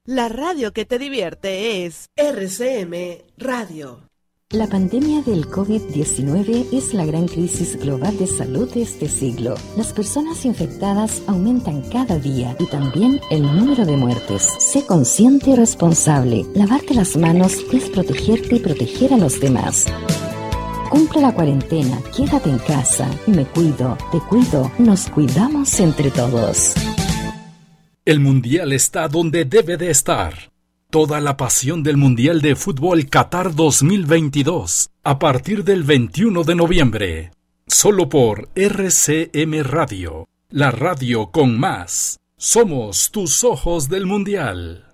La 0.05 0.27
radio 0.27 0.73
que 0.73 0.85
te 0.85 0.97
divierte 0.97 1.85
es 1.85 2.09
RCM 2.15 3.21
Radio. 3.37 4.12
La 4.53 4.67
pandemia 4.67 5.23
del 5.23 5.49
COVID-19 5.49 6.67
es 6.71 6.93
la 6.93 7.07
gran 7.07 7.27
crisis 7.27 7.75
global 7.75 8.15
de 8.19 8.27
salud 8.27 8.71
de 8.71 8.83
este 8.83 9.09
siglo. 9.09 9.55
Las 9.75 9.93
personas 9.93 10.45
infectadas 10.45 11.23
aumentan 11.25 11.81
cada 11.89 12.19
día 12.19 12.55
y 12.59 12.67
también 12.67 13.19
el 13.31 13.41
número 13.41 13.83
de 13.83 13.97
muertes. 13.97 14.47
Sé 14.59 14.85
consciente 14.85 15.49
y 15.49 15.55
responsable. 15.55 16.45
Lavarte 16.53 16.93
las 16.93 17.17
manos 17.17 17.57
es 17.73 17.89
protegerte 17.89 18.57
y 18.57 18.59
proteger 18.59 19.15
a 19.15 19.17
los 19.17 19.39
demás. 19.39 19.87
Cumple 20.91 21.21
la 21.21 21.33
cuarentena, 21.33 21.99
quédate 22.15 22.51
en 22.51 22.59
casa. 22.59 23.09
Me 23.25 23.45
cuido, 23.45 23.97
te 24.11 24.19
cuido, 24.19 24.71
nos 24.77 25.09
cuidamos 25.09 25.79
entre 25.79 26.11
todos. 26.11 26.75
El 28.05 28.19
Mundial 28.19 28.71
está 28.71 29.07
donde 29.07 29.45
debe 29.45 29.77
de 29.77 29.89
estar. 29.89 30.52
Toda 30.93 31.19
la 31.19 31.37
pasión 31.37 31.81
del 31.81 31.97
Mundial 31.97 32.39
de 32.39 32.55
Fútbol 32.55 33.09
Qatar 33.09 33.55
2022 33.55 34.91
a 35.03 35.17
partir 35.17 35.63
del 35.63 35.81
21 35.81 36.43
de 36.43 36.53
noviembre. 36.53 37.31
Solo 37.65 38.09
por 38.09 38.49
RCM 38.53 39.63
Radio, 39.63 40.27
la 40.51 40.69
radio 40.69 41.31
con 41.31 41.59
más. 41.59 42.19
Somos 42.37 43.09
tus 43.09 43.43
ojos 43.43 43.89
del 43.89 44.05
Mundial. 44.05 44.85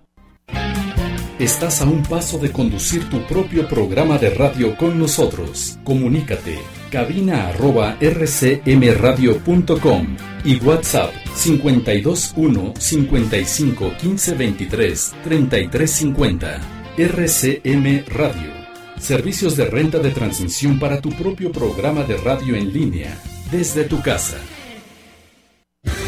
Estás 1.38 1.82
a 1.82 1.84
un 1.84 2.02
paso 2.02 2.38
de 2.38 2.50
conducir 2.50 3.06
tu 3.10 3.20
propio 3.26 3.68
programa 3.68 4.16
de 4.16 4.30
radio 4.30 4.78
con 4.78 4.98
nosotros. 4.98 5.78
Comunícate 5.84 6.79
cabina 6.90 7.48
arroba 7.48 7.96
rcmradio.com 8.00 10.16
y 10.44 10.60
WhatsApp 10.60 11.14
521 11.42 12.74
55 12.78 13.96
15 13.96 14.34
23 14.34 15.14
33 15.24 15.90
50. 15.90 16.60
RCM 16.98 18.04
Radio. 18.08 18.50
Servicios 18.98 19.56
de 19.56 19.64
renta 19.64 20.00
de 20.00 20.10
transmisión 20.10 20.78
para 20.78 21.00
tu 21.00 21.08
propio 21.10 21.50
programa 21.50 22.02
de 22.02 22.18
radio 22.18 22.54
en 22.56 22.70
línea, 22.72 23.16
desde 23.50 23.84
tu 23.84 24.02
casa. 24.02 24.36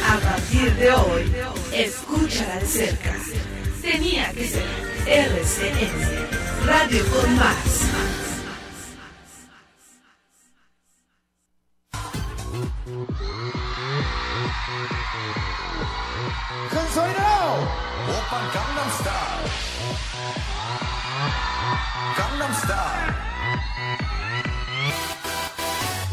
A 0.07 0.19
partir 0.19 0.71
de 0.75 0.91
hoy, 0.91 1.23
escúchala 1.73 2.61
de 2.61 2.67
cerca. 2.67 3.17
Tenía 3.81 4.31
que 4.33 4.47
ser 4.47 4.67
RCM 5.07 6.67
Radio 6.67 7.03
con 7.07 7.35
más. 7.37 7.92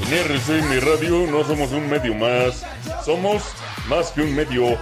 En 0.01 0.13
RCM 0.13 0.79
Radio 0.79 1.27
no 1.29 1.43
somos 1.43 1.71
un 1.71 1.89
medio 1.89 2.15
más, 2.15 2.63
somos 3.03 3.43
más 3.89 4.11
que 4.11 4.21
un 4.21 4.33
medio. 4.33 4.77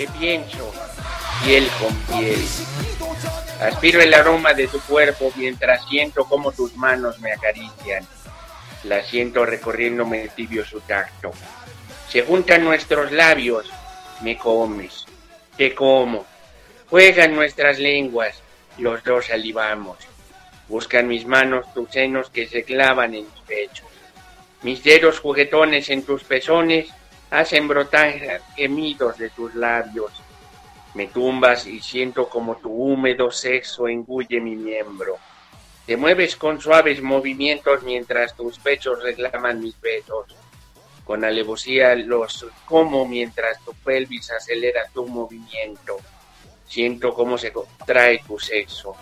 ¿Qué 0.00 0.08
pienso? 0.18 0.72
Piel 1.44 1.68
con 1.78 1.94
piel. 1.94 2.42
Aspiro 3.60 4.00
el 4.00 4.14
aroma 4.14 4.54
de 4.54 4.66
tu 4.66 4.80
cuerpo 4.80 5.30
mientras 5.36 5.86
siento 5.90 6.24
cómo 6.24 6.52
tus 6.52 6.74
manos 6.74 7.18
me 7.18 7.32
acarician. 7.32 8.08
La 8.84 9.02
siento 9.02 9.44
recorriéndome 9.44 10.28
tibio 10.28 10.64
su 10.64 10.80
tacto. 10.80 11.32
Se 12.08 12.22
juntan 12.22 12.64
nuestros 12.64 13.12
labios, 13.12 13.70
me 14.22 14.38
comes, 14.38 15.04
te 15.58 15.74
como. 15.74 16.24
Juegan 16.88 17.34
nuestras 17.34 17.78
lenguas, 17.78 18.40
los 18.78 19.04
dos 19.04 19.26
salivamos. 19.26 19.98
Buscan 20.68 21.08
mis 21.08 21.26
manos 21.26 21.66
tus 21.74 21.90
senos 21.90 22.30
que 22.30 22.48
se 22.48 22.64
clavan 22.64 23.14
en 23.14 23.26
mis 23.26 23.42
pechos. 23.46 23.88
Mis 24.62 24.82
dedos 24.82 25.20
juguetones 25.20 25.90
en 25.90 26.04
tus 26.04 26.24
pezones 26.24 26.88
hacen 27.30 27.68
brotar 27.68 28.42
gemidos 28.56 29.18
de 29.18 29.30
tus 29.30 29.54
labios. 29.54 30.12
Me 30.94 31.06
tumbas 31.06 31.66
y 31.66 31.80
siento 31.80 32.28
como 32.28 32.56
tu 32.56 32.70
húmedo 32.70 33.30
sexo 33.30 33.86
engulle 33.86 34.40
mi 34.40 34.56
miembro. 34.56 35.18
Te 35.86 35.96
mueves 35.96 36.36
con 36.36 36.60
suaves 36.60 37.00
movimientos 37.00 37.82
mientras 37.82 38.36
tus 38.36 38.58
pechos 38.58 39.02
reclaman 39.02 39.60
mis 39.60 39.80
besos. 39.80 40.26
Con 41.04 41.24
alevosía 41.24 41.94
los 41.94 42.46
como 42.64 43.06
mientras 43.06 43.64
tu 43.64 43.72
pelvis 43.74 44.30
acelera 44.30 44.82
tu 44.92 45.06
movimiento. 45.06 45.96
Siento 46.66 47.14
cómo 47.14 47.38
se 47.38 47.52
contrae 47.52 48.20
tu 48.26 48.38
sexo. 48.38 48.94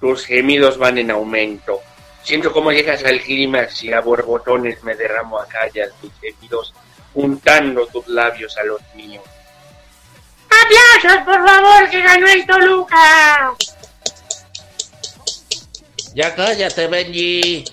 Tus 0.00 0.26
gemidos 0.26 0.76
van 0.76 0.98
en 0.98 1.10
aumento. 1.10 1.80
Siento 2.22 2.52
cómo 2.52 2.72
llegas 2.72 3.04
al 3.04 3.20
clímax 3.20 3.84
y 3.84 3.92
a 3.92 4.00
borbotones 4.00 4.82
me 4.82 4.94
derramo 4.94 5.38
a 5.38 5.46
callas 5.46 5.92
tus 6.00 6.10
gemidos, 6.20 6.74
juntando 7.14 7.86
tus 7.86 8.06
labios 8.08 8.56
a 8.58 8.64
los 8.64 8.80
míos. 8.94 9.24
¡Aplausos, 10.50 11.24
por 11.24 11.46
favor, 11.46 11.90
que 11.90 12.02
ganó 12.02 12.26
el 12.26 12.46
Toluca! 12.46 13.54
Ya 16.14 16.34
cállate, 16.34 16.86
Benji. 16.86 17.64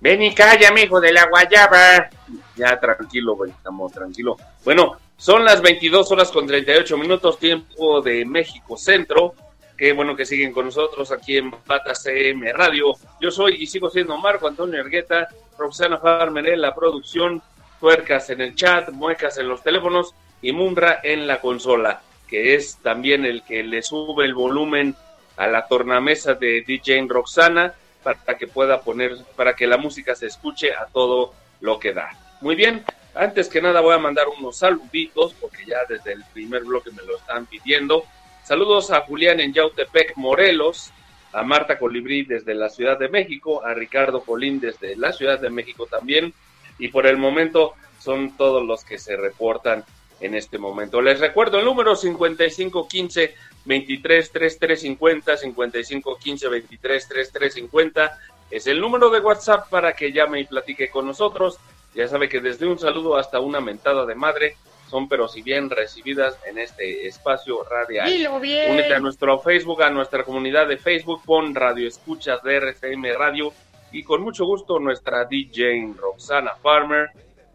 Ven 0.00 0.22
y 0.22 0.34
cállame, 0.34 0.84
hijo 0.84 1.00
de 1.00 1.12
la 1.12 1.26
guayaba. 1.26 2.08
Ya, 2.56 2.78
tranquilo, 2.78 3.36
güey, 3.36 3.50
estamos 3.50 3.92
tranquilo. 3.92 4.36
Bueno, 4.64 4.96
son 5.16 5.44
las 5.44 5.60
22 5.60 6.10
horas 6.12 6.30
con 6.30 6.46
38 6.46 6.96
minutos, 6.96 7.38
tiempo 7.38 8.00
de 8.00 8.24
México 8.24 8.76
Centro. 8.76 9.34
Qué 9.80 9.94
bueno 9.94 10.14
que 10.14 10.26
siguen 10.26 10.52
con 10.52 10.66
nosotros 10.66 11.10
aquí 11.10 11.38
en 11.38 11.50
Pata 11.50 11.94
CM 11.94 12.52
Radio. 12.52 12.92
Yo 13.18 13.30
soy 13.30 13.62
y 13.62 13.66
sigo 13.66 13.88
siendo 13.88 14.18
Marco 14.18 14.46
Antonio 14.46 14.78
Ergueta, 14.78 15.28
Roxana 15.56 15.96
Farmer 15.96 16.46
en 16.50 16.60
la 16.60 16.74
producción, 16.74 17.40
tuercas 17.80 18.28
en 18.28 18.42
el 18.42 18.54
chat, 18.54 18.90
muecas 18.90 19.38
en 19.38 19.48
los 19.48 19.62
teléfonos 19.62 20.14
y 20.42 20.52
Mundra 20.52 21.00
en 21.02 21.26
la 21.26 21.40
consola, 21.40 22.02
que 22.28 22.54
es 22.54 22.76
también 22.82 23.24
el 23.24 23.42
que 23.42 23.62
le 23.62 23.80
sube 23.80 24.26
el 24.26 24.34
volumen 24.34 24.94
a 25.38 25.46
la 25.46 25.66
tornamesa 25.66 26.34
de 26.34 26.60
DJ 26.60 27.06
Roxana 27.08 27.72
para 28.02 28.36
que 28.36 28.48
pueda 28.48 28.82
poner, 28.82 29.16
para 29.34 29.56
que 29.56 29.66
la 29.66 29.78
música 29.78 30.14
se 30.14 30.26
escuche 30.26 30.74
a 30.74 30.88
todo 30.92 31.32
lo 31.62 31.80
que 31.80 31.94
da. 31.94 32.10
Muy 32.42 32.54
bien, 32.54 32.84
Antes 33.14 33.48
que 33.48 33.60
nada 33.60 33.80
voy 33.80 33.94
a 33.94 33.98
mandar 33.98 34.26
unos 34.28 34.58
saluditos, 34.58 35.34
porque 35.40 35.66
ya 35.66 35.78
desde 35.88 36.12
el 36.12 36.24
primer 36.32 36.62
bloque 36.62 36.90
me 36.92 37.02
lo 37.02 37.16
están 37.16 37.46
pidiendo. 37.46 38.04
Saludos 38.50 38.90
a 38.90 39.02
Julián 39.02 39.38
en 39.38 39.52
Yautepec, 39.52 40.16
Morelos, 40.16 40.90
a 41.32 41.44
Marta 41.44 41.78
Colibrí 41.78 42.24
desde 42.24 42.52
la 42.52 42.68
Ciudad 42.68 42.98
de 42.98 43.08
México, 43.08 43.64
a 43.64 43.74
Ricardo 43.74 44.22
Colín 44.22 44.58
desde 44.58 44.96
la 44.96 45.12
Ciudad 45.12 45.38
de 45.38 45.50
México 45.50 45.86
también, 45.86 46.34
y 46.76 46.88
por 46.88 47.06
el 47.06 47.16
momento 47.16 47.74
son 48.00 48.36
todos 48.36 48.66
los 48.66 48.82
que 48.84 48.98
se 48.98 49.16
reportan 49.16 49.84
en 50.18 50.34
este 50.34 50.58
momento. 50.58 51.00
Les 51.00 51.20
recuerdo 51.20 51.60
el 51.60 51.64
número 51.64 51.94
5515 51.94 53.36
23 53.66 54.32
3350 54.32 55.36
5515 55.36 56.48
23 56.48 57.08
3350 57.08 58.18
es 58.50 58.66
el 58.66 58.80
número 58.80 59.10
de 59.10 59.20
WhatsApp 59.20 59.70
para 59.70 59.92
que 59.92 60.10
llame 60.10 60.40
y 60.40 60.44
platique 60.46 60.90
con 60.90 61.06
nosotros. 61.06 61.60
Ya 61.94 62.08
sabe 62.08 62.28
que 62.28 62.40
desde 62.40 62.66
un 62.66 62.80
saludo 62.80 63.16
hasta 63.16 63.38
una 63.38 63.60
mentada 63.60 64.04
de 64.06 64.16
madre 64.16 64.56
son 64.90 65.08
pero 65.08 65.28
si 65.28 65.42
bien 65.42 65.70
recibidas 65.70 66.36
en 66.46 66.58
este 66.58 67.06
espacio 67.06 67.62
radial. 67.64 68.10
Dilo 68.10 68.40
bien. 68.40 68.72
Únete 68.72 68.94
a 68.94 69.00
nuestro 69.00 69.38
Facebook, 69.38 69.82
a 69.82 69.90
nuestra 69.90 70.24
comunidad 70.24 70.66
de 70.66 70.76
Facebook, 70.76 71.22
pon 71.24 71.54
Radio 71.54 71.86
Escuchas 71.86 72.42
de 72.42 72.56
RCM 72.56 73.04
Radio 73.16 73.52
y 73.92 74.02
con 74.02 74.22
mucho 74.22 74.44
gusto 74.44 74.78
nuestra 74.78 75.24
DJ 75.24 75.94
Roxana 75.96 76.52
Farmer 76.62 77.10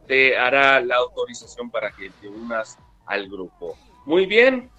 te 0.08 0.38
hará 0.38 0.80
la 0.80 0.98
autorización 0.98 1.70
para 1.70 1.92
que 1.92 2.10
te 2.22 2.28
unas 2.28 2.78
al 3.06 3.28
grupo. 3.28 3.78
Muy 4.06 4.26
bien. 4.26 4.70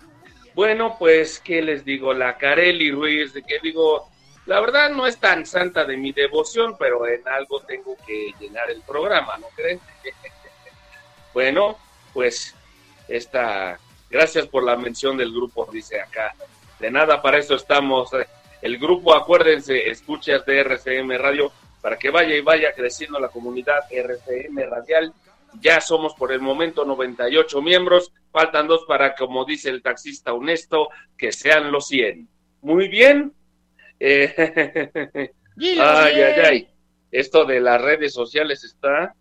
Bueno, 0.55 0.97
pues, 0.99 1.39
¿qué 1.41 1.61
les 1.61 1.85
digo? 1.85 2.15
La 2.15 2.39
Carely 2.39 2.91
Ruiz, 2.91 3.35
de 3.35 3.43
que 3.43 3.59
digo, 3.63 4.09
la 4.47 4.61
verdad 4.61 4.91
no 4.91 5.07
es 5.07 5.19
tan 5.19 5.45
santa 5.45 5.85
de 5.85 5.97
mi 5.97 6.13
devoción, 6.13 6.77
pero 6.79 7.07
en 7.07 7.27
algo 7.29 7.61
tengo 7.61 7.97
que 8.07 8.33
llenar 8.41 8.71
el 8.71 8.81
programa, 8.83 9.37
¿no 9.39 9.49
creen? 9.55 9.81
bueno, 11.35 11.77
pues, 12.17 12.55
esta, 13.09 13.79
gracias 14.09 14.47
por 14.47 14.65
la 14.65 14.75
mención 14.75 15.19
del 15.19 15.35
grupo, 15.35 15.69
dice 15.71 16.01
acá. 16.01 16.35
De 16.81 16.91
nada, 16.91 17.21
para 17.21 17.37
eso 17.37 17.57
estamos. 17.57 18.09
El 18.63 18.79
grupo, 18.79 19.15
acuérdense, 19.15 19.91
escuchas 19.91 20.47
de 20.47 20.61
RCM 20.61 21.11
Radio, 21.19 21.53
para 21.83 21.99
que 21.99 22.09
vaya 22.09 22.35
y 22.35 22.41
vaya 22.41 22.73
creciendo 22.73 23.21
la 23.21 23.29
comunidad 23.29 23.81
RCM 23.91 24.59
Radial. 24.67 25.13
Ya 25.61 25.83
somos 25.83 26.15
por 26.15 26.33
el 26.33 26.41
momento 26.41 26.87
98 26.87 27.61
miembros, 27.61 28.11
faltan 28.33 28.67
dos 28.67 28.87
para, 28.89 29.15
como 29.15 29.45
dice 29.45 29.69
el 29.69 29.83
taxista 29.83 30.33
honesto, 30.33 30.89
que 31.19 31.33
sean 31.33 31.71
los 31.71 31.87
100. 31.89 32.27
Muy 32.63 32.89
bien. 32.89 33.35
Eh, 34.01 34.35
ay, 35.61 36.23
ay, 36.23 36.41
ay. 36.43 36.69
Esto 37.13 37.45
de 37.45 37.61
las 37.61 37.79
redes 37.79 38.15
sociales 38.15 38.65
está 38.65 39.15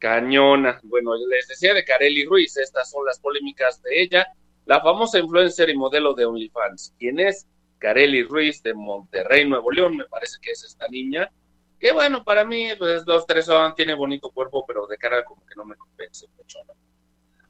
cañona. 0.00 0.80
Bueno, 0.82 1.12
les 1.28 1.46
decía 1.46 1.72
de 1.74 1.84
Carely 1.84 2.24
Ruiz, 2.24 2.56
estas 2.56 2.90
son 2.90 3.04
las 3.06 3.20
polémicas 3.20 3.80
de 3.82 4.02
ella, 4.02 4.26
la 4.66 4.80
famosa 4.80 5.20
influencer 5.20 5.70
y 5.70 5.76
modelo 5.76 6.14
de 6.14 6.24
OnlyFans. 6.24 6.94
¿Quién 6.98 7.20
es? 7.20 7.46
Carely 7.78 8.24
Ruiz 8.24 8.62
de 8.62 8.74
Monterrey, 8.74 9.48
Nuevo 9.48 9.70
León, 9.70 9.96
me 9.96 10.04
parece 10.06 10.38
que 10.42 10.50
es 10.50 10.64
esta 10.64 10.88
niña. 10.88 11.30
Que 11.78 11.92
bueno, 11.92 12.24
para 12.24 12.44
mí, 12.44 12.68
pues 12.78 13.04
dos, 13.04 13.26
tres 13.26 13.48
tiene 13.76 13.94
bonito 13.94 14.30
cuerpo, 14.30 14.64
pero 14.66 14.86
de 14.86 14.98
cara 14.98 15.24
como 15.24 15.46
que 15.46 15.54
no 15.54 15.64
me 15.64 15.76
convence 15.76 16.26
mucho. 16.36 16.58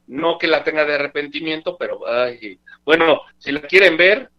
¿no? 0.07 0.37
Que 0.37 0.47
la 0.47 0.63
tenga 0.63 0.85
de 0.85 0.95
arrepentimiento, 0.95 1.77
pero 1.77 2.07
ay. 2.07 2.59
Bueno, 2.83 3.21
si 3.37 3.51
la 3.51 3.61
quieren 3.61 3.97
ver, 3.97 4.29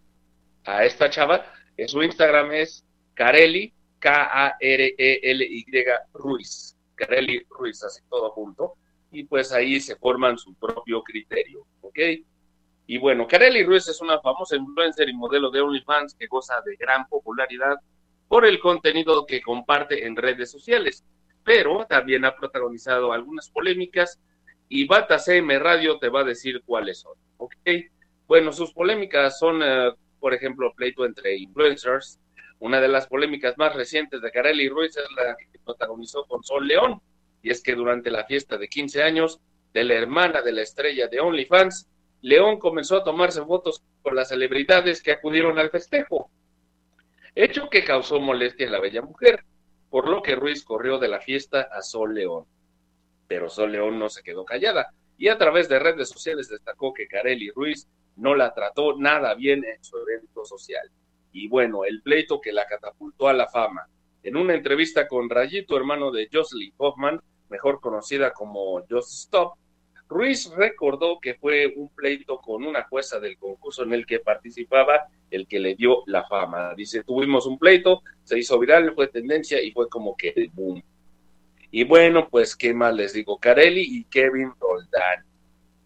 a 0.65 0.85
esta 0.85 1.11
chava, 1.11 1.45
en 1.77 1.89
su 1.89 2.03
Instagram 2.03 2.53
es 2.53 2.85
Carely, 3.15 3.73
K-A-R-E-L-Y 3.99 5.67
Ruiz. 6.13 6.77
Carely 7.07 7.47
Ruiz, 7.51 7.83
así 7.83 8.01
todo 8.09 8.31
junto. 8.31 8.75
Y 9.11 9.25
pues 9.25 9.53
ahí 9.53 9.81
se 9.81 9.97
forman 9.97 10.39
su 10.39 10.55
propio 10.55 11.03
criterio, 11.03 11.67
¿ok? 11.83 11.99
Y 12.87 12.99
bueno, 12.99 13.27
Carely 13.27 13.65
Ruiz 13.65 13.89
es 13.89 14.01
una 14.01 14.21
famosa 14.21 14.57
influencer 14.57 15.09
y 15.09 15.15
modelo 15.15 15.51
de 15.51 15.61
OnlyFans 15.61 16.15
que 16.15 16.27
goza 16.27 16.61
de 16.65 16.77
gran 16.77 17.07
popularidad 17.09 17.77
por 18.29 18.47
el 18.47 18.59
contenido 18.61 19.27
que 19.27 19.43
comparte 19.43 20.07
en 20.07 20.17
redes 20.17 20.51
sociales, 20.51 21.05
pero 21.45 21.85
también 21.87 22.25
ha 22.25 22.35
protagonizado 22.35 23.13
algunas 23.13 23.51
polémicas 23.51 24.19
y 24.69 24.87
Bata 24.87 25.19
CM 25.19 25.59
Radio 25.59 25.99
te 25.99 26.09
va 26.09 26.21
a 26.21 26.25
decir 26.25 26.63
cuáles 26.65 27.01
son, 27.01 27.13
¿ok? 27.37 27.55
Bueno, 28.27 28.53
sus 28.53 28.73
polémicas 28.73 29.39
son, 29.39 29.63
eh, 29.63 29.93
por 30.19 30.33
ejemplo, 30.33 30.73
pleito 30.75 31.05
entre 31.05 31.37
influencers. 31.37 32.19
Una 32.63 32.81
de 32.81 32.87
las 32.87 33.09
polémicas 33.09 33.59
más 33.59 33.75
recientes 33.75 34.23
de 34.23 34.31
Carely 34.31 34.69
Ruiz 34.69 34.97
es 34.97 35.11
la 35.17 35.35
que 35.35 35.59
protagonizó 35.59 36.25
con 36.27 36.45
Sol 36.45 36.65
León, 36.65 37.03
y 37.43 37.51
es 37.51 37.61
que 37.61 37.75
durante 37.75 38.09
la 38.09 38.25
fiesta 38.25 38.57
de 38.57 38.69
15 38.69 39.03
años 39.03 39.41
de 39.75 39.83
la 39.83 39.95
hermana 39.95 40.43
de 40.43 40.53
la 40.53 40.63
estrella 40.63 41.09
de 41.09 41.19
OnlyFans, 41.19 41.89
León 42.21 42.61
comenzó 42.61 42.99
a 42.99 43.03
tomarse 43.03 43.45
fotos 43.45 43.83
con 44.01 44.15
las 44.15 44.29
celebridades 44.29 45.03
que 45.03 45.11
acudieron 45.11 45.59
al 45.59 45.71
festejo, 45.71 46.31
hecho 47.35 47.69
que 47.69 47.83
causó 47.83 48.21
molestia 48.21 48.69
a 48.69 48.71
la 48.71 48.81
bella 48.81 49.03
mujer, 49.03 49.43
por 49.91 50.09
lo 50.09 50.23
que 50.23 50.37
Ruiz 50.37 50.63
corrió 50.63 51.01
de 51.01 51.09
la 51.09 51.19
fiesta 51.19 51.63
a 51.63 51.83
Sol 51.83 52.15
León. 52.15 52.45
Pero 53.27 53.51
Sol 53.51 53.73
León 53.73 53.99
no 53.99 54.09
se 54.09 54.23
quedó 54.23 54.45
callada 54.45 54.95
y 55.19 55.27
a 55.27 55.37
través 55.37 55.69
de 55.69 55.81
redes 55.81 56.11
sociales 56.11 56.49
destacó 56.49 56.95
que 56.95 57.09
Carely 57.09 57.51
Ruiz 57.51 57.89
no 58.15 58.37
la 58.37 58.55
trató 58.55 58.97
nada 58.97 59.35
bien 59.35 59.65
en 59.65 59.83
su 59.83 59.99
evento 59.99 60.45
social. 60.45 60.89
Y 61.33 61.49
bueno, 61.49 61.85
el 61.85 62.03
pleito 62.03 62.41
que 62.41 62.53
la 62.53 62.67
catapultó 62.67 63.29
a 63.29 63.33
la 63.33 63.49
fama. 63.49 63.87
En 64.23 64.37
una 64.37 64.55
entrevista 64.55 65.09
con 65.09 65.29
Rayito, 65.29 65.77
hermano 65.77 66.11
de 66.11 66.29
Jocelyn 66.33 66.73
Hoffman, 66.77 67.21
mejor 67.49 67.81
conocida 67.81 68.33
como 68.33 68.83
Just 68.89 69.13
Stop, 69.25 69.55
Ruiz 70.13 70.51
recordó 70.55 71.19
que 71.21 71.35
fue 71.35 71.73
un 71.75 71.89
pleito 71.89 72.39
con 72.39 72.65
una 72.65 72.85
jueza 72.85 73.19
del 73.19 73.39
concurso 73.39 73.83
en 73.83 73.95
el 73.95 74.05
que 74.05 74.21
participaba 74.21 75.09
el 75.31 75.49
que 75.49 75.59
le 75.59 75.75
dio 75.75 76.03
la 76.07 76.25
fama. 76.25 76.75
Dice, 76.75 77.03
tuvimos 77.03 77.47
un 77.47 77.59
pleito, 77.59 78.03
se 78.23 78.39
hizo 78.39 78.59
viral, 78.59 78.95
fue 78.95 79.09
tendencia 79.09 79.63
y 79.63 79.73
fue 79.73 79.89
como 79.89 80.15
que 80.15 80.35
el 80.37 80.51
boom. 80.51 80.83
Y 81.71 81.85
bueno, 81.85 82.29
pues 82.29 82.55
qué 82.55 82.75
más 82.75 82.95
les 82.95 83.15
digo, 83.15 83.39
Carelli 83.39 83.81
y 83.81 84.05
Kevin 84.05 84.53
Roldán. 84.61 85.25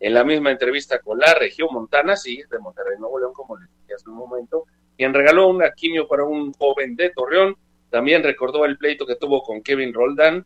En 0.01 0.13
la 0.13 0.25
misma 0.25 0.51
entrevista 0.51 0.99
con 0.99 1.19
la 1.19 1.33
región 1.35 1.69
Montana, 1.73 2.17
sí, 2.17 2.43
de 2.51 2.59
Monterrey, 2.59 2.99
Nuevo 2.99 3.21
León, 3.21 3.33
como 3.33 3.57
les 3.57 3.69
dije 3.81 3.95
hace 3.95 4.11
un 4.11 4.17
momento, 4.17 4.65
quien 4.97 5.15
regaló 5.15 5.49
una 5.49 5.73
quimio 5.73 6.09
para 6.09 6.25
un 6.25 6.53
joven 6.53 6.97
de 6.97 7.11
Torreón, 7.11 7.57
también 7.91 8.23
recordó 8.23 8.65
el 8.65 8.79
pleito 8.79 9.07
que 9.07 9.17
tuvo 9.17 9.43
con 9.43 9.63
Kevin 9.63 9.93
Roldán, 9.93 10.45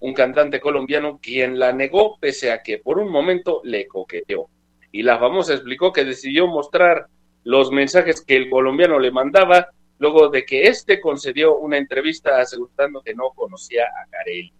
un 0.00 0.14
cantante 0.14 0.60
colombiano 0.60 1.20
quien 1.22 1.58
la 1.58 1.72
negó 1.72 2.18
pese 2.18 2.50
a 2.50 2.62
que 2.62 2.78
por 2.78 2.98
un 2.98 3.10
momento 3.10 3.60
le 3.64 3.86
coqueteó. 3.86 4.48
Y 4.90 5.02
la 5.02 5.18
famosa 5.18 5.54
explicó 5.54 5.92
que 5.92 6.04
decidió 6.04 6.46
mostrar 6.46 7.06
los 7.44 7.70
mensajes 7.70 8.20
que 8.20 8.36
el 8.36 8.50
colombiano 8.50 8.98
le 8.98 9.10
mandaba 9.10 9.68
luego 9.98 10.28
de 10.28 10.44
que 10.44 10.64
éste 10.64 11.00
concedió 11.00 11.56
una 11.56 11.78
entrevista 11.78 12.40
asegurando 12.40 13.00
que 13.02 13.14
no 13.14 13.30
conocía 13.30 13.84
a 13.84 14.10
Carelli. 14.10 14.52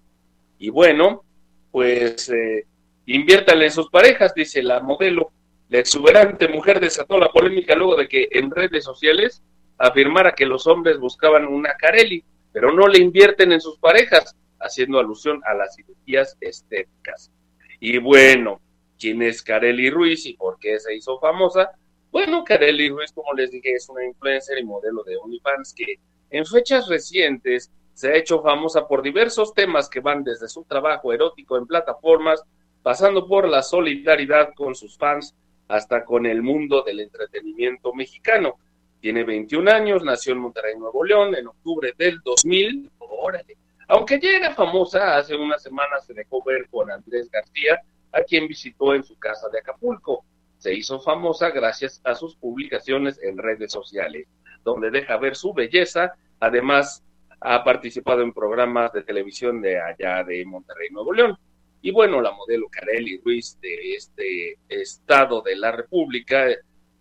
Y 0.59 0.71
bueno, 0.71 1.25
pues 1.73 2.29
eh, 2.29 2.65
inviértale 3.07 3.65
en 3.65 3.73
sus 3.73 3.91
parejas, 3.91 4.33
dice 4.35 4.63
la 4.63 4.79
modelo. 4.81 5.33
La 5.73 5.79
exuberante 5.79 6.49
mujer 6.49 6.81
desató 6.81 7.19
la 7.19 7.33
polémica 7.33 7.75
luego 7.75 7.97
de 7.97 8.07
que 8.07 8.29
en 8.33 8.51
redes 8.51 8.85
sociales 8.85 9.43
afirmara 9.79 10.35
que 10.35 10.45
los 10.45 10.67
hombres 10.67 10.99
buscaban 10.99 11.47
una 11.47 11.79
Carelli, 11.79 12.23
pero 12.53 12.75
no 12.75 12.87
le 12.87 12.99
invierten 12.99 13.53
en 13.53 13.61
sus 13.63 13.79
parejas, 13.79 14.37
haciendo 14.61 14.99
alusión 14.99 15.41
a 15.47 15.55
las 15.55 15.75
cirugías 15.75 16.37
estéticas. 16.43 17.33
Y 17.81 17.97
bueno, 17.97 18.61
¿quién 18.99 19.23
es 19.23 19.43
Carelli 19.43 19.89
Ruiz 19.89 20.27
y 20.27 20.35
por 20.35 20.59
qué 20.59 20.79
se 20.79 20.95
hizo 20.95 21.19
famosa? 21.19 21.71
Bueno, 22.11 22.45
Carelli 22.45 22.91
Ruiz, 22.91 23.11
como 23.11 23.33
les 23.33 23.51
dije, 23.51 23.73
es 23.73 23.89
una 23.89 24.05
influencer 24.05 24.59
y 24.59 24.65
modelo 24.65 25.03
de 25.05 25.17
OnlyFans 25.17 25.73
que 25.73 25.95
en 26.29 26.45
fechas 26.45 26.87
recientes 26.87 27.73
se 27.95 28.13
ha 28.13 28.17
hecho 28.17 28.43
famosa 28.43 28.87
por 28.87 29.01
diversos 29.01 29.55
temas 29.55 29.89
que 29.89 30.01
van 30.01 30.23
desde 30.23 30.49
su 30.49 30.65
trabajo 30.65 31.15
erótico 31.15 31.57
en 31.57 31.67
plataformas, 31.67 32.45
pasando 32.83 33.27
por 33.27 33.49
la 33.49 33.63
solidaridad 33.63 34.53
con 34.55 34.75
sus 34.75 34.99
fans, 34.99 35.35
hasta 35.69 36.05
con 36.05 36.27
el 36.27 36.43
mundo 36.43 36.83
del 36.83 37.01
entretenimiento 37.01 37.93
mexicano. 37.93 38.57
Tiene 39.01 39.25
21 39.25 39.71
años, 39.71 40.05
nació 40.05 40.33
en 40.33 40.39
Monterrey, 40.39 40.77
Nuevo 40.79 41.05
León, 41.05 41.35
en 41.35 41.49
octubre 41.49 41.95
del 41.97 42.21
2000. 42.25 42.91
Órale. 42.99 43.57
Aunque 43.89 44.21
ya 44.21 44.31
era 44.31 44.55
famosa, 44.55 45.17
hace 45.17 45.35
unas 45.35 45.63
semanas 45.63 46.07
se 46.07 46.15
dejó 46.15 46.43
ver 46.45 46.69
con 46.71 46.91
Andrés 46.91 47.31
García, 47.31 47.81
a 48.13 48.23
quien 48.23 48.47
visitó 48.47 48.95
en 48.95 49.03
su 49.03 49.19
casa 49.19 49.49
de 49.49 49.59
Acapulco. 49.59 50.25
Se 50.59 50.73
hizo 50.73 51.01
famosa 51.01 51.51
gracias 51.51 52.01
a 52.05 52.15
sus 52.15 52.37
publicaciones 52.37 53.21
en 53.23 53.39
redes 53.39 53.73
sociales, 53.73 54.29
donde 54.65 54.91
deja 54.91 55.17
ver 55.17 55.35
su 55.35 55.53
belleza. 55.53 56.15
Además, 56.39 57.03
ha 57.41 57.65
participado 57.65 58.23
en 58.23 58.33
programas 58.33 58.93
de 58.93 59.03
televisión 59.03 59.61
de 59.61 59.81
allá 59.81 60.23
de 60.23 60.45
Monterrey, 60.45 60.89
Nuevo 60.91 61.13
León. 61.13 61.37
Y 61.83 61.91
bueno, 61.91 62.21
la 62.21 62.31
modelo 62.31 62.69
Carelli 62.71 63.21
Ruiz 63.25 63.59
de 63.61 63.95
este 63.97 64.59
estado 64.69 65.43
de 65.43 65.57
la 65.57 65.73
República, 65.73 66.47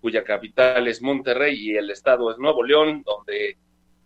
cuya 0.01 0.23
capital 0.23 0.87
es 0.87 1.03
Monterrey 1.03 1.55
y 1.55 1.77
el 1.77 1.91
estado 1.91 2.31
es 2.31 2.39
Nuevo 2.39 2.63
León, 2.63 3.03
donde 3.05 3.57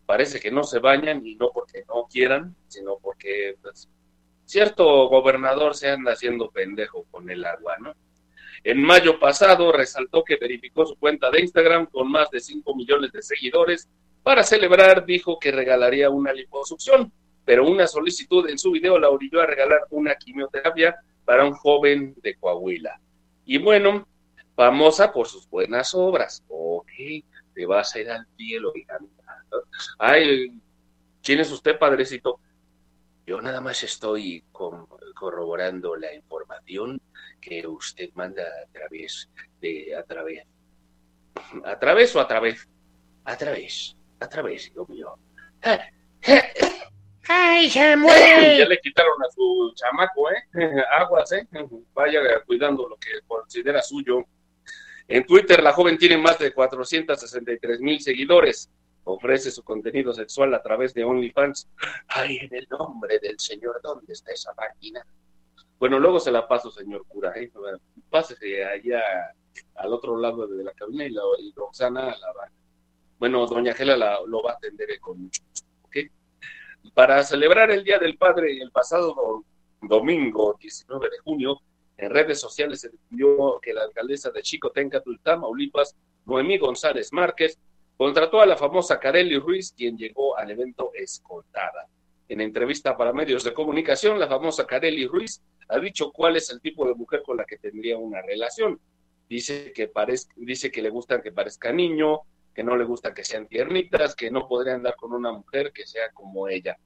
parece 0.06 0.42
que 0.42 0.52
no 0.52 0.64
se 0.64 0.80
bañan 0.80 1.26
y 1.26 1.36
no 1.36 1.50
porque 1.54 1.86
no 1.88 2.06
quieran, 2.12 2.54
sino 2.68 2.98
porque 3.02 3.56
pues, 3.62 3.90
cierto 4.44 5.08
gobernador 5.08 5.76
se 5.76 5.90
anda 5.90 6.12
haciendo 6.12 6.52
pendejo 6.52 7.06
con 7.10 7.30
el 7.30 7.46
agua, 7.46 7.78
¿no? 7.80 7.96
En 8.66 8.82
mayo 8.82 9.18
pasado 9.18 9.72
resaltó 9.72 10.26
que 10.26 10.36
verificó 10.36 10.86
su 10.86 10.96
cuenta 10.98 11.32
de 11.32 11.40
Instagram 11.40 11.86
con 11.86 12.12
más 12.12 12.30
de 12.32 12.40
5 12.40 12.76
millones 12.76 13.12
de 13.12 13.22
seguidores. 13.22 13.88
Para 14.24 14.44
celebrar 14.44 15.06
dijo 15.06 15.40
que 15.40 15.52
regalaría 15.52 16.10
una 16.10 16.34
liposucción, 16.34 17.14
pero 17.46 17.68
una 17.68 17.88
solicitud 17.88 18.50
en 18.50 18.58
su 18.58 18.72
video 18.72 18.98
la 18.98 19.10
orilló 19.10 19.42
a 19.42 19.46
regalar 19.46 19.82
una 19.92 20.16
quimioterapia 20.16 20.96
para 21.24 21.46
un 21.46 21.54
joven 21.54 22.16
de 22.22 22.36
Coahuila. 22.36 23.00
Y 23.46 23.60
bueno, 23.60 24.08
famosa 24.56 25.14
por 25.14 25.28
sus 25.28 25.48
buenas 25.50 25.94
obras. 25.94 26.44
Ok, 26.48 26.90
te 27.54 27.66
vas 27.66 27.96
a 27.96 28.00
ir 28.00 28.10
al 28.10 28.28
cielo, 28.36 28.72
hija. 28.76 28.98
Ay, 30.00 30.60
¿quién 31.22 31.40
es 31.40 31.52
usted, 31.52 31.78
padrecito? 31.78 32.40
Yo 33.28 33.42
nada 33.42 33.62
más 33.62 33.84
estoy 33.84 34.44
corroborando 34.52 35.96
la 35.96 36.14
información 36.14 37.02
que 37.42 37.66
usted 37.66 38.10
manda 38.14 38.44
a 38.44 38.72
través 38.72 39.30
de 39.62 39.96
a 39.96 40.04
través 40.04 40.44
a 41.64 41.80
través 41.80 42.16
o 42.16 42.20
a 42.20 42.28
través 42.28 42.68
a 43.24 43.38
través 43.38 43.96
a 44.20 44.30
través 44.30 44.68
hijo 44.68 44.86
mío 44.88 45.18
¡Ay, 47.28 47.70
se 47.70 47.80
ya 47.80 47.98
muere! 47.98 48.66
le 48.68 48.80
quitaron 48.80 49.22
a 49.24 49.32
su 49.32 49.74
chamaco 49.76 50.30
eh 50.32 50.44
aguas 51.00 51.32
eh 51.32 51.48
vaya 51.94 52.22
cuidando 52.46 52.88
lo 52.88 52.98
que 52.98 53.10
considera 53.28 53.82
suyo 53.82 54.24
en 55.08 55.26
Twitter 55.26 55.62
la 55.64 55.74
joven 55.74 55.98
tiene 55.98 56.18
más 56.18 56.38
de 56.40 56.54
463 56.54 57.80
mil 57.82 58.00
seguidores 58.02 58.70
ofrece 59.04 59.52
su 59.52 59.64
contenido 59.64 60.14
sexual 60.14 60.54
a 60.54 60.62
través 60.64 60.94
de 60.94 61.04
OnlyFans 61.04 61.68
ay 62.08 62.38
en 62.42 62.56
el 62.56 62.68
nombre 62.70 63.20
del 63.20 63.40
señor 63.40 63.80
dónde 63.84 64.14
está 64.14 64.32
esa 64.32 64.54
máquina 64.54 65.06
bueno, 65.78 66.00
luego 66.00 66.22
se 66.22 66.32
la 66.32 66.48
paso, 66.48 66.72
señor 66.72 67.06
cura. 67.06 67.34
¿eh? 67.36 67.52
Pásese 68.10 68.64
allá 68.64 69.02
al 69.76 69.92
otro 69.94 70.18
lado 70.18 70.48
de 70.48 70.64
la 70.64 70.72
cabina 70.72 71.04
y, 71.06 71.10
la, 71.10 71.22
y 71.38 71.52
Roxana 71.54 72.16
la 72.18 72.32
va. 72.32 72.50
Bueno, 73.20 73.46
doña 73.46 73.74
Gela 73.74 73.98
la- 73.98 74.20
lo 74.26 74.42
va 74.42 74.52
a 74.52 74.56
atender 74.56 74.88
con 75.02 75.24
mucho 75.24 75.44
gusto. 75.50 75.65
Para 76.94 77.24
celebrar 77.24 77.72
el 77.72 77.84
Día 77.84 78.00
del 78.00 78.18
Padre, 78.18 78.58
el 78.62 78.72
pasado 78.72 79.14
do- 79.14 79.46
domingo 79.82 80.56
19 80.60 81.10
de 81.10 81.18
junio, 81.20 81.60
en 81.98 82.10
redes 82.10 82.40
sociales 82.40 82.82
se 82.82 82.90
difundió 82.90 83.60
que 83.62 83.74
la 83.74 83.84
alcaldesa 83.84 84.30
de 84.32 84.42
Chicotenca, 84.42 85.02
Tamaulipas, 85.24 85.96
Noemí 86.26 86.58
González 86.58 87.12
Márquez, 87.14 87.58
contrató 87.98 88.42
a 88.42 88.46
la 88.46 88.58
famosa 88.58 89.00
Kareli 89.00 89.38
Ruiz, 89.40 89.74
quien 89.76 89.98
llegó 89.98 90.38
al 90.38 90.52
evento 90.52 90.92
escoltada. 90.94 91.88
En 92.28 92.42
entrevista 92.42 92.98
para 92.98 93.14
medios 93.14 93.44
de 93.44 93.54
comunicación, 93.54 94.20
la 94.20 94.28
famosa 94.28 94.66
Kareli 94.66 95.08
Ruiz 95.08 95.42
ha 95.70 95.80
dicho 95.80 96.12
cuál 96.12 96.36
es 96.36 96.50
el 96.50 96.60
tipo 96.62 96.86
de 96.88 96.96
mujer 96.96 97.22
con 97.24 97.38
la 97.38 97.46
que 97.46 97.58
tendría 97.58 97.98
una 97.98 98.22
relación. 98.22 98.80
Dice 99.30 99.72
que, 99.74 99.92
dice 100.36 100.72
que 100.72 100.82
le 100.82 100.90
gustan 100.90 101.22
que 101.22 101.32
parezca 101.32 101.72
niño, 101.72 102.22
que 102.56 102.64
no 102.64 102.78
le 102.78 102.86
gusta 102.86 103.14
que 103.14 103.26
sean 103.26 103.48
tiernitas, 103.48 104.16
que 104.16 104.32
no 104.32 104.48
podría 104.48 104.76
andar 104.76 104.96
con 104.96 105.12
una 105.12 105.32
mujer 105.34 105.74
que 105.74 105.86
sea 105.86 106.10
como 106.14 106.48
ella. 106.48 106.78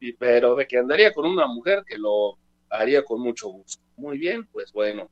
Y, 0.00 0.14
pero 0.14 0.56
de 0.56 0.66
que 0.66 0.78
andaría 0.78 1.12
con 1.12 1.26
una 1.26 1.46
mujer 1.46 1.84
que 1.86 1.98
lo 1.98 2.38
haría 2.70 3.04
con 3.04 3.20
mucho 3.20 3.50
gusto. 3.50 3.82
Muy 3.96 4.16
bien, 4.16 4.46
pues 4.46 4.72
bueno. 4.72 5.10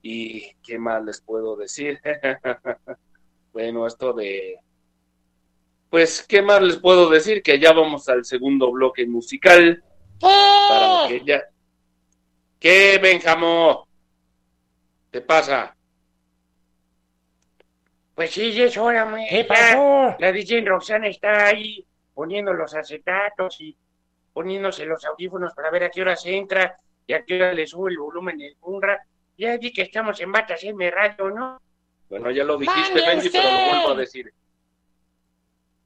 ¿Y 0.00 0.54
qué 0.62 0.78
más 0.78 1.04
les 1.04 1.20
puedo 1.20 1.56
decir? 1.56 2.00
bueno, 3.52 3.86
esto 3.86 4.12
de... 4.12 4.58
Pues, 5.90 6.24
¿qué 6.26 6.40
más 6.40 6.62
les 6.62 6.76
puedo 6.76 7.10
decir? 7.10 7.42
Que 7.42 7.58
ya 7.58 7.72
vamos 7.72 8.08
al 8.08 8.24
segundo 8.24 8.70
bloque 8.70 9.04
musical. 9.06 9.82
Para 10.20 11.08
que 11.08 11.24
ya... 11.24 11.42
¿Qué, 12.60 12.98
Benjamín? 13.02 13.76
¿Te 15.10 15.20
pasa? 15.20 15.76
Pues 18.20 18.32
sí, 18.32 18.52
ya 18.52 18.64
es 18.64 18.76
hora, 18.76 19.06
me. 19.06 19.26
¿Qué 19.30 19.44
pasó? 19.46 20.14
La 20.18 20.30
DJ 20.30 20.60
Roxana 20.66 21.08
está 21.08 21.46
ahí 21.46 21.82
poniendo 22.12 22.52
los 22.52 22.74
acetatos 22.74 23.58
y 23.62 23.74
poniéndose 24.34 24.84
los 24.84 25.02
audífonos 25.06 25.54
para 25.54 25.70
ver 25.70 25.84
a 25.84 25.90
qué 25.90 26.02
hora 26.02 26.14
se 26.16 26.36
entra 26.36 26.78
y 27.06 27.14
a 27.14 27.24
qué 27.24 27.36
hora 27.36 27.54
le 27.54 27.66
sube 27.66 27.92
el 27.92 27.96
volumen 27.96 28.38
el 28.42 28.54
Unra. 28.60 29.02
Ya 29.38 29.56
vi 29.56 29.72
que 29.72 29.80
estamos 29.80 30.20
en 30.20 30.30
Batas 30.32 30.62
M 30.64 30.90
Radio, 30.90 31.30
¿no? 31.30 31.62
Bueno, 32.10 32.30
ya 32.30 32.44
lo 32.44 32.58
dijiste, 32.58 33.00
Benji, 33.00 33.30
pero 33.30 33.44
lo 33.44 33.70
vuelvo 33.70 33.92
a 33.92 33.96
decir. 33.96 34.30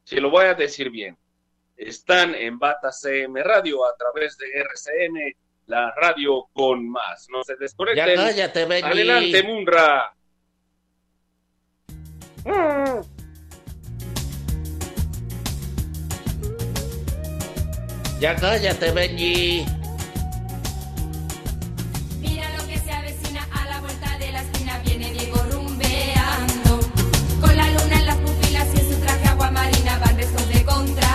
Si 0.03 0.17
lo 0.17 0.29
voy 0.29 0.47
a 0.47 0.55
decir 0.55 0.91
bien. 0.91 1.17
Están 1.77 2.35
en 2.35 2.59
Bata 2.59 2.91
CM 2.91 3.45
Radio 3.45 3.87
a 3.87 3.95
través 3.97 4.37
de 4.39 4.47
RCN, 4.61 5.37
la 5.67 5.95
radio 5.95 6.49
con 6.53 6.89
más. 6.89 7.29
No 7.31 7.45
se 7.45 7.55
desconecten. 7.55 8.07
Ya 8.09 8.17
cállate, 8.17 8.65
Benji. 8.65 8.91
Adelante, 8.91 9.43
Munra. 9.45 10.13
Ya 18.21 18.37
cállate, 18.37 18.91
Benji. 18.91 19.67
Mira 22.21 22.49
lo 22.57 22.67
que 22.67 22.79
se 22.79 22.93
avecina 22.93 23.47
a 23.53 23.65
la 23.67 23.81
vuelta 23.81 24.19
de 24.19 24.33
la 24.33 24.41
esquina, 24.43 24.79
viene 24.85 25.13
Diego 25.13 25.43
rumbeando. 25.51 26.81
Con 27.41 27.57
la 27.57 27.69
luna 27.71 27.99
en 27.99 28.07
las 28.07 28.17
pupilas 28.17 28.69
y 28.75 28.81
en 28.81 28.93
su 28.93 29.01
traje 29.01 29.29
agua 29.29 29.51
marina 29.51 29.99
van 29.99 30.17
restos 30.17 30.49
de 30.49 30.65
contrabando. 30.65 31.14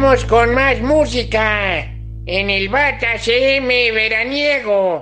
Vamos 0.00 0.24
con 0.24 0.54
más 0.54 0.80
música 0.80 1.80
en 2.24 2.48
el 2.48 2.70
Bata 2.70 3.18
CM 3.18 3.92
veraniego. 3.92 4.99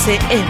RCM. 0.00 0.49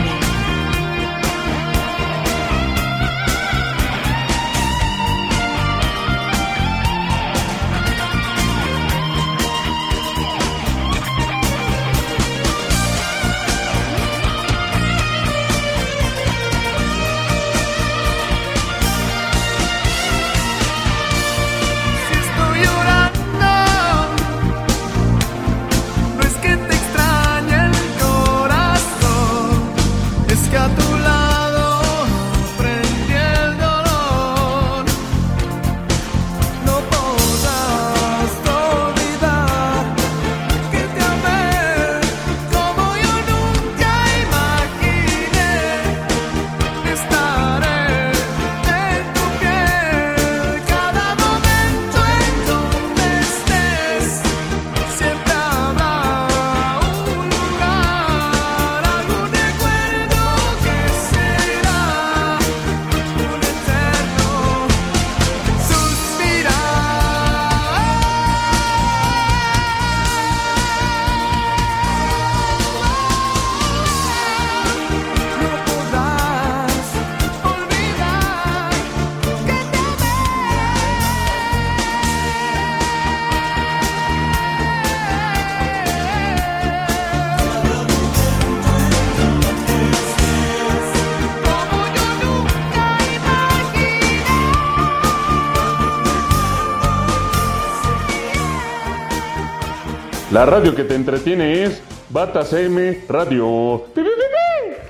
La 100.41 100.47
radio 100.47 100.75
que 100.75 100.85
te 100.85 100.95
entretiene 100.95 101.65
es 101.65 101.83
Bata 102.09 102.43
CM 102.47 103.05
Radio. 103.11 103.85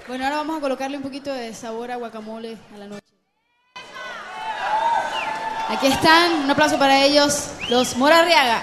Bueno, 0.07 0.25
ahora 0.25 0.37
vamos 0.37 0.59
a 0.59 0.61
colocarle 0.61 0.97
un 0.97 1.03
poquito 1.03 1.35
de 1.35 1.53
sabor 1.55 1.91
a 1.91 1.97
guacamole 1.97 2.57
a 2.73 2.79
la 2.79 2.87
noche. 2.87 3.03
Aquí 5.69 5.89
están, 5.89 6.45
un 6.45 6.51
aplauso 6.53 6.79
para 6.79 7.05
ellos, 7.05 7.51
los 7.69 7.97
Morarriaga. 7.97 8.63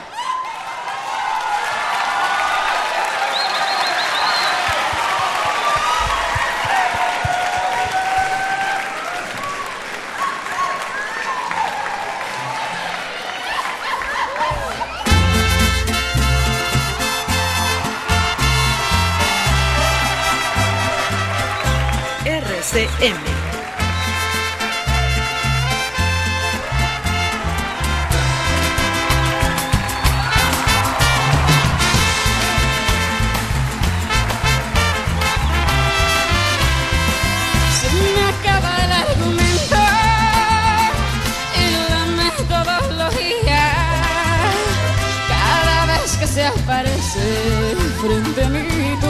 Se 46.37 46.45
aparece 46.45 47.75
frente 47.99 48.43
a 48.43 48.49
mí 48.49 48.97
tu 49.01 49.07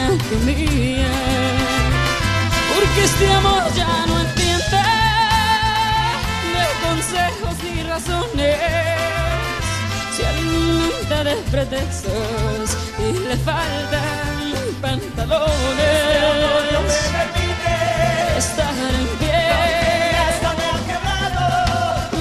anatomía. 0.00 1.19
Este 3.20 3.34
amor 3.34 3.62
ya 3.74 4.06
no 4.06 4.18
entiende 4.18 4.82
de 6.56 6.64
consejos 6.88 7.54
ni 7.62 7.82
razones. 7.82 8.58
Se 10.16 10.26
alimenta 10.26 11.24
de 11.24 11.34
pretextos 11.50 12.78
y 12.98 13.12
le 13.28 13.36
faltan 13.36 14.54
pantalones. 14.80 15.50
Estar 18.38 18.74
en 18.88 19.06
pie. 19.18 19.40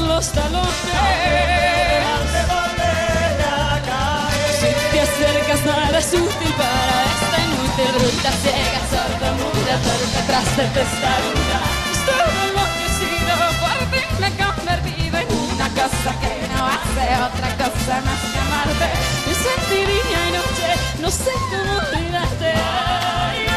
Los 0.05 0.25
talones. 0.33 0.69
Si 4.59 4.69
te 4.91 4.99
acercas 4.99 5.61
nada 5.65 5.97
es 5.99 6.13
útil 6.13 6.53
para 6.57 7.03
esta 7.03 7.08
ruta 8.11 8.31
ciega, 8.41 8.81
sorda, 8.89 9.29
muda, 9.33 9.75
torpe, 9.85 10.21
tras 10.27 10.57
de 10.57 10.65
testaruda. 10.75 11.57
Estoy 11.93 12.31
enloquecido, 12.47 13.33
por 13.61 13.79
fin 13.91 14.09
me 14.19 14.29
convertido 14.41 15.15
en 15.19 15.29
una 15.53 15.67
cosa 15.69 16.09
que 16.21 16.33
no 16.51 16.59
hace 16.73 17.05
otra 17.27 17.49
cosa 17.61 17.93
más 18.07 18.21
que 18.31 18.39
amarte. 18.45 18.87
Me 19.27 19.33
sentí 19.45 19.79
día 19.91 20.21
y 20.27 20.31
noche, 20.37 20.69
no 20.99 21.09
sé 21.11 21.33
cómo 21.51 21.71
olvidarte. 21.77 22.49
Ay, 22.55 23.48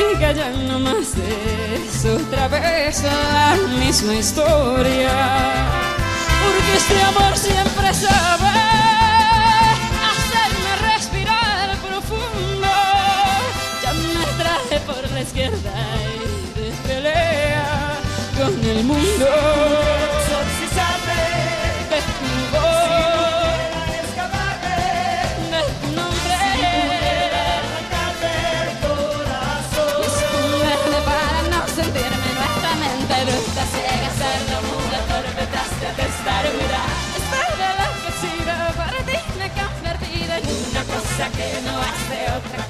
diga 0.00 0.32
ya 0.32 0.50
no 0.50 0.78
más 0.78 1.14
es 1.16 2.04
otra 2.04 2.48
vez 2.48 3.02
la 3.02 3.56
misma 3.78 4.14
historia. 4.14 5.12
Porque 6.42 6.72
este 6.76 7.02
amor 7.02 7.36
siempre 7.36 7.94
sabe 7.94 8.54
hacerme 10.10 10.72
respirar 10.92 11.76
profundo. 11.86 12.68
Ya 13.82 13.92
me 13.92 14.24
traje 14.42 14.80
por 14.86 15.10
la 15.10 15.20
izquierda 15.20 15.74
y 16.14 16.60
de 16.60 16.72
pelea 16.86 17.98
con 18.36 18.64
el 18.64 18.84
mundo. 18.84 19.99
stare 36.30 36.50
guida 36.52 36.82
que 37.26 37.68
la 37.80 37.88
casina, 38.04 38.72
guarda 38.76 39.00
una 39.36 39.48
cambiar 39.58 39.98
vida 39.98 40.34
Una 40.70 40.84
cosa 40.84 41.30
que 41.36 41.60
no 41.66 41.78
hace 41.80 42.18
otra 42.38 42.69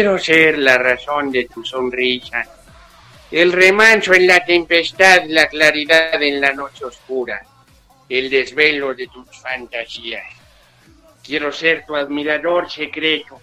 Quiero 0.00 0.18
ser 0.18 0.56
la 0.56 0.78
razón 0.78 1.30
de 1.30 1.44
tu 1.44 1.62
sonrisa, 1.62 2.42
el 3.30 3.52
remanso 3.52 4.14
en 4.14 4.26
la 4.26 4.42
tempestad, 4.42 5.24
la 5.26 5.46
claridad 5.46 6.22
en 6.22 6.40
la 6.40 6.54
noche 6.54 6.86
oscura, 6.86 7.44
el 8.08 8.30
desvelo 8.30 8.94
de 8.94 9.08
tus 9.08 9.28
fantasías. 9.42 10.24
Quiero 11.22 11.52
ser 11.52 11.84
tu 11.84 11.94
admirador 11.94 12.70
secreto, 12.70 13.42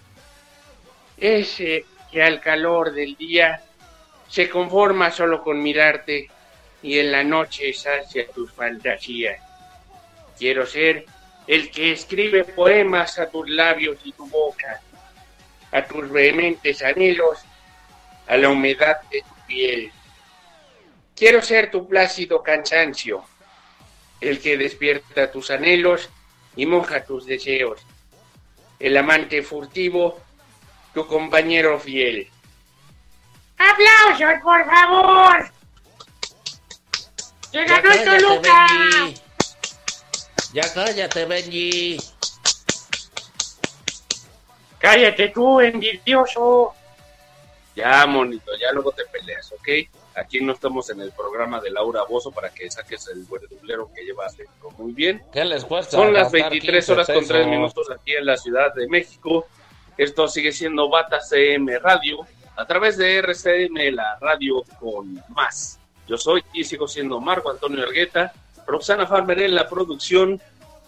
ese 1.16 1.84
que 2.10 2.24
al 2.24 2.40
calor 2.40 2.92
del 2.92 3.14
día 3.14 3.62
se 4.28 4.50
conforma 4.50 5.12
solo 5.12 5.40
con 5.44 5.62
mirarte 5.62 6.28
y 6.82 6.98
en 6.98 7.12
la 7.12 7.22
noche 7.22 7.72
sacia 7.72 8.26
tus 8.34 8.52
fantasías. 8.52 9.40
Quiero 10.36 10.66
ser 10.66 11.06
el 11.46 11.70
que 11.70 11.92
escribe 11.92 12.42
poemas 12.42 13.16
a 13.20 13.30
tus 13.30 13.48
labios 13.48 13.98
y 14.02 14.10
tu 14.10 14.28
boca, 14.28 14.80
a 15.72 15.84
tus 15.84 16.10
vehementes 16.10 16.82
anhelos, 16.82 17.40
a 18.26 18.36
la 18.36 18.48
humedad 18.48 19.00
de 19.10 19.22
tu 19.22 19.34
piel. 19.46 19.92
Quiero 21.14 21.42
ser 21.42 21.70
tu 21.70 21.88
plácido 21.88 22.42
cansancio, 22.42 23.24
el 24.20 24.40
que 24.40 24.56
despierta 24.56 25.30
tus 25.30 25.50
anhelos 25.50 26.08
y 26.56 26.66
moja 26.66 27.04
tus 27.04 27.26
deseos, 27.26 27.80
el 28.78 28.96
amante 28.96 29.42
furtivo, 29.42 30.20
tu 30.94 31.06
compañero 31.06 31.78
fiel. 31.78 32.30
¡Aplausos, 33.58 34.42
por 34.42 34.64
favor! 34.64 35.50
¡Se 37.50 37.64
ganó 37.64 38.04
Toluca! 38.04 38.66
Ya 40.52 40.72
cállate, 40.72 41.24
Benji. 41.24 41.98
Cállate 44.78 45.28
tú, 45.28 45.60
envidioso. 45.60 46.72
Ya, 47.74 48.06
monito, 48.06 48.52
ya 48.60 48.72
luego 48.72 48.92
te 48.92 49.04
peleas, 49.06 49.52
¿ok? 49.52 49.68
Aquí 50.16 50.40
no 50.40 50.52
estamos 50.52 50.90
en 50.90 51.00
el 51.00 51.12
programa 51.12 51.60
de 51.60 51.70
Laura 51.70 52.02
Bozo 52.02 52.32
para 52.32 52.50
que 52.50 52.68
saques 52.70 53.06
el 53.08 53.24
dublero 53.26 53.90
que 53.94 54.04
llevas 54.04 54.36
dentro. 54.36 54.70
Muy 54.72 54.92
bien. 54.92 55.22
¿Qué 55.32 55.44
les 55.44 55.64
cuesta? 55.64 55.96
Son 55.96 56.12
las 56.12 56.32
gastar 56.32 56.50
23 56.50 56.84
15 56.86 56.92
horas 56.92 57.06
con 57.06 57.16
3 57.16 57.28
pesos? 57.28 57.46
minutos 57.46 57.90
aquí 57.90 58.14
en 58.14 58.26
la 58.26 58.36
Ciudad 58.36 58.74
de 58.74 58.88
México. 58.88 59.46
Esto 59.96 60.26
sigue 60.26 60.50
siendo 60.50 60.88
Bata 60.88 61.20
CM 61.20 61.78
Radio 61.78 62.26
a 62.56 62.66
través 62.66 62.96
de 62.96 63.18
RCM, 63.18 63.94
la 63.94 64.18
radio 64.20 64.64
con 64.80 65.22
más. 65.28 65.78
Yo 66.08 66.16
soy 66.16 66.42
y 66.52 66.64
sigo 66.64 66.88
siendo 66.88 67.20
Marco 67.20 67.50
Antonio 67.50 67.84
Argueta, 67.84 68.32
Roxana 68.66 69.06
Farmer 69.06 69.40
en 69.42 69.54
la 69.54 69.68
producción, 69.68 70.40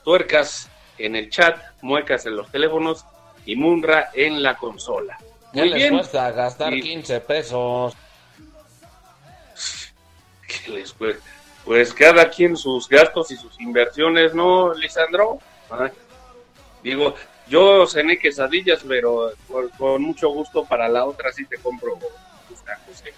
Tuercas 0.02 0.68
en 0.98 1.14
el 1.14 1.30
chat, 1.30 1.56
Muecas 1.82 2.26
en 2.26 2.36
los 2.36 2.50
teléfonos 2.50 3.04
y 3.50 3.56
Munra 3.56 4.10
en 4.14 4.42
la 4.44 4.56
consola. 4.56 5.18
¿Qué 5.52 5.58
Muy 5.60 5.70
les 5.70 5.74
bien. 5.78 5.94
cuesta 5.96 6.30
gastar 6.30 6.72
Y- 6.72 6.82
15 6.82 7.20
pesos? 7.20 7.94
¿Qué 10.46 10.70
les 10.70 10.92
cuesta? 10.92 11.24
Pues 11.64 11.92
cada 11.92 12.30
quien 12.30 12.56
sus 12.56 12.88
gastos 12.88 13.32
y 13.32 13.36
sus 13.36 13.60
inversiones, 13.60 14.34
¿no, 14.34 14.72
Lisandro? 14.72 15.38
Ay, 15.68 15.90
digo, 16.82 17.14
yo 17.48 17.86
cené 17.88 18.18
quesadillas, 18.20 18.84
pero 18.86 19.32
con, 19.48 19.68
con 19.70 20.02
mucho 20.02 20.28
gusto 20.30 20.64
para 20.64 20.88
la 20.88 21.04
otra 21.04 21.32
sí 21.32 21.44
te 21.44 21.58
compro 21.58 21.98
tus 22.48 22.60
tacos, 22.62 23.02
¿eh? 23.04 23.12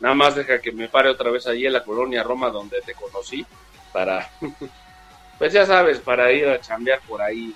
Nada 0.00 0.14
más 0.16 0.34
deja 0.34 0.60
que 0.60 0.72
me 0.72 0.88
pare 0.88 1.08
otra 1.08 1.30
vez 1.30 1.46
allí 1.46 1.66
en 1.66 1.72
la 1.72 1.84
colonia 1.84 2.22
Roma 2.24 2.50
donde 2.50 2.80
te 2.82 2.94
conocí 2.94 3.46
para, 3.92 4.28
pues 5.38 5.52
ya 5.52 5.64
sabes, 5.64 5.98
para 6.00 6.32
ir 6.32 6.48
a 6.48 6.60
chambear 6.60 7.00
por 7.06 7.22
ahí 7.22 7.54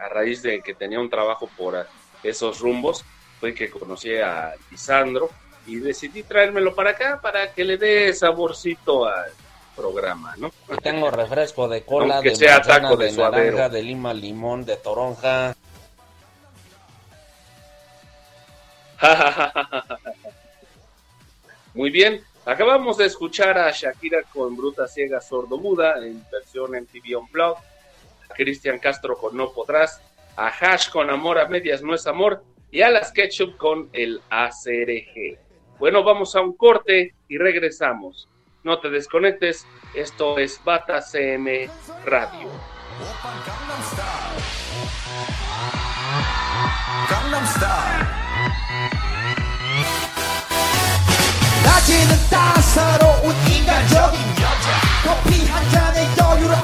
a 0.00 0.08
raíz 0.08 0.42
de 0.42 0.60
que 0.62 0.74
tenía 0.74 1.00
un 1.00 1.10
trabajo 1.10 1.48
por 1.56 1.86
esos 2.22 2.60
rumbos, 2.60 3.04
fue 3.38 3.54
que 3.54 3.70
conocí 3.70 4.16
a 4.16 4.54
Lisandro 4.70 5.30
y 5.66 5.76
decidí 5.76 6.22
traérmelo 6.22 6.74
para 6.74 6.90
acá 6.90 7.20
para 7.20 7.52
que 7.52 7.64
le 7.64 7.76
dé 7.76 8.12
saborcito 8.12 9.06
al 9.06 9.30
programa, 9.76 10.34
¿no? 10.36 10.50
Y 10.68 10.76
tengo 10.82 11.10
refresco 11.10 11.68
de 11.68 11.82
cola, 11.82 12.16
Aunque 12.16 12.30
de 12.30 12.36
sea 12.36 12.56
manzana, 12.58 12.82
taco 12.82 12.96
de 12.96 13.12
naranja, 13.12 13.68
de 13.68 13.82
lima, 13.82 14.12
limón, 14.12 14.64
de 14.64 14.76
toronja. 14.76 15.54
Muy 21.74 21.90
bien, 21.90 22.22
acabamos 22.44 22.98
de 22.98 23.06
escuchar 23.06 23.56
a 23.56 23.70
Shakira 23.70 24.22
con 24.32 24.56
Bruta 24.56 24.86
Ciega 24.86 25.20
Sordomuda 25.20 26.04
en 26.04 26.24
versión 26.30 26.72
MTV 26.72 27.18
Unplugged, 27.18 27.62
Cristian 28.35 28.79
Castro 28.79 29.17
con 29.17 29.35
No 29.35 29.51
Podrás, 29.51 30.01
a 30.35 30.47
Hash 30.47 30.89
con 30.89 31.09
Amor 31.09 31.39
a 31.39 31.47
Medias 31.47 31.81
No 31.81 31.93
es 31.93 32.07
Amor 32.07 32.43
y 32.71 32.81
a 32.81 32.89
las 32.89 33.11
Ketchup 33.11 33.57
con 33.57 33.89
el 33.93 34.21
ACRG. 34.29 35.37
Bueno, 35.79 36.03
vamos 36.03 36.35
a 36.35 36.41
un 36.41 36.55
corte 36.55 37.13
y 37.27 37.37
regresamos. 37.37 38.27
No 38.63 38.79
te 38.79 38.89
desconectes, 38.89 39.65
esto 39.93 40.37
es 40.37 40.59
Bata 40.63 41.01
CM 41.01 41.69
Radio. 42.05 42.49
강남 47.07 47.45
스타일 47.45 48.05
낮에는 51.63 52.15
따사로운 52.31 53.35
인간적인 53.47 54.19
여자 54.31 54.67
커피 55.03 55.45
한 55.47 55.69
잔에 55.69 56.07
여유를 56.17 56.55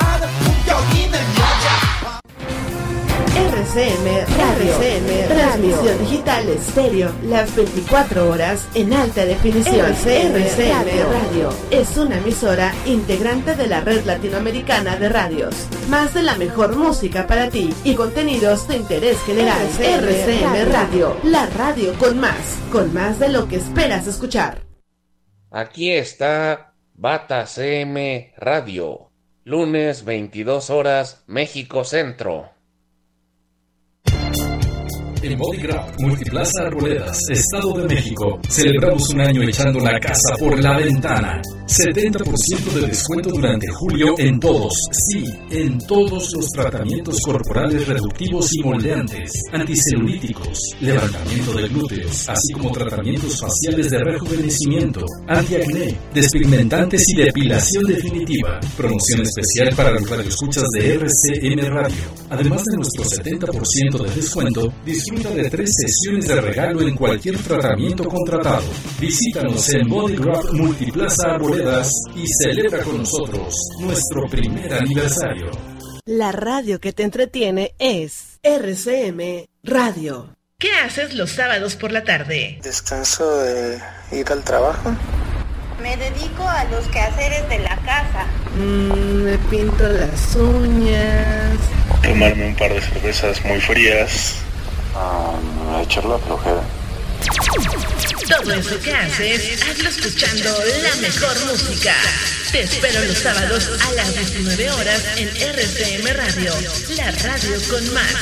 RCM 3.37 4.25
Radio. 4.39 4.73
RCM 4.73 5.29
Transmisión 5.29 5.99
digital 5.99 6.49
estéreo. 6.49 7.13
Las 7.25 7.55
24 7.55 8.31
horas 8.31 8.67
en 8.75 8.95
alta 8.95 9.27
definición. 9.27 9.93
RCM, 9.93 11.13
Radio. 11.13 11.51
Es 11.71 11.99
una 11.99 12.17
emisora 12.17 12.73
integrante 12.87 13.55
de 13.55 13.67
la 13.67 13.83
red 13.83 14.07
latinoamericana 14.07 14.97
de 14.97 15.11
radios. 15.11 15.69
Más 15.91 16.15
de 16.15 16.23
la 16.23 16.37
mejor 16.37 16.77
música 16.77 17.27
para 17.27 17.51
ti 17.51 17.69
y 17.85 17.95
contenidos 17.95 18.67
de 18.69 18.77
interés 18.79 19.21
general. 19.25 19.69
RCM, 19.79 20.73
Radio. 20.73 21.17
La 21.23 21.45
radio 21.45 21.93
con 21.99 22.19
más. 22.19 22.59
Con 22.73 22.95
más 22.95 23.19
de 23.19 23.29
lo 23.29 23.49
que 23.49 23.57
esperas 23.57 24.07
escuchar. 24.07 24.63
Aquí 25.51 25.93
está 25.93 26.73
Bata 26.95 27.45
CM 27.47 28.33
Radio. 28.39 29.11
Lunes 29.45 30.07
22 30.07 30.71
horas, 30.71 31.23
México 31.27 31.85
Centro. 31.85 32.56
En 35.23 35.39
Bodygraph 35.39 35.99
Multiplaza 35.99 36.63
Arboledas, 36.67 37.19
Estado 37.31 37.73
de 37.73 37.95
México, 37.95 38.39
celebramos 38.49 39.09
un 39.11 39.21
año 39.21 39.43
echando 39.43 39.81
la 39.81 39.99
casa 39.99 40.37
por 40.39 40.61
la 40.63 40.77
ventana. 40.77 41.41
70% 41.67 42.73
de 42.75 42.87
descuento 42.87 43.31
durante 43.31 43.67
julio 43.69 44.15
en 44.19 44.39
todos, 44.39 44.73
sí, 44.93 45.25
en 45.51 45.79
todos 45.79 46.33
los 46.33 46.49
tratamientos 46.51 47.21
corporales 47.21 47.89
reductivos 47.89 48.55
y 48.55 48.63
moldeantes, 48.63 49.33
anticelulíticos, 49.53 50.59
levantamiento 50.81 51.53
de 51.55 51.69
glúteos, 51.69 52.29
así 52.29 52.53
como 52.53 52.71
tratamientos 52.71 53.41
faciales 53.41 53.91
de 53.91 53.99
rejuvenecimiento, 53.99 55.05
antiacné, 55.27 55.97
despigmentantes 56.15 57.03
y 57.09 57.17
depilación 57.17 57.85
definitiva. 57.85 58.61
Promoción 58.77 59.23
especial 59.23 59.75
para 59.75 59.91
los 59.91 60.09
radioescuchas 60.09 60.65
de 60.71 60.95
RCM 60.95 61.67
Radio. 61.69 62.05
Además 62.31 62.63
de 62.65 62.77
nuestro 62.77 63.05
70% 63.05 64.05
de 64.05 64.15
descuento, 64.15 64.73
disfruta 64.85 65.31
de 65.31 65.51
tres 65.51 65.71
sesiones 65.77 66.29
de 66.29 66.41
regalo 66.41 66.83
en 66.83 66.95
cualquier 66.95 67.37
tratamiento 67.39 68.05
contratado. 68.05 68.65
Visítanos 69.01 69.69
en 69.71 69.89
Bodygraph 69.89 70.53
Multiplaza 70.53 71.37
Y 72.15 72.27
celebra 72.27 72.85
con 72.85 72.99
nosotros 72.99 73.55
nuestro 73.81 74.27
primer 74.29 74.75
aniversario. 74.75 75.51
La 76.05 76.31
radio 76.31 76.79
que 76.79 76.93
te 76.93 77.03
entretiene 77.03 77.75
es 77.79 78.39
RCM 78.43 79.47
Radio. 79.63 80.37
¿Qué 80.59 80.71
haces 80.85 81.15
los 81.15 81.31
sábados 81.31 81.77
por 81.77 81.93
la 81.93 82.05
tarde? 82.05 82.59
Descanso 82.63 83.39
de 83.39 83.81
ir 84.13 84.31
al 84.31 84.45
trabajo. 84.45 84.95
Me 85.81 85.97
dedico 85.97 86.47
a 86.47 86.65
los 86.65 86.87
quehaceres 86.89 87.49
de 87.49 87.59
la 87.61 87.77
casa. 87.77 88.27
Mm, 88.55 89.23
me 89.23 89.39
pinto 89.49 89.89
las 89.89 90.37
uñas. 90.37 91.59
Tomarme 92.03 92.49
un 92.49 92.55
par 92.57 92.75
de 92.75 92.83
cervezas 92.83 93.43
muy 93.47 93.61
frías. 93.61 94.37
a 94.95 95.83
echar 95.83 96.05
la 96.05 96.19
flojera. 96.19 96.63
Todo 98.29 98.53
eso 98.53 98.81
que 98.81 98.93
haces, 98.93 99.63
hazlo 99.63 99.89
escuchando 99.89 100.51
la 100.83 100.97
mejor 100.97 101.47
música. 101.47 101.95
Te 102.51 102.63
espero 102.63 103.05
los 103.05 103.19
sábados 103.19 103.71
a 103.87 103.93
las 103.93 104.15
19 104.15 104.71
horas 104.71 105.03
en 105.17 105.29
RCM 105.29 106.07
Radio, 106.17 106.53
la 106.97 107.11
radio 107.13 107.57
con 107.71 107.95
más. 107.95 108.13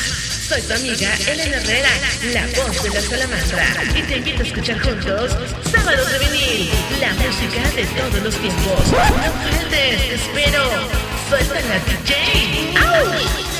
Soy 0.48 0.60
tu 0.62 0.74
amiga 0.74 1.08
Elena 1.26 1.56
Herrera, 1.56 1.88
la 2.34 2.46
voz 2.48 2.82
de 2.82 2.90
la 2.90 3.00
salamandra, 3.00 3.66
y 3.94 4.02
te 4.02 4.16
invito 4.18 4.42
a 4.42 4.46
escuchar 4.46 4.78
juntos 4.80 5.32
Sábados 5.72 6.12
de 6.12 6.18
Vinil, 6.18 6.70
la 7.00 7.14
música 7.14 7.70
de 7.74 7.84
todos 7.98 8.22
los 8.22 8.36
tiempos. 8.36 8.86
No 8.90 9.32
faltes, 9.32 9.70
te 9.70 10.14
espero. 10.14 10.88
Suelta 11.30 11.60
la 11.60 11.78
DJ. 11.78 12.74
¡Au! 12.76 13.53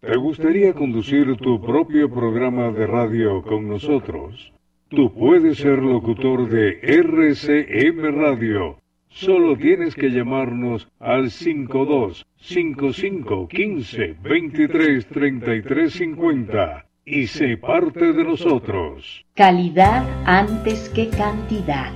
¿Te 0.00 0.16
gustaría 0.16 0.74
conducir 0.74 1.36
tu 1.38 1.60
propio 1.60 2.08
programa 2.08 2.70
de 2.70 2.86
radio 2.86 3.42
con 3.42 3.68
nosotros? 3.68 4.52
Tú 4.88 5.12
puedes 5.12 5.58
ser 5.58 5.80
locutor 5.80 6.48
de 6.48 6.78
RCM 6.82 8.14
Radio. 8.14 8.78
Solo 9.08 9.56
tienes 9.56 9.96
que 9.96 10.10
llamarnos 10.10 10.86
al 11.00 11.32
52 11.32 12.24
55 12.36 13.48
15 13.48 14.16
23 14.22 15.06
33 15.06 15.92
50 15.92 16.86
y 17.04 17.26
sé 17.26 17.56
parte 17.56 18.12
de 18.12 18.22
nosotros. 18.22 19.24
Calidad 19.34 20.06
antes 20.24 20.90
que 20.90 21.08
cantidad. 21.08 21.92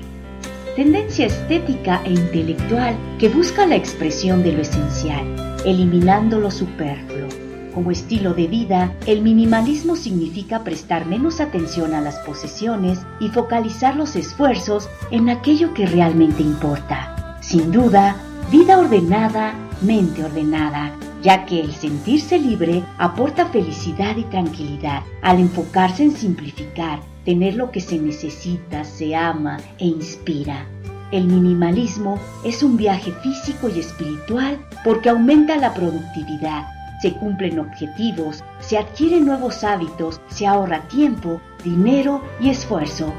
Tendencia 0.74 1.26
estética 1.26 2.02
e 2.04 2.10
intelectual 2.10 2.96
que 3.20 3.28
busca 3.28 3.64
la 3.64 3.76
expresión 3.76 4.42
de 4.42 4.54
lo 4.54 4.62
esencial, 4.62 5.24
eliminando 5.64 6.40
lo 6.40 6.50
superfluo. 6.50 7.41
Como 7.74 7.90
estilo 7.90 8.34
de 8.34 8.48
vida, 8.48 8.92
el 9.06 9.22
minimalismo 9.22 9.96
significa 9.96 10.62
prestar 10.62 11.06
menos 11.06 11.40
atención 11.40 11.94
a 11.94 12.02
las 12.02 12.18
posesiones 12.18 13.00
y 13.18 13.28
focalizar 13.28 13.96
los 13.96 14.14
esfuerzos 14.14 14.90
en 15.10 15.30
aquello 15.30 15.72
que 15.72 15.86
realmente 15.86 16.42
importa. 16.42 17.38
Sin 17.40 17.72
duda, 17.72 18.16
vida 18.50 18.78
ordenada, 18.78 19.54
mente 19.80 20.22
ordenada, 20.22 20.92
ya 21.22 21.46
que 21.46 21.60
el 21.60 21.72
sentirse 21.72 22.38
libre 22.38 22.84
aporta 22.98 23.46
felicidad 23.46 24.18
y 24.18 24.24
tranquilidad 24.24 25.02
al 25.22 25.38
enfocarse 25.38 26.02
en 26.02 26.12
simplificar, 26.12 27.00
tener 27.24 27.54
lo 27.54 27.70
que 27.70 27.80
se 27.80 27.98
necesita, 27.98 28.84
se 28.84 29.16
ama 29.16 29.58
e 29.78 29.86
inspira. 29.86 30.66
El 31.10 31.26
minimalismo 31.26 32.18
es 32.44 32.62
un 32.62 32.76
viaje 32.76 33.12
físico 33.22 33.70
y 33.70 33.80
espiritual 33.80 34.58
porque 34.84 35.08
aumenta 35.08 35.56
la 35.56 35.72
productividad, 35.72 36.66
se 37.02 37.12
cumplen 37.14 37.58
objetivos, 37.58 38.44
se 38.60 38.78
adquieren 38.78 39.26
nuevos 39.26 39.64
hábitos, 39.64 40.20
se 40.28 40.46
ahorra 40.46 40.86
tiempo, 40.86 41.40
dinero 41.64 42.22
y 42.40 42.48
esfuerzo. 42.48 43.12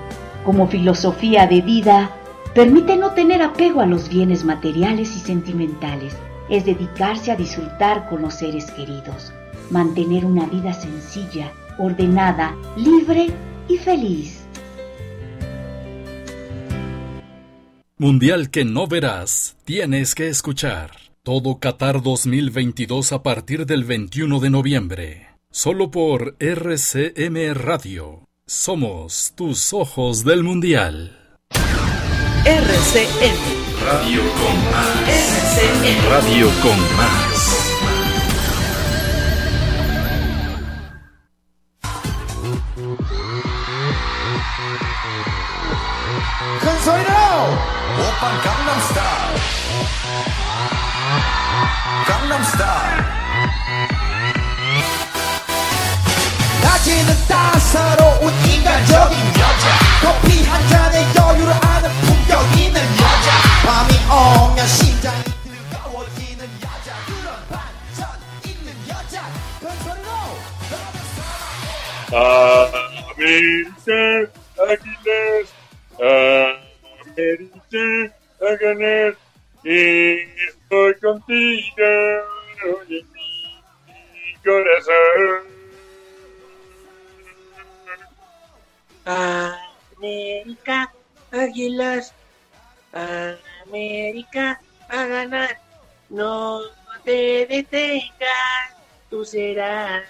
Como 0.45 0.69
filosofía 0.69 1.47
de 1.47 1.61
vida, 1.61 2.09
permite 2.55 2.95
no 2.95 3.11
tener 3.11 3.41
apego 3.41 3.81
a 3.81 3.85
los 3.85 4.07
bienes 4.07 4.45
materiales 4.45 5.13
y 5.17 5.19
sentimentales, 5.19 6.15
es 6.49 6.65
dedicarse 6.65 7.31
a 7.31 7.35
disfrutar 7.35 8.07
con 8.07 8.21
los 8.21 8.35
seres 8.35 8.71
queridos, 8.71 9.33
mantener 9.69 10.23
una 10.23 10.45
vida 10.45 10.71
sencilla, 10.73 11.51
ordenada, 11.77 12.55
libre 12.77 13.31
y 13.67 13.77
feliz. 13.77 14.45
Mundial 17.97 18.49
que 18.49 18.63
no 18.63 18.87
verás, 18.87 19.57
tienes 19.65 20.15
que 20.15 20.29
escuchar. 20.29 21.02
Todo 21.25 21.57
Qatar 21.57 22.01
2022 22.01 23.13
a 23.13 23.23
partir 23.23 23.65
del 23.65 23.85
21 23.85 24.41
de 24.41 24.49
noviembre. 24.49 25.29
Solo 25.51 25.89
por 25.89 26.35
RCM 26.37 27.53
Radio. 27.53 28.27
Somos 28.45 29.31
tus 29.33 29.71
ojos 29.71 30.25
del 30.25 30.43
Mundial. 30.43 31.39
RCM. 32.43 33.39
Radio 33.85 34.19
con 34.19 34.55
más. 34.69 35.07
RCM. 35.07 36.09
Radio 36.09 36.49
con 36.61 36.77
más. 36.97 37.69
Open 47.95 48.35
Gangnam 48.43 48.81
Style. 48.89 50.52
Style. 52.43 53.03
낮에는 56.61 57.09
따사로운 57.27 58.33
인간적인 58.45 59.17
여자. 59.29 59.65
커피 60.01 60.43
한 60.43 60.67
잔에 60.67 61.01
여유를 61.15 61.53
아는 61.53 61.89
품격 62.01 62.57
있는 62.59 62.81
여자. 62.81 63.29
밤이 63.65 63.91
오면 64.11 64.67
심장이 64.67 65.23
뜨거워지는 65.23 66.41
여자. 66.61 66.93
그런 67.07 67.27
반전 67.49 68.07
있는 68.45 68.67
여자. 68.89 69.23
건설로 69.61 70.09
América, 73.15 74.01
Águilas, 74.59 75.47
América, 77.07 77.83
a 78.41 78.57
ganar. 78.59 79.15
Estoy 80.73 80.95
contigo 81.01 81.85
en 82.63 82.87
mi 82.89 84.35
corazón. 84.43 85.43
América, 89.95 90.91
Águilas, 91.31 92.15
América 93.67 94.59
a 94.89 95.05
ganar. 95.05 95.61
No 96.09 96.61
te 97.03 97.45
detengas, 97.45 98.75
tú 99.11 99.23
serás 99.23 100.05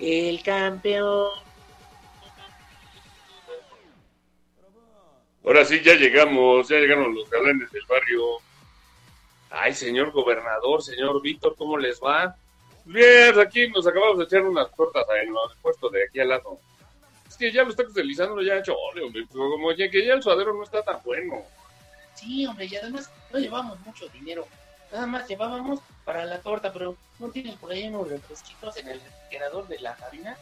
el 0.00 0.42
campeón. 0.42 1.47
Ahora 5.48 5.64
sí, 5.64 5.80
ya 5.82 5.94
llegamos, 5.94 6.68
ya 6.68 6.76
llegaron 6.76 7.14
los 7.14 7.30
galanes 7.30 7.72
del 7.72 7.82
barrio. 7.88 8.22
Ay, 9.48 9.72
señor 9.72 10.10
gobernador, 10.10 10.82
señor 10.82 11.22
Víctor, 11.22 11.54
¿cómo 11.56 11.78
les 11.78 11.98
va? 11.98 12.36
Bien, 12.84 13.40
aquí 13.40 13.66
nos 13.68 13.86
acabamos 13.86 14.18
de 14.18 14.24
echar 14.24 14.42
unas 14.42 14.70
tortas 14.76 15.06
en 15.22 15.32
los 15.32 15.56
puestos 15.62 15.90
de 15.90 16.04
aquí 16.04 16.20
al 16.20 16.28
lado. 16.28 16.58
Es 17.26 17.34
que 17.34 17.50
ya 17.50 17.62
los 17.62 17.74
tacos 17.74 17.94
de 17.94 18.04
Lisandro 18.04 18.42
ya 18.42 18.62
chole, 18.62 19.02
hombre, 19.02 19.24
pero 19.32 19.48
como 19.48 19.72
ya 19.72 19.88
que 19.88 20.04
ya 20.04 20.12
el 20.12 20.22
suadero 20.22 20.52
no 20.52 20.64
está 20.64 20.82
tan 20.82 21.02
bueno. 21.02 21.42
Sí, 22.12 22.44
hombre, 22.44 22.66
y 22.66 22.76
además 22.76 23.10
no 23.32 23.38
llevamos 23.38 23.80
mucho 23.86 24.06
dinero. 24.08 24.46
Nada 24.92 25.06
más 25.06 25.26
llevábamos 25.26 25.80
para 26.04 26.26
la 26.26 26.40
torta, 26.40 26.70
pero 26.74 26.94
¿no 27.18 27.30
tienes 27.30 27.56
por 27.56 27.72
ahí 27.72 27.88
unos 27.88 28.10
refresquitos 28.10 28.76
en 28.76 28.88
el 28.88 29.00
refrigerador 29.00 29.66
de 29.66 29.78
la 29.78 29.96
cabina? 29.96 30.36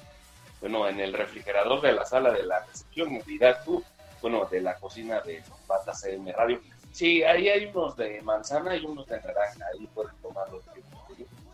Bueno, 0.60 0.88
en 0.88 0.98
el 0.98 1.12
refrigerador 1.12 1.80
de 1.80 1.92
la 1.92 2.04
sala 2.04 2.32
de 2.32 2.42
la 2.42 2.64
recepción, 2.64 3.22
dirás 3.24 3.64
tú, 3.64 3.84
bueno, 4.22 4.44
de 4.46 4.60
la 4.60 4.74
cocina 4.76 5.20
de 5.20 5.42
Bata 5.66 5.92
CM 5.94 6.32
Radio. 6.32 6.60
Sí, 6.92 7.22
ahí 7.22 7.48
hay 7.48 7.66
unos 7.66 7.96
de 7.96 8.20
manzana 8.22 8.74
y 8.76 8.84
unos 8.84 9.06
de 9.06 9.16
naranja, 9.20 9.64
ahí 9.74 9.86
pueden 9.94 10.12
tomarlos. 10.22 10.64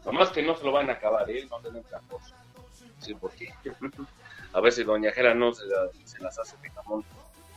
Nomás 0.05 0.31
que 0.31 0.43
no 0.43 0.57
se 0.57 0.65
lo 0.65 0.73
van 0.73 0.91
a 0.91 0.95
acabar, 0.95 1.29
¿eh? 1.31 1.47
No 1.51 1.61
den 1.61 1.83
tramposo. 1.85 2.35
Sí, 3.01 3.15
porque 3.15 3.49
a 4.53 4.61
veces 4.61 4.87
Doña 4.87 5.11
Jera 5.13 5.35
no 5.35 5.53
se, 5.53 5.65
la- 5.67 5.89
se 6.05 6.21
las 6.23 6.39
hace 6.39 6.57
de 6.63 6.71
jamón. 6.71 7.05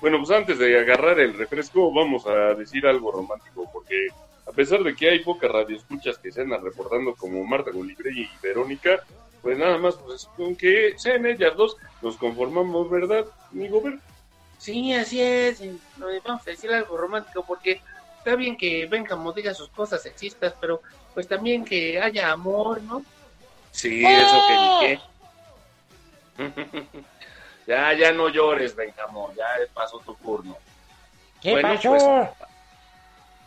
Bueno, 0.02 0.18
pues 0.20 0.32
antes 0.32 0.60
de 0.60 0.80
agarrar 0.80 1.20
el 1.20 1.34
refresco, 1.38 1.92
vamos 1.94 2.26
a 2.28 2.54
decir 2.56 2.86
algo 2.86 3.12
romántico, 3.12 3.70
porque 3.72 4.08
a 4.48 4.52
pesar 4.52 4.84
de 4.84 4.96
que 4.96 5.10
hay 5.10 5.24
pocas 5.24 5.52
radioescuchas 5.52 6.18
que 6.20 6.32
se 6.32 6.42
andan 6.42 6.64
reportando 6.64 7.16
como 7.16 7.44
Marta 7.46 7.72
Golibre 7.72 8.12
y 8.12 8.30
Verónica, 8.44 9.00
pues 9.42 9.58
nada 9.58 9.78
más, 9.78 9.96
pues 9.98 10.26
con 10.36 10.56
que 10.56 10.94
sean 10.98 11.26
ellas 11.26 11.56
dos, 11.56 11.78
nos 12.02 12.18
conformamos, 12.18 12.90
¿verdad, 12.90 13.26
amigo 13.52 13.82
Ver? 13.82 14.00
Sí, 14.66 14.92
así 14.96 15.22
es. 15.22 15.60
Vamos 16.26 16.42
a 16.42 16.50
decir 16.50 16.74
algo 16.74 16.98
romántico 16.98 17.46
porque 17.46 17.82
está 18.18 18.36
bien 18.36 18.58
que 18.58 18.88
Benjamín 18.88 19.32
diga 19.36 19.54
sus 19.54 19.70
cosas 19.70 20.02
sexistas, 20.02 20.56
pero 20.60 20.82
pues 21.14 21.28
también 21.28 21.64
que 21.64 22.02
haya 22.02 22.32
amor, 22.32 22.82
¿no? 22.82 23.04
Sí, 23.72 24.04
eso 24.04 24.42
que 24.48 25.00
qué. 26.40 26.44
ya, 27.68 27.94
ya 27.94 28.12
no 28.12 28.28
llores, 28.30 28.76
Benjamín, 28.76 29.36
ya 29.38 29.46
pasó 29.72 30.00
tu 30.00 30.16
turno. 30.16 30.58
¿Qué 31.44 31.52
Bueno, 31.52 31.76
pasó? 31.76 31.90
pues, 31.92 32.04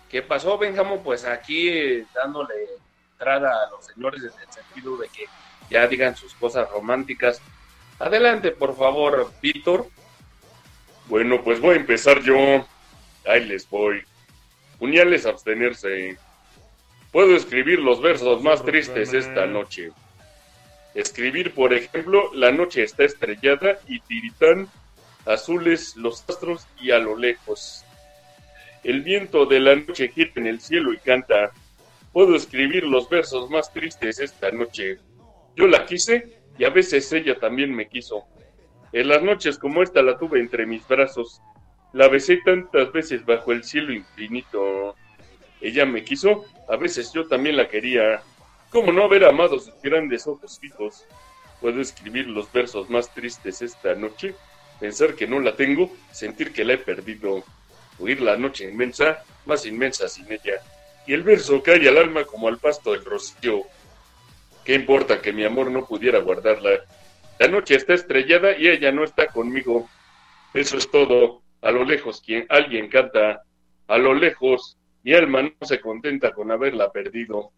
¿Qué 0.08 0.22
pasó, 0.22 0.56
Benjamín? 0.56 1.00
Pues 1.02 1.24
aquí 1.24 1.68
eh, 1.68 2.06
dándole 2.14 2.54
entrada 3.10 3.64
a 3.66 3.70
los 3.70 3.84
señores 3.86 4.22
en 4.22 4.40
el 4.40 4.52
sentido 4.52 4.96
de 4.98 5.08
que 5.08 5.24
ya 5.68 5.84
digan 5.88 6.14
sus 6.14 6.32
cosas 6.34 6.70
románticas. 6.70 7.40
Adelante, 7.98 8.52
por 8.52 8.76
favor, 8.76 9.32
Víctor. 9.42 9.88
Bueno, 11.08 11.42
pues 11.42 11.60
voy 11.60 11.74
a 11.74 11.80
empezar 11.80 12.22
yo. 12.22 12.66
Ahí 13.26 13.44
les 13.46 13.68
voy. 13.68 14.02
Puñales 14.78 15.26
abstenerse. 15.26 16.16
Puedo 17.10 17.34
escribir 17.34 17.78
los 17.78 18.02
versos 18.02 18.42
más 18.42 18.62
tristes 18.62 19.14
esta 19.14 19.46
noche. 19.46 19.90
Escribir, 20.94 21.54
por 21.54 21.72
ejemplo, 21.72 22.30
la 22.34 22.52
noche 22.52 22.82
está 22.82 23.04
estrellada 23.04 23.78
y 23.86 24.00
tiritán, 24.00 24.68
azules 25.24 25.96
los 25.96 26.24
astros 26.28 26.66
y 26.80 26.90
a 26.90 26.98
lo 26.98 27.16
lejos. 27.16 27.84
El 28.84 29.02
viento 29.02 29.46
de 29.46 29.60
la 29.60 29.76
noche 29.76 30.08
gira 30.08 30.32
en 30.36 30.46
el 30.46 30.60
cielo 30.60 30.92
y 30.92 30.98
canta. 30.98 31.52
Puedo 32.12 32.36
escribir 32.36 32.84
los 32.84 33.08
versos 33.08 33.48
más 33.50 33.72
tristes 33.72 34.18
esta 34.18 34.50
noche. 34.50 34.98
Yo 35.56 35.66
la 35.66 35.86
quise 35.86 36.38
y 36.58 36.64
a 36.64 36.70
veces 36.70 37.10
ella 37.12 37.38
también 37.38 37.74
me 37.74 37.88
quiso. 37.88 38.24
En 38.92 39.08
las 39.08 39.22
noches 39.22 39.58
como 39.58 39.82
esta 39.82 40.02
la 40.02 40.18
tuve 40.18 40.40
entre 40.40 40.66
mis 40.66 40.86
brazos. 40.86 41.40
La 41.92 42.08
besé 42.08 42.38
tantas 42.44 42.92
veces 42.92 43.24
bajo 43.24 43.52
el 43.52 43.64
cielo 43.64 43.92
infinito. 43.92 44.94
Ella 45.60 45.84
me 45.84 46.04
quiso, 46.04 46.44
a 46.68 46.76
veces 46.76 47.12
yo 47.12 47.26
también 47.26 47.56
la 47.56 47.68
quería. 47.68 48.22
¿Cómo 48.70 48.92
no 48.92 49.04
haber 49.04 49.24
amado 49.24 49.58
sus 49.58 49.74
grandes 49.82 50.26
ojos 50.26 50.58
fijos? 50.58 51.04
Puedo 51.60 51.80
escribir 51.80 52.28
los 52.28 52.50
versos 52.52 52.88
más 52.88 53.12
tristes 53.12 53.62
esta 53.62 53.94
noche, 53.94 54.34
pensar 54.78 55.14
que 55.14 55.26
no 55.26 55.40
la 55.40 55.56
tengo, 55.56 55.90
sentir 56.12 56.52
que 56.52 56.64
la 56.64 56.74
he 56.74 56.78
perdido, 56.78 57.42
oír 57.98 58.20
la 58.20 58.36
noche 58.36 58.70
inmensa, 58.70 59.24
más 59.46 59.66
inmensa 59.66 60.08
sin 60.08 60.30
ella, 60.30 60.62
y 61.06 61.14
el 61.14 61.22
verso 61.22 61.62
cae 61.62 61.88
al 61.88 61.98
alma 61.98 62.24
como 62.24 62.46
al 62.48 62.58
pasto 62.58 62.92
del 62.92 63.04
rocío. 63.04 63.62
¿Qué 64.64 64.74
importa 64.74 65.20
que 65.20 65.32
mi 65.32 65.44
amor 65.44 65.70
no 65.70 65.86
pudiera 65.86 66.20
guardarla? 66.20 66.80
La 67.38 67.46
noche 67.48 67.76
está 67.76 67.94
estrellada 67.94 68.58
y 68.58 68.66
ella 68.66 68.90
no 68.90 69.04
está 69.04 69.28
conmigo. 69.28 69.88
Eso 70.54 70.76
es 70.76 70.90
todo. 70.90 71.42
A 71.62 71.70
lo 71.70 71.84
lejos 71.84 72.20
quien 72.20 72.46
alguien 72.48 72.88
canta. 72.88 73.42
A 73.86 73.98
lo 73.98 74.14
lejos 74.14 74.76
mi 75.04 75.14
alma 75.14 75.42
no 75.42 75.66
se 75.66 75.80
contenta 75.80 76.32
con 76.32 76.50
haberla 76.50 76.90
perdido. 76.90 77.52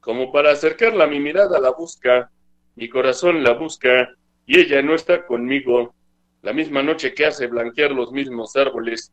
Como 0.00 0.32
para 0.32 0.50
acercarla 0.50 1.06
mi 1.06 1.20
mirada 1.20 1.60
la 1.60 1.70
busca, 1.70 2.30
mi 2.74 2.88
corazón 2.88 3.42
la 3.44 3.52
busca 3.52 4.10
y 4.46 4.58
ella 4.58 4.82
no 4.82 4.94
está 4.94 5.24
conmigo. 5.26 5.94
La 6.42 6.52
misma 6.52 6.82
noche 6.82 7.14
que 7.14 7.24
hace 7.24 7.46
blanquear 7.46 7.92
los 7.92 8.12
mismos 8.12 8.56
árboles. 8.56 9.12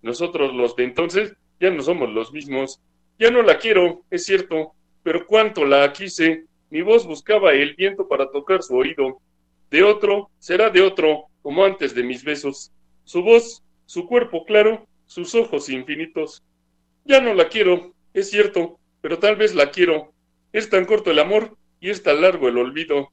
Nosotros 0.00 0.54
los 0.54 0.76
de 0.76 0.84
entonces 0.84 1.34
ya 1.58 1.70
no 1.70 1.82
somos 1.82 2.08
los 2.08 2.32
mismos. 2.32 2.80
Ya 3.18 3.30
no 3.30 3.42
la 3.42 3.58
quiero, 3.58 4.02
es 4.10 4.24
cierto, 4.24 4.72
pero 5.02 5.26
cuánto 5.26 5.64
la 5.64 5.92
quise. 5.92 6.44
Mi 6.70 6.82
voz 6.82 7.06
buscaba 7.06 7.52
el 7.52 7.74
viento 7.74 8.08
para 8.08 8.30
tocar 8.30 8.62
su 8.62 8.76
oído. 8.76 9.20
De 9.70 9.82
otro, 9.82 10.30
será 10.38 10.70
de 10.70 10.82
otro, 10.82 11.26
como 11.42 11.64
antes 11.64 11.94
de 11.94 12.02
mis 12.02 12.24
besos. 12.24 12.72
Su 13.04 13.22
voz, 13.22 13.62
su 13.86 14.06
cuerpo 14.06 14.44
claro, 14.44 14.86
sus 15.06 15.34
ojos 15.34 15.68
infinitos. 15.68 16.42
Ya 17.04 17.20
no 17.20 17.34
la 17.34 17.48
quiero, 17.48 17.94
es 18.12 18.30
cierto, 18.30 18.78
pero 19.00 19.18
tal 19.18 19.36
vez 19.36 19.54
la 19.54 19.70
quiero. 19.70 20.12
Es 20.52 20.70
tan 20.70 20.84
corto 20.84 21.10
el 21.10 21.18
amor 21.18 21.56
y 21.80 21.90
es 21.90 22.02
tan 22.02 22.20
largo 22.20 22.48
el 22.48 22.58
olvido, 22.58 23.10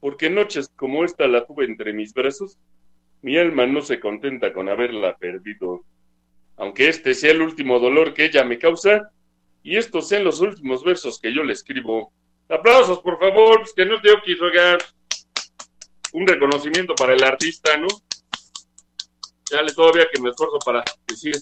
porque 0.00 0.30
noches 0.30 0.68
como 0.76 1.04
esta 1.04 1.26
la 1.28 1.46
tuve 1.46 1.64
entre 1.64 1.92
mis 1.92 2.12
brazos. 2.12 2.58
Mi 3.22 3.38
alma 3.38 3.66
no 3.66 3.82
se 3.82 4.00
contenta 4.00 4.52
con 4.52 4.68
haberla 4.68 5.16
perdido. 5.16 5.84
Aunque 6.56 6.88
este 6.88 7.14
sea 7.14 7.30
el 7.30 7.42
último 7.42 7.78
dolor 7.78 8.12
que 8.12 8.24
ella 8.24 8.44
me 8.44 8.58
causa, 8.58 9.10
y 9.62 9.76
estos 9.76 10.08
sean 10.08 10.24
los 10.24 10.40
últimos 10.40 10.82
versos 10.82 11.20
que 11.20 11.32
yo 11.32 11.44
le 11.44 11.52
escribo. 11.52 12.12
Aplausos, 12.48 12.98
por 12.98 13.18
favor, 13.18 13.60
pues 13.60 13.72
que 13.72 13.86
no 13.86 14.00
te 14.00 14.10
oquis, 14.10 14.40
oiga. 14.40 14.78
Un 16.12 16.26
reconocimiento 16.26 16.94
para 16.94 17.14
el 17.14 17.24
artista, 17.24 17.76
¿no? 17.76 17.88
Dale 19.50 19.72
todavía 19.72 20.06
que 20.12 20.20
me 20.20 20.30
esfuerzo 20.30 20.58
para 20.64 20.82
decir 21.06 21.34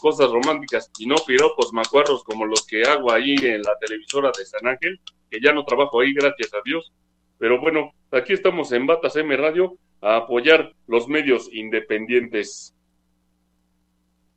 cosas 0.00 0.30
románticas 0.30 0.90
y 0.98 1.06
no 1.06 1.16
piropos 1.26 1.72
macuarros 1.72 2.22
como 2.22 2.44
los 2.44 2.64
que 2.66 2.82
hago 2.84 3.12
ahí 3.12 3.34
en 3.42 3.62
la 3.62 3.76
televisora 3.78 4.30
de 4.36 4.44
San 4.44 4.66
Ángel, 4.66 5.00
que 5.30 5.40
ya 5.40 5.52
no 5.52 5.64
trabajo 5.64 6.00
ahí, 6.00 6.12
gracias 6.12 6.52
a 6.54 6.58
Dios. 6.64 6.92
Pero 7.38 7.60
bueno, 7.60 7.92
aquí 8.10 8.32
estamos 8.32 8.72
en 8.72 8.86
Batas 8.86 9.16
M 9.16 9.36
Radio 9.36 9.76
a 10.00 10.16
apoyar 10.16 10.72
los 10.86 11.08
medios 11.08 11.48
independientes. 11.52 12.74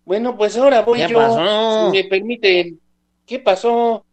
Bueno, 0.05 0.35
pues 0.35 0.57
ahora 0.57 0.81
voy 0.81 0.99
¿Qué 0.99 1.09
yo. 1.09 1.17
pasó? 1.17 1.91
Si 1.91 1.97
me 1.97 2.03
permiten. 2.09 2.79
¿Qué 3.25 3.39
pasó? 3.39 4.05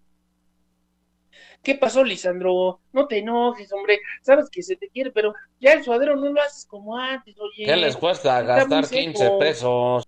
¿Qué 1.66 1.74
pasó, 1.74 2.04
Lisandro? 2.04 2.78
No 2.92 3.08
te 3.08 3.18
enojes, 3.18 3.72
hombre. 3.72 3.98
Sabes 4.22 4.48
que 4.48 4.62
se 4.62 4.76
te 4.76 4.88
quiere, 4.88 5.10
pero 5.10 5.34
ya 5.58 5.72
el 5.72 5.82
suadero 5.82 6.14
no 6.14 6.30
lo 6.32 6.40
haces 6.40 6.64
como 6.64 6.96
antes, 6.96 7.36
oye. 7.40 7.64
¿Qué 7.66 7.74
les 7.74 7.96
cuesta 7.96 8.40
gastar 8.40 8.82
muy 8.82 8.84
seco. 8.84 9.00
15 9.00 9.30
pesos? 9.40 10.04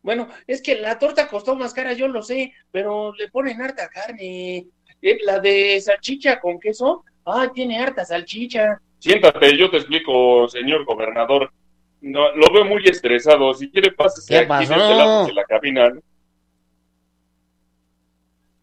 Bueno, 0.00 0.26
es 0.46 0.62
que 0.62 0.76
la 0.76 0.98
torta 0.98 1.28
costó 1.28 1.54
más 1.54 1.74
cara, 1.74 1.92
yo 1.92 2.08
lo 2.08 2.22
sé, 2.22 2.54
pero 2.70 3.12
le 3.14 3.28
ponen 3.28 3.60
harta 3.60 3.90
carne. 3.90 4.66
Eh, 5.02 5.18
La 5.22 5.38
de 5.38 5.78
salchicha 5.82 6.40
con 6.40 6.58
queso, 6.58 7.04
ah, 7.26 7.50
tiene 7.52 7.78
harta 7.78 8.06
salchicha. 8.06 8.80
Siéntate, 9.00 9.54
yo 9.54 9.70
te 9.70 9.76
explico, 9.76 10.48
señor 10.48 10.86
gobernador. 10.86 11.52
No, 12.00 12.34
lo 12.34 12.50
veo 12.54 12.64
muy 12.64 12.82
estresado. 12.86 13.52
Si 13.52 13.70
quiere, 13.70 13.92
pásese 13.92 14.32
¿Qué 14.32 14.38
aquí 14.38 14.48
pasó? 14.48 14.72
este 14.76 14.94
lado 14.94 15.26
de 15.26 15.32
la 15.34 15.44
cabina. 15.44 15.92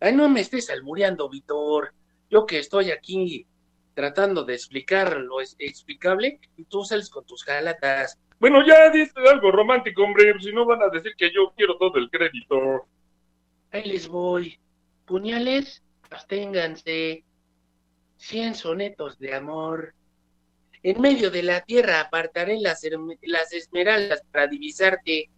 Ay, 0.02 0.15
no 0.15 0.28
me 0.30 0.41
estés 0.41 0.69
albureando, 0.72 1.30
Víctor. 1.30 1.94
Yo 2.28 2.48
que 2.48 2.57
estoy 2.57 2.90
aquí 2.90 3.45
tratando 3.94 4.44
de 4.44 4.56
explicar 4.56 5.15
lo 5.18 5.40
explicable 5.41 6.40
y 6.57 6.64
tú 6.64 6.84
sales 6.84 7.10
con 7.10 7.23
tus 7.23 7.44
jalatas. 7.44 8.18
Bueno, 8.40 8.65
ya 8.65 8.90
dice 8.90 9.14
algo 9.30 9.52
romántico, 9.52 10.03
hombre. 10.03 10.34
Si 10.40 10.52
no 10.52 10.65
van 10.65 10.82
a 10.82 10.90
decir 10.90 11.14
que 11.15 11.32
yo 11.32 11.53
quiero 11.56 11.78
todo 11.78 11.99
el 11.99 12.10
crédito. 12.10 12.88
Ahí 13.72 13.84
les 13.84 14.07
voy. 14.07 14.60
Puñales, 15.06 15.84
absténganse. 16.10 17.23
Cien 18.18 18.56
sonetos 18.56 19.19
de 19.19 19.36
amor. 19.36 19.94
En 20.82 20.99
medio 20.99 21.30
de 21.30 21.44
la 21.44 21.61
tierra 21.61 22.02
apartaré 22.02 22.60
las 22.60 22.84
esmeraldas 23.53 24.23
para 24.32 24.48
divisarte, 24.48 25.30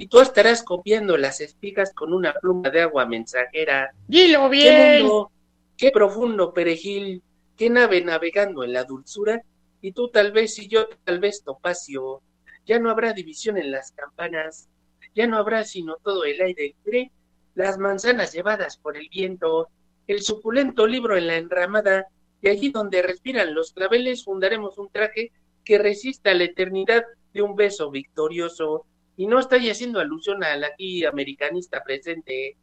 y 0.00 0.06
tú 0.06 0.18
estarás 0.20 0.62
copiando 0.62 1.18
las 1.18 1.42
espigas 1.42 1.92
con 1.92 2.14
una 2.14 2.32
pluma 2.32 2.70
de 2.70 2.80
agua 2.80 3.04
mensajera. 3.04 3.90
Dilo 4.08 4.48
¡Qué 4.48 4.56
bien. 4.56 5.02
mundo! 5.02 5.30
¡Qué 5.76 5.90
profundo 5.90 6.54
perejil! 6.54 7.22
¡Qué 7.54 7.68
nave 7.68 8.00
navegando 8.00 8.64
en 8.64 8.72
la 8.72 8.84
dulzura! 8.84 9.42
Y 9.82 9.92
tú 9.92 10.08
tal 10.08 10.32
vez 10.32 10.58
y 10.58 10.68
yo 10.68 10.88
tal 11.04 11.18
vez 11.18 11.44
topacio. 11.44 12.22
Ya 12.64 12.78
no 12.78 12.88
habrá 12.88 13.12
división 13.12 13.58
en 13.58 13.70
las 13.70 13.92
campanas, 13.92 14.70
ya 15.14 15.26
no 15.26 15.36
habrá 15.36 15.64
sino 15.64 15.96
todo 15.96 16.24
el 16.24 16.40
aire 16.40 16.74
libre, 16.82 17.10
las 17.54 17.76
manzanas 17.76 18.32
llevadas 18.32 18.78
por 18.78 18.96
el 18.96 19.06
viento, 19.10 19.68
el 20.06 20.22
suculento 20.22 20.86
libro 20.86 21.18
en 21.18 21.26
la 21.26 21.36
enramada, 21.36 22.06
y 22.40 22.48
allí 22.48 22.70
donde 22.70 23.02
respiran 23.02 23.54
los 23.54 23.74
claveles 23.74 24.24
fundaremos 24.24 24.78
un 24.78 24.88
traje 24.88 25.30
que 25.62 25.76
resista 25.76 26.32
la 26.32 26.44
eternidad 26.44 27.04
de 27.34 27.42
un 27.42 27.54
beso 27.54 27.90
victorioso. 27.90 28.86
Y 29.16 29.26
no 29.26 29.38
estoy 29.38 29.68
haciendo 29.68 30.00
alusión 30.00 30.42
al 30.44 30.64
aquí 30.64 31.04
americanista 31.04 31.82
presente. 31.82 32.56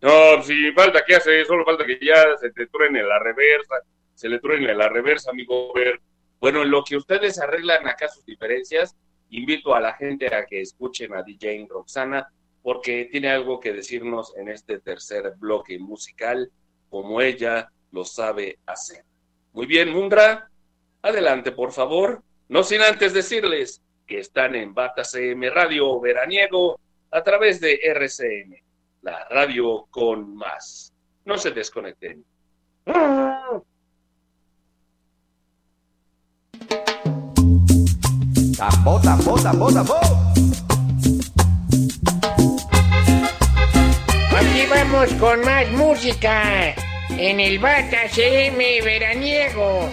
No, 0.00 0.42
si 0.42 0.72
falta 0.72 1.04
que 1.04 1.16
hace, 1.16 1.44
solo 1.44 1.64
falta 1.64 1.84
que 1.84 1.98
ya 2.00 2.36
se 2.36 2.50
te 2.50 2.66
truene 2.66 3.02
la 3.02 3.18
reversa, 3.18 3.76
se 4.14 4.28
le 4.28 4.38
truene 4.38 4.74
la 4.74 4.88
reversa, 4.88 5.30
amigo. 5.30 5.72
Ver. 5.74 6.00
Bueno, 6.40 6.62
en 6.62 6.70
lo 6.70 6.84
que 6.84 6.96
ustedes 6.96 7.40
arreglan 7.40 7.86
acá 7.88 8.08
sus 8.08 8.24
diferencias, 8.24 8.96
invito 9.30 9.74
a 9.74 9.80
la 9.80 9.94
gente 9.94 10.32
a 10.34 10.46
que 10.46 10.60
escuchen 10.60 11.14
a 11.14 11.22
DJ 11.22 11.66
Roxana, 11.68 12.28
porque 12.62 13.08
tiene 13.10 13.30
algo 13.30 13.58
que 13.60 13.72
decirnos 13.72 14.36
en 14.36 14.48
este 14.48 14.78
tercer 14.80 15.34
bloque 15.38 15.78
musical, 15.78 16.50
como 16.90 17.20
ella 17.20 17.70
lo 17.92 18.04
sabe 18.04 18.58
hacer. 18.66 19.04
Muy 19.52 19.66
bien, 19.66 19.90
Mundra, 19.90 20.50
adelante, 21.02 21.52
por 21.52 21.72
favor. 21.72 22.22
No 22.48 22.62
sin 22.62 22.80
antes 22.82 23.12
decirles 23.12 23.82
que 24.06 24.20
están 24.20 24.54
en 24.54 24.72
Bata 24.72 25.02
CM 25.04 25.50
Radio 25.50 26.00
Veraniego 26.00 26.78
a 27.10 27.22
través 27.22 27.60
de 27.60 27.80
RCM, 27.82 28.54
la 29.02 29.26
radio 29.28 29.86
con 29.90 30.36
más. 30.36 30.92
No 31.24 31.36
se 31.36 31.50
desconecten. 31.50 32.24
Tambor, 38.56 39.02
tambor, 39.02 39.42
tambor, 39.42 39.74
tambor. 39.74 39.98
Aquí 44.38 44.66
vamos 44.70 45.12
con 45.14 45.40
más 45.40 45.70
música 45.72 46.74
en 47.10 47.40
el 47.40 47.58
Bata 47.58 48.08
CM 48.08 48.80
veraniego. 48.82 49.90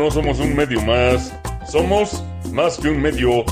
No 0.00 0.10
somos 0.10 0.40
un 0.40 0.56
medio 0.56 0.80
más, 0.80 1.30
somos 1.70 2.24
más 2.52 2.78
que 2.78 2.88
un 2.88 3.02
medio. 3.02 3.44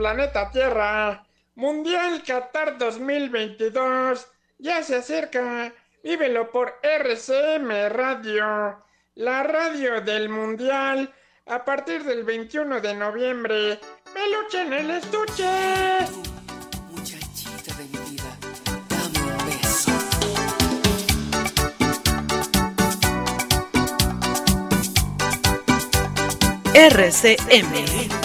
planeta 0.00 0.50
Tierra. 0.50 1.26
Mundial 1.56 2.22
Qatar 2.26 2.78
2022 2.78 4.26
ya 4.56 4.82
se 4.82 4.96
acerca. 4.96 5.74
Vívelo 6.02 6.50
por 6.50 6.78
RCM 6.82 7.68
Radio, 7.90 8.82
la 9.16 9.42
radio 9.42 10.00
del 10.00 10.30
Mundial, 10.30 11.12
a 11.44 11.62
partir 11.66 12.02
del 12.04 12.24
21 12.24 12.80
de 12.80 12.94
noviembre. 12.94 13.78
¡Peluche 14.14 14.62
en 14.62 14.72
el 14.72 14.90
estuche! 14.92 15.44
RCM. 26.72 28.19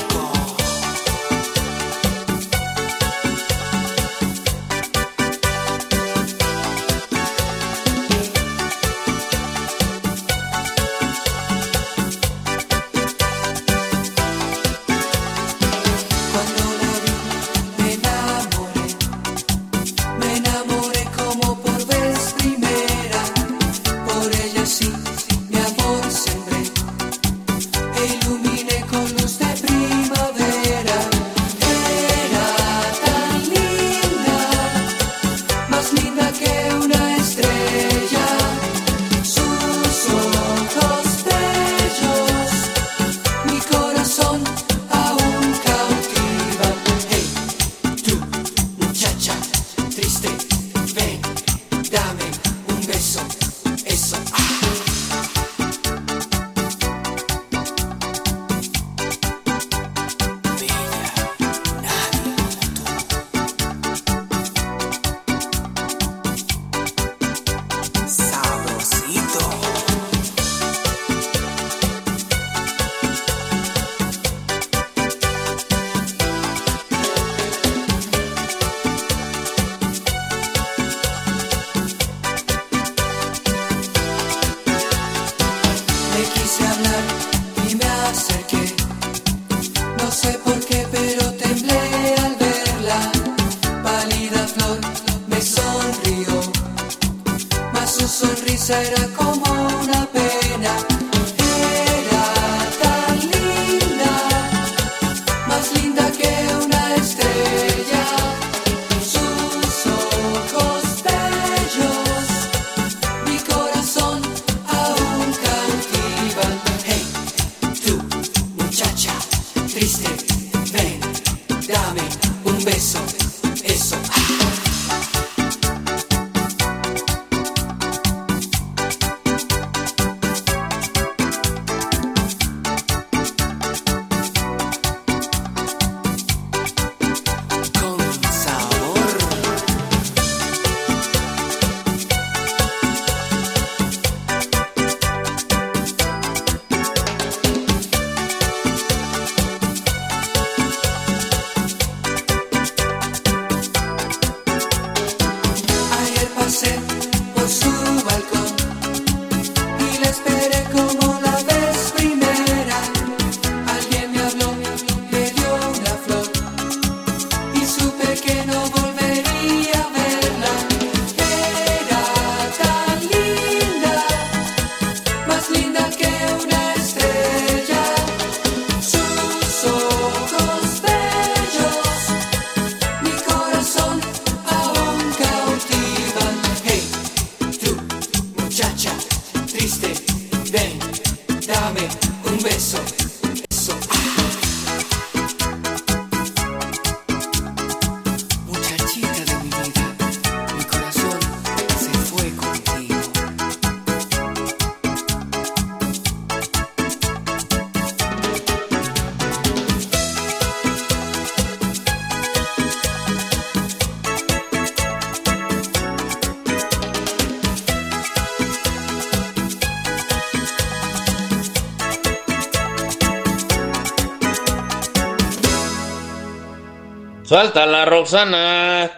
Suelta 227.36 227.66
la 227.66 227.84
Roxana. 227.84 228.90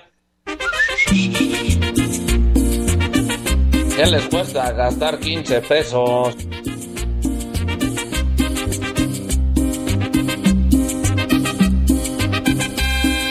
¿Qué 3.96 4.06
les 4.12 4.26
cuesta 4.26 4.72
gastar 4.74 5.18
15 5.18 5.62
pesos? 5.62 6.36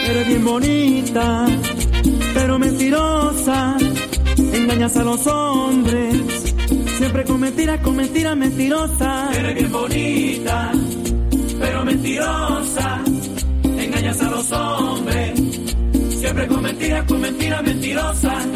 Eres 0.08 0.26
bien 0.26 0.44
bonita, 0.44 1.46
pero 2.34 2.58
mentirosa. 2.58 3.76
Engañas 4.36 4.96
a 4.96 5.04
los 5.04 5.24
hombres, 5.28 6.52
siempre 6.98 7.22
con 7.22 7.38
mentiras, 7.38 7.78
con 7.78 7.94
mentiras 7.94 8.36
mentirosas. 8.36 9.36
Eres 9.36 9.54
bien 9.54 9.70
bonita, 9.70 10.72
pero 11.60 11.84
mentirosa. 11.84 12.95
Hombres, 14.52 15.40
siempre 16.20 16.46
con 16.46 16.62
mentiras, 16.62 17.04
con 17.06 17.20
mentiras 17.20 17.62
mentirosas. 17.64 18.46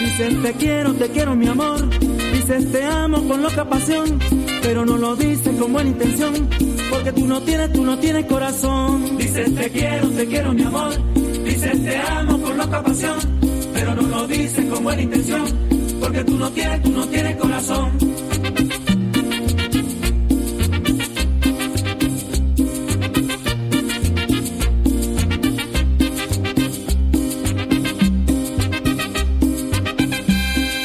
Dices 0.00 0.42
te 0.42 0.52
quiero, 0.58 0.92
te 0.94 1.08
quiero 1.08 1.34
mi 1.34 1.48
amor. 1.48 1.88
Dices 2.32 2.70
te 2.70 2.84
amo 2.84 3.26
con 3.26 3.42
loca 3.42 3.64
pasión, 3.64 4.18
pero 4.62 4.84
no 4.84 4.98
lo 4.98 5.16
dices 5.16 5.56
con 5.58 5.72
buena 5.72 5.88
intención, 5.88 6.48
porque 6.90 7.12
tú 7.12 7.26
no 7.26 7.40
tienes, 7.40 7.72
tú 7.72 7.82
no 7.82 7.98
tienes 7.98 8.26
corazón. 8.26 9.16
Dices 9.16 9.54
te 9.54 9.70
quiero, 9.70 10.08
te 10.10 10.26
quiero 10.26 10.52
mi 10.52 10.62
amor. 10.64 11.11
Dices 11.62 11.84
te 11.84 11.96
amo 11.96 12.42
con 12.42 12.58
loca 12.58 12.82
pasión, 12.82 13.18
pero 13.72 13.94
no 13.94 14.02
lo 14.02 14.26
dices 14.26 14.66
con 14.66 14.82
buena 14.82 15.02
intención, 15.02 15.44
porque 16.00 16.24
tú 16.24 16.36
no 16.36 16.50
tienes, 16.50 16.82
tú 16.82 16.90
no 16.90 17.06
tienes 17.06 17.36
corazón. 17.36 17.90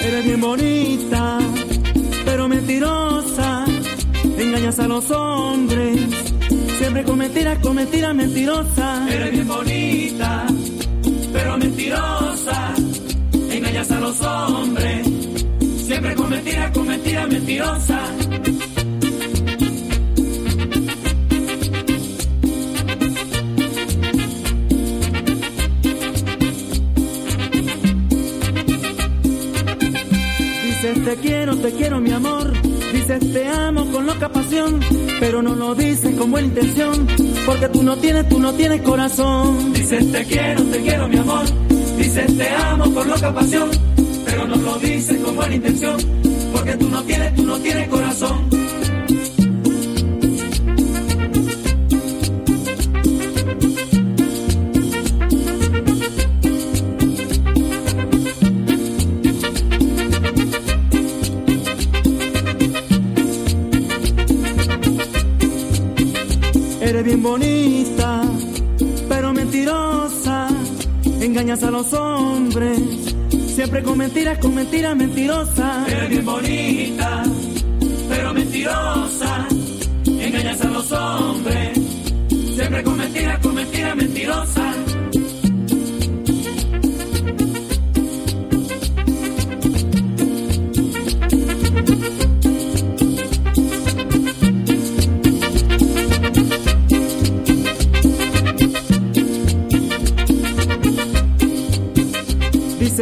Eres 0.04 0.26
bien 0.26 0.42
bonita, 0.42 1.40
pero 2.24 2.48
mentirosa. 2.48 3.66
Engañas 4.38 4.78
a 4.78 4.88
los 4.88 5.10
hombres, 5.10 6.02
siempre 6.78 7.04
con 7.04 7.18
mentiras, 7.18 7.58
con 7.64 7.76
mentiras 7.76 8.14
mentirosas. 8.14 9.12
Eres 9.12 9.32
bien 9.32 9.48
bonita, 9.48 10.46
mentirosa. 11.78 12.74
Engañas 13.52 13.92
a 13.92 14.00
los 14.00 14.22
hombres, 14.22 15.08
siempre 15.86 16.16
con 16.16 16.30
mentiras, 16.30 16.72
con 16.72 16.88
mentiras 16.88 17.28
mentirosas. 17.30 18.10
Dices 30.64 31.06
te 31.06 31.16
quiero, 31.22 31.58
te 31.58 31.72
quiero 31.74 32.00
mi 32.00 32.12
amor. 32.12 32.54
Dices 32.92 33.34
te 33.34 33.48
amo 33.48 33.86
con 33.92 34.08
loca 34.08 34.30
pasión, 34.30 34.80
pero 35.20 35.44
no 35.44 35.54
lo 35.54 35.76
dices 35.76 36.16
con 36.16 36.32
buena 36.32 36.48
intención, 36.48 37.08
porque 37.46 37.70
tú 37.70 37.84
no 37.84 37.98
tienes, 37.98 38.28
tú 38.30 38.40
no 38.40 38.54
tienes 38.54 38.82
corazón. 38.82 39.74
Dices 39.74 40.12
te 40.12 40.26
quiero, 40.26 40.64
te 40.64 40.82
quiero 40.82 41.08
mi 41.08 41.18
amor. 41.18 41.67
Dices 41.98 42.38
te 42.38 42.50
amo 42.50 42.94
con 42.94 43.08
loca 43.08 43.34
pasión, 43.34 43.70
pero 44.26 44.48
no 44.48 44.56
lo 44.56 44.80
dices 44.80 45.18
con 45.24 45.36
buena 45.36 45.56
intención, 45.56 45.98
porque 46.54 46.74
tú 46.76 46.90
no 46.90 47.04
tienes, 47.04 47.36
tú 47.36 47.44
no 47.44 47.58
tienes 47.60 47.90
corazón. 47.90 48.50
Eres 66.80 67.04
bien 67.04 67.22
bonita, 67.22 67.87
Engañas 71.38 71.62
a 71.62 71.70
los 71.70 71.94
hombres, 71.94 72.80
siempre 73.54 73.84
con 73.84 73.96
mentiras, 74.00 74.40
con 74.40 74.56
mentiras 74.56 74.96
mentirosas. 74.96 75.88
Eres 75.88 76.10
bien 76.10 76.26
bonita, 76.26 77.24
pero 78.10 78.34
mentirosa. 78.34 79.48
Engañas 80.08 80.62
a 80.62 80.68
los 80.68 80.92
hombres, 80.92 81.80
siempre 82.56 82.84
con 82.84 82.98
mentiras, 82.98 83.38
con 83.38 83.54
mentiras 83.54 83.96
mentirosas. 83.96 84.67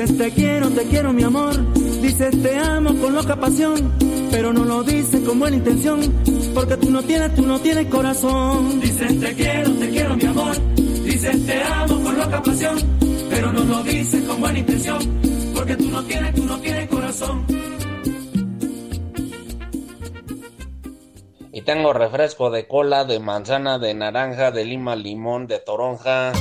Te 0.06 0.32
quiero, 0.32 0.70
te 0.70 0.84
quiero 0.84 1.12
mi 1.12 1.24
amor. 1.24 1.74
Dices 1.74 2.42
te 2.42 2.58
amo 2.58 2.94
con 3.02 3.16
loca 3.16 3.36
pasión, 3.36 3.92
pero 4.30 4.54
no 4.54 4.64
lo 4.64 4.84
dices 4.84 5.20
con 5.22 5.40
buena 5.40 5.58
intención, 5.58 6.00
porque 6.54 6.78
tú 6.78 6.92
no 6.92 7.02
tienes, 7.02 7.34
tú 7.36 7.42
no 7.42 7.60
tienes 7.60 7.88
corazón. 7.88 8.80
Dices 8.80 9.20
te 9.20 9.34
quiero, 9.34 9.72
te 9.72 9.90
quiero 9.90 10.16
mi 10.16 10.26
amor. 10.26 10.56
Dices 10.76 11.46
te 11.46 11.64
amo 11.64 12.04
con 12.04 12.18
loca 12.18 12.42
pasión, 12.44 12.78
pero 13.30 13.52
no 13.52 13.64
lo 13.64 13.84
dices 13.84 14.24
con 14.26 14.40
buena 14.40 14.60
intención, 14.60 15.00
porque 15.56 15.76
tú 15.76 15.90
no 15.90 16.04
tienes, 16.04 16.36
tú 16.36 16.46
no 16.46 16.60
tienes 16.60 16.88
corazón. 16.88 17.46
Y 21.52 21.62
tengo 21.62 21.94
refresco 21.94 22.52
de 22.52 22.68
cola, 22.68 23.06
de 23.06 23.20
manzana, 23.20 23.80
de 23.80 23.94
naranja, 23.96 24.52
de 24.52 24.66
lima, 24.66 24.96
limón, 24.96 25.48
de 25.48 25.60
toronja. 25.60 26.32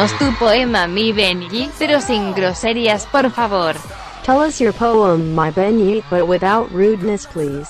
Dinos 0.00 0.18
tu 0.18 0.32
poema, 0.38 0.86
mi 0.86 1.12
Benji, 1.12 1.68
pero 1.78 2.00
sin 2.00 2.32
groserías, 2.32 3.04
por 3.12 3.30
favor. 3.30 3.74
Tell 4.24 4.38
us 4.38 4.58
your 4.58 4.72
poem, 4.72 5.34
my 5.34 5.50
Benny, 5.50 6.02
but 6.08 6.26
without 6.26 6.70
rudeness, 6.72 7.26
please. 7.26 7.68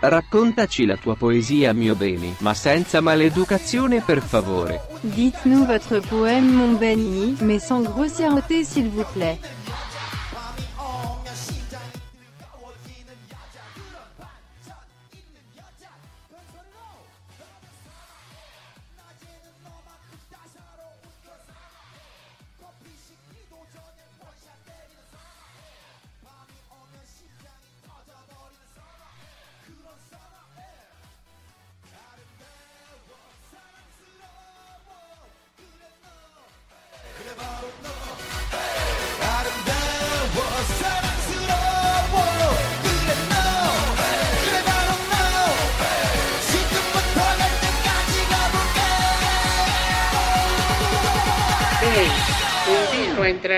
Raccontaci 0.00 0.86
la 0.86 0.96
tua 0.96 1.16
poesia, 1.16 1.72
mio 1.72 1.96
bene, 1.96 2.36
ma 2.40 2.54
senza 2.54 3.00
maleducazione 3.00 4.02
per 4.02 4.22
favore. 4.22 4.80
Dites-nous 5.02 5.66
votre 5.66 6.00
poème, 6.08 6.54
mon 6.54 6.78
Benny, 6.78 7.36
mais 7.40 7.58
sans 7.58 7.82
grossièreté, 7.82 8.62
s'il 8.62 8.88
vous 8.90 9.06
plaît. 9.12 9.40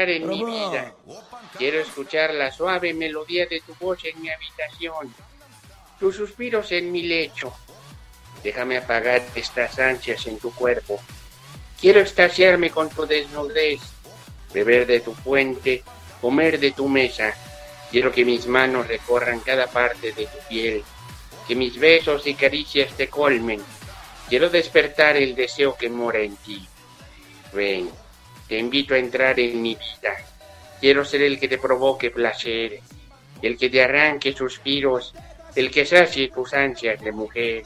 Entrar 0.08 0.10
en 0.10 0.28
mi 0.28 0.44
vida. 0.44 0.94
Quiero 1.56 1.80
escuchar 1.80 2.34
la 2.34 2.50
suave 2.52 2.92
melodía 2.94 3.46
de 3.46 3.60
tu 3.60 3.74
voz 3.74 4.04
en 4.04 4.20
mi 4.20 4.30
habitación, 4.30 5.14
tus 5.98 6.16
suspiros 6.16 6.72
en 6.72 6.92
mi 6.92 7.02
lecho. 7.02 7.52
Déjame 8.42 8.78
apagar 8.78 9.22
estas 9.34 9.78
ansias 9.78 10.26
en 10.26 10.38
tu 10.38 10.54
cuerpo. 10.54 11.00
Quiero 11.80 12.00
extasiarme 12.00 12.70
con 12.70 12.88
tu 12.90 13.06
desnudez, 13.06 13.80
beber 14.52 14.86
de 14.86 15.00
tu 15.00 15.14
fuente, 15.14 15.82
comer 16.20 16.58
de 16.58 16.72
tu 16.72 16.88
mesa. 16.88 17.34
Quiero 17.90 18.12
que 18.12 18.24
mis 18.24 18.46
manos 18.46 18.86
recorran 18.86 19.40
cada 19.40 19.66
parte 19.66 20.12
de 20.12 20.26
tu 20.26 20.38
piel, 20.48 20.84
que 21.46 21.54
mis 21.54 21.78
besos 21.78 22.26
y 22.26 22.34
caricias 22.34 22.92
te 22.94 23.08
colmen. 23.08 23.62
Quiero 24.28 24.50
despertar 24.50 25.16
el 25.16 25.34
deseo 25.34 25.76
que 25.76 25.88
mora 25.88 26.18
en 26.18 26.36
ti. 26.36 26.66
Ven, 27.52 27.88
te 28.48 28.58
invito 28.58 28.94
a 28.94 28.98
entrar 28.98 29.38
en 29.40 29.60
mi 29.60 29.74
vida. 29.74 30.16
Quiero 30.80 31.04
ser 31.04 31.22
el 31.22 31.38
que 31.40 31.48
te 31.48 31.58
provoque 31.58 32.10
placer, 32.10 32.80
el 33.42 33.58
que 33.58 33.68
te 33.70 33.82
arranque 33.82 34.32
suspiros, 34.32 35.14
el 35.54 35.70
que 35.70 35.86
sacie 35.86 36.28
tus 36.28 36.52
ansias 36.54 37.00
de 37.00 37.12
mujer. 37.12 37.62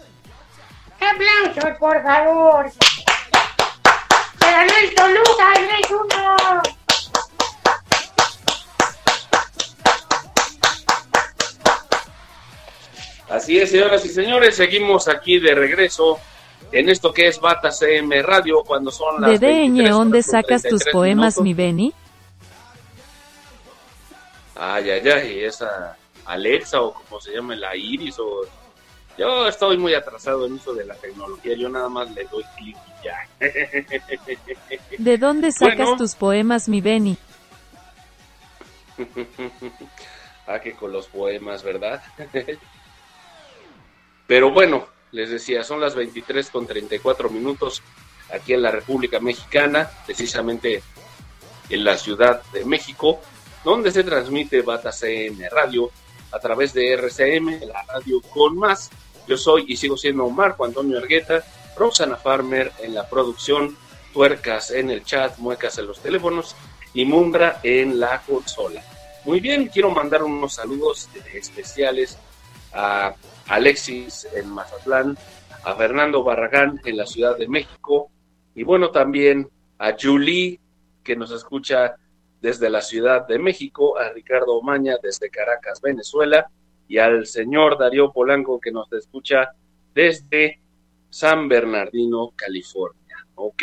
¡Aplausos, 1.00 1.78
por 1.78 2.02
favor! 2.02 2.70
¡Se 4.38 4.50
ganó 4.50 4.72
el 4.82 4.94
Toluca, 4.94 5.54
3-1! 5.88 6.62
Así 13.28 13.58
es, 13.58 13.70
señoras 13.70 14.04
y 14.04 14.08
señores, 14.08 14.56
seguimos 14.56 15.06
aquí 15.08 15.38
de 15.38 15.54
regreso 15.54 16.18
en 16.72 16.88
esto 16.88 17.12
que 17.12 17.28
es 17.28 17.40
Bata 17.40 17.70
CM 17.70 18.22
Radio 18.22 18.62
cuando 18.64 18.90
son 18.90 19.20
las 19.20 19.38
¿De 19.40 19.46
23 19.46 19.74
DN 19.84 19.90
dónde 19.90 20.22
sacas 20.22 20.62
tus 20.62 20.80
33 20.82 20.92
poemas, 20.92 21.36
minutos. 21.36 21.42
mi 21.44 21.54
Benny? 21.54 21.94
Ay, 24.56 24.90
ay, 24.90 25.08
ay, 25.08 25.44
esa 25.44 25.96
Alexa 26.26 26.80
o 26.80 26.92
como 26.92 27.20
se 27.20 27.32
llama 27.32 27.56
la 27.56 27.74
Iris 27.76 28.18
o... 28.18 28.42
Yo 29.18 29.48
estoy 29.48 29.76
muy 29.76 29.92
atrasado 29.94 30.46
en 30.46 30.52
uso 30.54 30.72
de 30.72 30.84
la 30.86 30.94
tecnología, 30.94 31.54
yo 31.54 31.68
nada 31.68 31.88
más 31.88 32.10
le 32.12 32.24
doy 32.24 32.44
clic 32.56 32.76
y 32.76 33.04
ya. 33.04 33.28
¿De 34.98 35.18
dónde 35.18 35.52
sacas 35.52 35.78
Bueno. 35.78 35.96
tus 35.96 36.14
poemas, 36.14 36.68
mi 36.68 36.80
Benny? 36.80 37.18
ah, 40.46 40.58
que 40.60 40.72
con 40.74 40.92
los 40.92 41.06
poemas, 41.08 41.62
¿verdad? 41.62 42.02
Pero 44.26 44.50
bueno, 44.52 44.86
les 45.12 45.30
decía, 45.30 45.64
son 45.64 45.80
las 45.80 45.94
23 45.94 46.50
con 46.50 46.66
34 46.66 47.30
minutos 47.30 47.82
aquí 48.32 48.54
en 48.54 48.62
la 48.62 48.70
República 48.70 49.20
Mexicana, 49.20 49.90
precisamente 50.06 50.82
en 51.68 51.84
la 51.84 51.96
Ciudad 51.96 52.42
de 52.52 52.64
México, 52.64 53.20
donde 53.64 53.90
se 53.90 54.04
transmite 54.04 54.62
Bata 54.62 54.92
CM 54.92 55.48
Radio 55.48 55.90
a 56.32 56.38
través 56.38 56.72
de 56.72 56.92
RCM, 56.92 57.66
la 57.66 57.82
radio 57.82 58.20
con 58.22 58.56
más. 58.56 58.90
Yo 59.26 59.36
soy 59.36 59.64
y 59.68 59.76
sigo 59.76 59.96
siendo 59.96 60.28
Marco 60.30 60.64
Antonio 60.64 60.98
Argueta, 60.98 61.44
Roxana 61.76 62.16
Farmer 62.16 62.72
en 62.80 62.94
la 62.94 63.08
producción, 63.08 63.76
Tuercas 64.12 64.70
en 64.70 64.90
el 64.90 65.04
chat, 65.04 65.38
Muecas 65.38 65.78
en 65.78 65.86
los 65.86 66.00
teléfonos 66.00 66.56
y 66.94 67.04
Mumbra 67.04 67.60
en 67.62 68.00
la 68.00 68.22
consola. 68.22 68.82
Muy 69.24 69.40
bien, 69.40 69.68
quiero 69.68 69.90
mandar 69.90 70.22
unos 70.22 70.54
saludos 70.54 71.08
especiales 71.32 72.18
a 72.72 73.14
Alexis 73.50 74.28
en 74.32 74.48
Mazatlán, 74.48 75.18
a 75.64 75.74
Fernando 75.74 76.22
Barragán 76.22 76.80
en 76.84 76.96
la 76.96 77.04
Ciudad 77.04 77.36
de 77.36 77.48
México 77.48 78.08
y 78.54 78.62
bueno 78.62 78.92
también 78.92 79.50
a 79.76 79.96
Julie 80.00 80.60
que 81.02 81.16
nos 81.16 81.32
escucha 81.32 81.96
desde 82.40 82.70
la 82.70 82.80
Ciudad 82.80 83.26
de 83.26 83.40
México, 83.40 83.98
a 83.98 84.10
Ricardo 84.10 84.56
Omaña 84.56 84.98
desde 85.02 85.30
Caracas, 85.30 85.80
Venezuela, 85.82 86.48
y 86.86 86.98
al 86.98 87.26
señor 87.26 87.76
Darío 87.76 88.12
Polanco 88.12 88.60
que 88.60 88.70
nos 88.70 88.90
escucha 88.92 89.50
desde 89.94 90.60
San 91.10 91.48
Bernardino, 91.48 92.32
California. 92.36 93.26
Ok, 93.34 93.62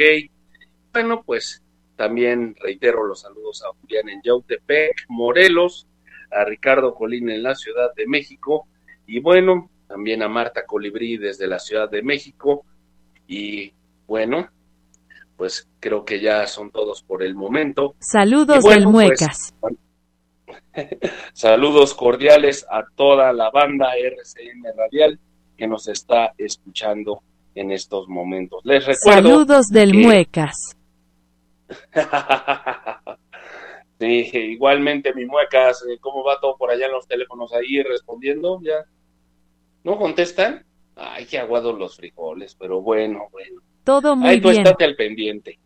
bueno, 0.92 1.24
pues 1.26 1.64
también 1.96 2.56
reitero 2.60 3.06
los 3.06 3.22
saludos 3.22 3.64
a 3.64 3.74
Julián 3.80 4.10
en 4.10 4.22
Yautepec, 4.22 5.06
Morelos, 5.08 5.88
a 6.30 6.44
Ricardo 6.44 6.94
Colín 6.94 7.30
en 7.30 7.42
la 7.42 7.56
Ciudad 7.56 7.94
de 7.96 8.06
México, 8.06 8.68
y 9.08 9.22
bueno, 9.22 9.70
también 9.88 10.22
a 10.24 10.28
Marta 10.28 10.66
Colibrí 10.66 11.18
desde 11.18 11.48
la 11.48 11.60
Ciudad 11.60 11.90
de 11.90 12.02
México, 12.02 12.66
y 13.28 13.74
bueno, 14.08 14.50
pues 15.36 15.70
creo 15.80 16.04
que 16.04 16.20
ya 16.20 16.48
son 16.48 16.72
todos 16.72 17.04
por 17.04 17.24
el 17.24 17.36
momento. 17.36 17.96
Saludos 18.00 18.64
bueno, 18.64 18.92
del 18.92 18.92
pues, 18.92 19.08
Muecas. 19.08 19.54
Saludos 21.34 21.94
cordiales 21.94 22.66
a 22.70 22.84
toda 22.96 23.34
la 23.34 23.50
banda 23.50 23.96
RCN 23.96 24.64
Radial 24.76 25.20
que 25.56 25.68
nos 25.68 25.88
está 25.88 26.34
escuchando 26.38 27.22
en 27.56 27.72
estos 27.72 28.08
momentos. 28.08 28.62
Les 28.64 28.86
recuerdo. 28.86 29.30
Saludos 29.30 29.68
del 29.68 29.92
que- 29.92 29.98
Muecas. 29.98 30.78
sí, 34.00 34.30
igualmente 34.34 35.14
mi 35.14 35.26
muecas, 35.26 35.84
eh, 35.90 35.98
¿cómo 36.00 36.24
va 36.24 36.40
todo 36.40 36.56
por 36.56 36.72
allá 36.72 36.86
en 36.86 36.94
los 36.94 37.08
teléfonos 37.08 37.52
ahí 37.54 37.84
respondiendo? 37.84 38.62
¿Ya? 38.62 38.86
¿No 39.88 39.98
contestan? 39.98 40.66
Ay, 40.98 41.26
qué 41.28 41.40
aguados 41.40 41.80
los 41.80 41.96
frijoles, 41.96 42.56
pero 42.56 42.82
bueno, 42.82 43.30
bueno. 43.32 43.62
Todo 43.86 44.18
muy 44.18 44.28
Ahí 44.28 44.42
tú 44.42 44.50
bien. 44.50 44.68
estate 44.68 44.84
al 44.84 44.98
pendiente. 44.98 45.58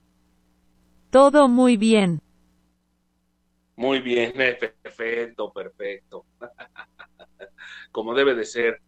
Todo 1.10 1.48
muy 1.48 1.76
bien. 1.76 2.22
Muy 3.76 3.99
bien, 3.99 4.39
eh, 4.39 4.60
perfecto, 4.84 5.52
perfecto. 5.52 6.26
Como 7.91 8.14
debe 8.14 8.35
de 8.35 8.45
ser. 8.45 8.80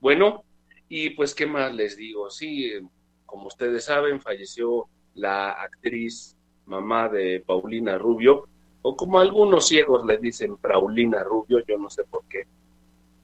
Bueno, 0.00 0.42
y 0.88 1.10
pues, 1.10 1.36
¿qué 1.36 1.46
más 1.46 1.72
les 1.72 1.96
digo? 1.96 2.28
Sí, 2.28 2.64
eh, 2.64 2.82
como 3.26 3.46
ustedes 3.46 3.84
saben, 3.84 4.20
falleció 4.20 4.88
la 5.14 5.52
actriz 5.52 6.36
mamá 6.66 7.08
de 7.08 7.44
Paulina 7.46 7.96
Rubio, 7.96 8.48
o 8.82 8.96
como 8.96 9.20
algunos 9.20 9.68
ciegos 9.68 10.04
le 10.04 10.18
dicen 10.18 10.56
Paulina 10.56 11.22
Rubio, 11.22 11.64
yo 11.64 11.78
no 11.78 11.88
sé 11.90 12.02
por 12.02 12.24
qué, 12.24 12.42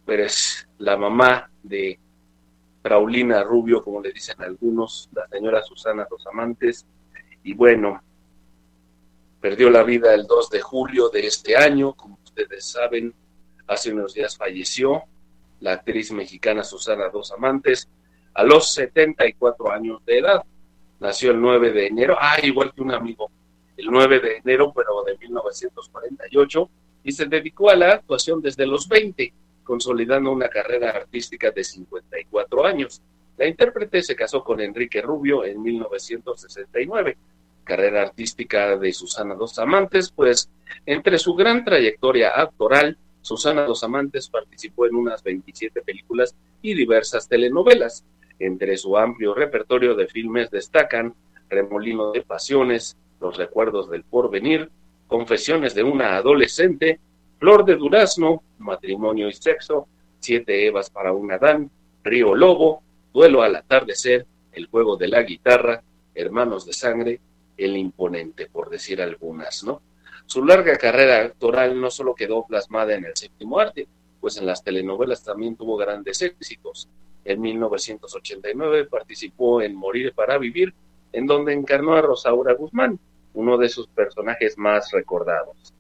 pero 0.05 0.23
es 0.23 0.69
la 0.79 0.97
mamá 0.97 1.51
de 1.69 1.99
Paulina 2.83 3.43
Rubio, 3.43 3.83
como 3.83 4.01
le 4.01 4.13
dicen 4.13 4.41
algunos, 4.43 5.09
la 5.13 5.27
señora 5.29 5.63
Susana 5.63 6.07
Dos 6.09 6.27
Amantes, 6.27 6.87
y 7.43 7.55
bueno, 7.55 8.01
perdió 9.41 9.71
la 9.71 9.83
vida 9.83 10.15
el 10.15 10.27
2 10.27 10.51
de 10.51 10.61
julio 10.61 11.09
de 11.09 11.27
este 11.27 11.57
año, 11.57 11.95
como 11.95 12.19
ustedes 12.25 12.65
saben, 12.65 13.15
hace 13.67 13.93
unos 13.93 14.15
días 14.15 14.37
falleció 14.37 15.05
la 15.61 15.73
actriz 15.73 16.13
mexicana 16.13 16.63
Susana 16.63 17.09
Dos 17.09 17.33
Amantes 17.33 17.89
a 18.35 18.45
los 18.45 18.73
74 18.73 19.71
años 19.71 20.05
de 20.05 20.19
edad. 20.19 20.45
Nació 21.01 21.31
el 21.31 21.41
9 21.41 21.73
de 21.73 21.87
enero, 21.87 22.17
ah, 22.21 22.37
igual 22.43 22.73
que 22.75 22.83
un 22.83 22.93
amigo, 22.93 23.31
el 23.77 23.87
9 23.87 24.21
de 24.21 24.37
enero, 24.39 24.73
pero 24.75 25.03
de 25.05 25.17
1948, 25.19 26.71
y 27.05 27.13
se 27.13 27.27
dedicó 27.27 27.71
a 27.71 27.77
la 27.77 27.93
actuación 27.93 28.41
desde 28.41 28.67
los 28.67 28.89
20, 28.89 29.33
consolidando 29.67 30.33
una 30.33 30.49
carrera 30.49 30.91
artística 30.91 31.51
de 31.51 31.65
54 31.65 32.65
años. 32.65 33.03
La 33.37 33.47
intérprete 33.47 34.03
se 34.03 34.17
casó 34.17 34.43
con 34.43 34.61
Enrique 34.61 35.03
Rubio 35.03 35.45
en 35.45 35.61
1969 35.63 37.17
carrera 37.67 38.03
artística 38.03 38.79
de 38.79 38.93
Susana 38.93 39.35
Dos 39.35 39.59
Amantes, 39.59 40.11
pues 40.11 40.49
entre 40.87 41.19
su 41.19 41.35
gran 41.35 41.65
trayectoria 41.65 42.31
actoral, 42.31 42.97
Susana 43.21 43.65
Dos 43.65 43.83
Amantes 43.83 44.31
participó 44.31 44.87
en 44.87 44.95
unas 44.95 45.23
27 45.23 45.83
películas 45.83 46.35
y 46.63 46.75
diversas 46.75 47.29
telenovelas. 47.29 48.05
Entre 48.39 48.77
su 48.77 48.97
amplio 48.97 49.35
repertorio 49.35 49.95
de 49.97 50.07
filmes 50.07 50.51
destacan 50.51 51.15
Remolino 51.49 52.13
de 52.13 52.23
Pasiones, 52.23 52.97
Los 53.21 53.37
Recuerdos 53.37 53.91
del 53.91 54.05
Porvenir, 54.05 54.71
Confesiones 55.09 55.75
de 55.75 55.83
una 55.83 56.17
Adolescente, 56.17 57.01
Flor 57.39 57.65
de 57.65 57.77
Durazno, 57.77 58.43
Matrimonio 58.59 59.29
y 59.29 59.33
Sexo, 59.35 59.87
Siete 60.21 60.67
Evas 60.67 60.89
para 60.91 61.13
un 61.13 61.31
Adán, 61.31 61.71
Río 62.03 62.35
Lobo, 62.35 62.83
Duelo 63.13 63.43
al 63.43 63.57
Atardecer, 63.57 64.27
El 64.53 64.67
Juego 64.67 64.97
de 64.97 65.09
la 65.09 65.23
Guitarra, 65.23 65.83
Hermanos 66.15 66.65
de 66.65 66.73
Sangre, 66.73 67.21
El 67.57 67.77
Imponente, 67.77 68.47
por 68.47 68.71
decir 68.71 69.03
algunas, 69.03 69.65
¿no? 69.65 69.83
Su 70.25 70.45
larga 70.45 70.77
carrera 70.77 71.23
actoral 71.23 71.81
no 71.81 71.91
solo 71.91 72.15
quedó 72.15 72.45
plasmada 72.47 72.95
en 72.95 73.05
el 73.05 73.17
séptimo 73.17 73.61
arte, 73.61 73.87
pues 74.21 74.39
en 74.39 74.47
las 74.47 74.65
telenovelas 74.65 75.23
también 75.23 75.57
tuvo 75.57 75.77
grandes 75.77 76.21
éxitos. 76.23 76.89
En 77.25 77.41
1989 77.41 78.87
participó 78.87 79.61
en 79.61 79.75
Morir 79.75 80.13
para 80.15 80.39
Vivir, 80.39 80.75
en 81.13 81.27
donde 81.27 81.53
encarnó 81.53 81.95
a 81.95 82.03
Rosaura 82.03 82.55
Guzmán, 82.55 82.99
uno 83.35 83.59
de 83.59 83.69
sus 83.69 83.87
personajes 83.89 84.57
más 84.59 84.91
recordados. 84.91 85.76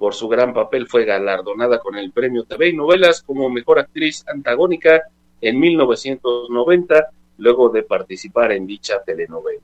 Por 0.00 0.14
su 0.14 0.28
gran 0.28 0.54
papel 0.54 0.86
fue 0.86 1.04
galardonada 1.04 1.78
con 1.78 1.94
el 1.94 2.10
premio 2.10 2.44
TV 2.44 2.70
y 2.70 2.72
Novelas 2.72 3.22
como 3.22 3.50
mejor 3.50 3.78
actriz 3.78 4.24
antagónica 4.26 5.02
en 5.42 5.60
1990, 5.60 7.10
luego 7.36 7.68
de 7.68 7.82
participar 7.82 8.52
en 8.52 8.66
dicha 8.66 9.02
telenovela. 9.04 9.60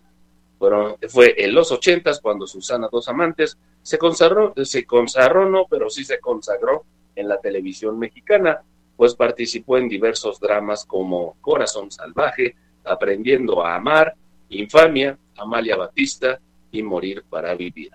Fue 1.08 1.42
en 1.42 1.54
los 1.54 1.72
ochentas 1.72 2.20
cuando 2.20 2.46
Susana 2.46 2.90
Dos 2.92 3.08
Amantes 3.08 3.56
se 3.80 3.96
consagró, 3.96 4.52
se 4.62 4.84
consagró, 4.84 5.48
no, 5.48 5.64
pero 5.70 5.88
sí 5.88 6.04
se 6.04 6.20
consagró 6.20 6.84
en 7.14 7.28
la 7.28 7.40
televisión 7.40 7.98
mexicana, 7.98 8.60
pues 8.94 9.14
participó 9.14 9.78
en 9.78 9.88
diversos 9.88 10.38
dramas 10.38 10.84
como 10.84 11.38
Corazón 11.40 11.90
Salvaje, 11.90 12.56
Aprendiendo 12.84 13.64
a 13.64 13.76
Amar, 13.76 14.14
Infamia, 14.50 15.18
Amalia 15.38 15.76
Batista 15.76 16.38
y 16.70 16.82
Morir 16.82 17.24
para 17.26 17.54
Vivir. 17.54 17.90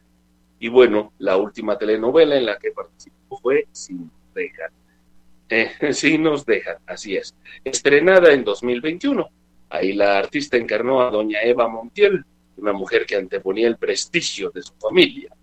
Y 0.62 0.70
bueno, 0.70 1.12
la 1.18 1.38
última 1.38 1.76
telenovela 1.76 2.38
en 2.38 2.46
la 2.46 2.60
que 2.60 2.70
participó 2.72 3.40
fue 3.40 3.68
Sin 3.72 3.98
nos 4.12 4.34
dejan. 4.36 4.72
Eh, 5.50 6.18
nos 6.20 6.46
dejan, 6.46 6.78
así 6.86 7.18
es. 7.18 7.36
Estrenada 7.64 8.32
en 8.32 8.44
2021. 8.44 9.28
Ahí 9.70 9.94
la 9.94 10.20
artista 10.20 10.58
encarnó 10.58 11.02
a 11.02 11.10
doña 11.10 11.42
Eva 11.42 11.68
Montiel, 11.68 12.24
una 12.58 12.74
mujer 12.74 13.08
que 13.08 13.16
anteponía 13.16 13.68
el 13.68 13.78
prestigio 13.78 14.52
de 14.52 14.62
su 14.62 14.74
familia. 14.76 15.36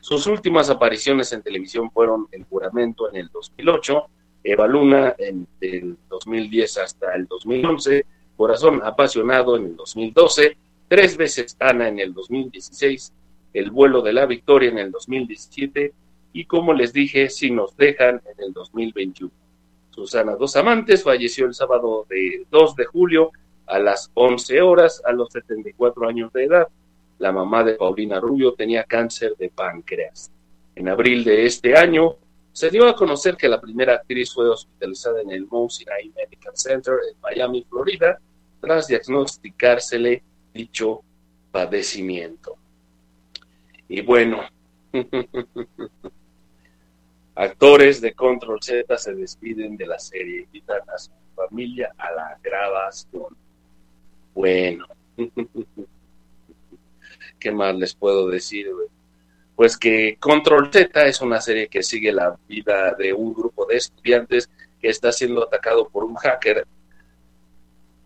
Sus 0.00 0.26
últimas 0.26 0.70
apariciones 0.70 1.30
en 1.34 1.42
televisión 1.42 1.90
fueron 1.90 2.26
El 2.32 2.44
Juramento 2.44 3.10
en 3.10 3.16
el 3.16 3.28
2008, 3.28 4.08
Eva 4.42 4.66
Luna 4.66 5.14
en 5.18 5.46
el 5.60 5.98
2010 6.08 6.78
hasta 6.78 7.14
el 7.14 7.26
2011, 7.26 8.06
Corazón 8.38 8.80
Apasionado 8.82 9.56
en 9.56 9.66
el 9.66 9.76
2012, 9.76 10.56
Tres 10.88 11.16
veces 11.16 11.56
Ana 11.58 11.88
en 11.88 11.98
el 11.98 12.14
2016, 12.14 13.12
El 13.56 13.70
Vuelo 13.70 14.02
de 14.02 14.12
la 14.12 14.26
Victoria 14.26 14.68
en 14.68 14.76
el 14.76 14.90
2017 14.90 15.94
y 16.34 16.44
como 16.44 16.74
les 16.74 16.92
dije, 16.92 17.30
Si 17.30 17.50
nos 17.50 17.74
dejan 17.74 18.20
en 18.26 18.44
el 18.44 18.52
2021. 18.52 19.32
Susana 19.90 20.36
Dos 20.36 20.56
Amantes 20.56 21.02
falleció 21.02 21.46
el 21.46 21.54
sábado 21.54 22.04
de 22.10 22.44
2 22.50 22.76
de 22.76 22.84
julio 22.84 23.30
a 23.66 23.78
las 23.78 24.10
11 24.12 24.60
horas 24.60 25.00
a 25.06 25.12
los 25.12 25.32
74 25.32 26.06
años 26.06 26.30
de 26.34 26.44
edad. 26.44 26.68
La 27.18 27.32
mamá 27.32 27.64
de 27.64 27.76
Paulina 27.76 28.20
Rubio 28.20 28.52
tenía 28.52 28.84
cáncer 28.84 29.34
de 29.38 29.48
páncreas. 29.48 30.30
En 30.74 30.88
abril 30.88 31.24
de 31.24 31.46
este 31.46 31.78
año 31.78 32.16
se 32.52 32.68
dio 32.68 32.86
a 32.86 32.94
conocer 32.94 33.38
que 33.38 33.48
la 33.48 33.58
primera 33.58 33.94
actriz 33.94 34.34
fue 34.34 34.50
hospitalizada 34.50 35.22
en 35.22 35.30
el 35.30 35.46
Mount 35.46 35.70
Sinai 35.70 36.12
Medical 36.14 36.52
Center 36.54 36.96
en 37.10 37.18
Miami, 37.22 37.64
Florida, 37.66 38.18
tras 38.60 38.86
diagnosticársele 38.86 40.22
dicho 40.52 41.00
padecimiento. 41.50 42.58
Y 43.88 44.00
bueno, 44.00 44.42
actores 47.34 48.00
de 48.00 48.14
Control 48.14 48.58
Z 48.62 48.96
se 48.98 49.14
despiden 49.14 49.76
de 49.76 49.86
la 49.86 49.98
serie, 49.98 50.42
invitan 50.42 50.80
a 50.88 50.98
su 50.98 51.10
familia 51.34 51.92
a 51.96 52.10
la 52.12 52.38
grabación. 52.42 53.36
Bueno, 54.34 54.86
¿qué 57.38 57.52
más 57.52 57.74
les 57.76 57.94
puedo 57.94 58.28
decir? 58.28 58.68
Pues 59.54 59.76
que 59.76 60.16
Control 60.18 60.70
Z 60.72 61.06
es 61.06 61.20
una 61.20 61.40
serie 61.40 61.68
que 61.68 61.82
sigue 61.82 62.12
la 62.12 62.36
vida 62.48 62.92
de 62.94 63.12
un 63.12 63.32
grupo 63.32 63.66
de 63.66 63.76
estudiantes 63.76 64.50
que 64.80 64.88
está 64.88 65.12
siendo 65.12 65.44
atacado 65.44 65.88
por 65.88 66.04
un 66.04 66.16
hacker 66.16 66.66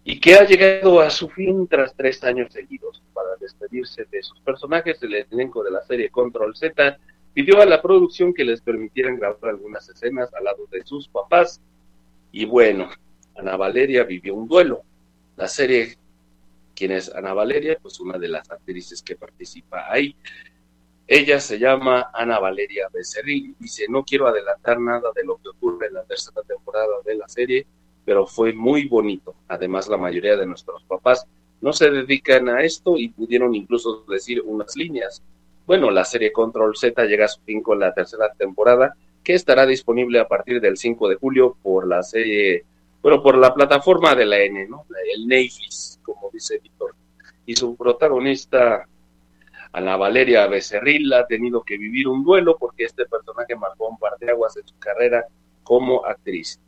y 0.05 0.19
que 0.19 0.35
ha 0.35 0.45
llegado 0.45 1.01
a 1.01 1.11
su 1.11 1.29
fin 1.29 1.67
tras 1.69 1.95
tres 1.95 2.23
años 2.25 2.53
seguidos. 2.53 3.03
Para 3.13 3.37
despedirse 3.37 4.07
de 4.11 4.23
sus 4.23 4.41
personajes, 4.41 5.03
el 5.03 5.15
elenco 5.15 5.63
de 5.63 5.71
la 5.71 5.83
serie 5.83 6.11
Control 6.11 6.57
Z 6.57 6.99
pidió 7.35 7.61
a 7.61 7.67
la 7.67 7.81
producción 7.83 8.33
que 8.33 8.45
les 8.45 8.61
permitieran 8.61 9.19
grabar 9.19 9.51
algunas 9.51 9.89
escenas 9.89 10.33
al 10.35 10.45
lado 10.45 10.67
de 10.71 10.85
sus 10.85 11.09
papás. 11.09 11.61
Y 12.33 12.45
bueno, 12.45 12.89
Ana 13.37 13.57
Valeria 13.57 14.05
vivió 14.05 14.35
un 14.35 14.49
duelo. 14.49 14.83
La 15.37 15.49
serie, 15.49 15.97
¿quién 16.75 16.93
es 16.93 17.15
Ana 17.15 17.35
Valeria? 17.35 17.79
Pues 17.81 18.01
una 18.01 18.19
de 18.19 18.29
las 18.29 18.51
actrices 18.51 19.03
que 19.03 19.17
participa 19.17 19.91
ahí. 19.91 20.17
Ella 21.07 21.41
se 21.41 21.59
llama 21.59 22.11
Ana 22.15 22.39
Valeria 22.39 22.89
Becerril. 22.93 23.55
Dice, 23.59 23.87
no 23.89 24.05
quiero 24.05 24.29
adelantar 24.29 24.79
nada 24.81 25.11
de 25.15 25.25
lo 25.25 25.37
que 25.39 25.49
ocurre 25.49 25.89
en 25.89 25.95
la 25.95 26.05
tercera 26.05 26.43
temporada 26.43 26.95
de 27.05 27.17
la 27.17 27.29
serie, 27.29 27.67
pero 28.11 28.27
fue 28.27 28.53
muy 28.53 28.89
bonito. 28.89 29.37
Además, 29.47 29.87
la 29.87 29.97
mayoría 29.97 30.37
de 30.37 30.45
nuestros 30.45 30.83
papás 30.83 31.29
no 31.61 31.73
se 31.73 31.93
dedican 31.93 32.49
a 32.49 32.65
esto 32.65 32.97
y 32.97 33.11
pudieron 33.11 33.55
incluso 33.55 34.05
decir 34.09 34.43
unas 34.45 34.75
líneas. 34.75 35.23
Bueno, 35.65 35.93
la 35.93 36.05
serie 36.05 36.33
Control 36.33 36.77
Z 36.77 37.05
llega 37.05 37.27
a 37.27 37.29
su 37.29 37.41
fin 37.43 37.63
con 37.63 37.79
la 37.79 37.95
tercera 37.95 38.33
temporada, 38.37 38.97
que 39.23 39.35
estará 39.35 39.65
disponible 39.65 40.19
a 40.19 40.27
partir 40.27 40.61
del 40.61 40.77
5 40.77 41.09
de 41.09 41.15
julio 41.15 41.57
por 41.63 41.87
la 41.87 42.03
serie, 42.03 42.65
bueno, 43.01 43.23
por 43.23 43.39
la 43.39 43.55
plataforma 43.55 44.17
de 44.17 44.27
la 44.27 44.41
N, 44.41 44.67
¿no? 44.67 44.87
El 45.15 45.29
Netflix, 45.29 46.01
como 46.03 46.31
dice 46.33 46.59
Víctor. 46.59 46.97
Y 47.47 47.55
su 47.55 47.77
protagonista, 47.77 48.89
Ana 49.71 49.97
Valeria 49.97 50.49
Becerril, 50.49 51.13
ha 51.13 51.29
tenido 51.29 51.63
que 51.63 51.79
vivir 51.79 52.09
un 52.09 52.25
duelo 52.25 52.57
porque 52.59 52.87
este 52.87 53.07
personaje 53.07 53.55
marcó 53.55 53.87
un 53.87 53.99
par 53.99 54.19
de 54.19 54.33
aguas 54.33 54.57
en 54.57 54.67
su 54.67 54.77
carrera 54.81 55.25
como 55.63 56.05
actriz. 56.05 56.59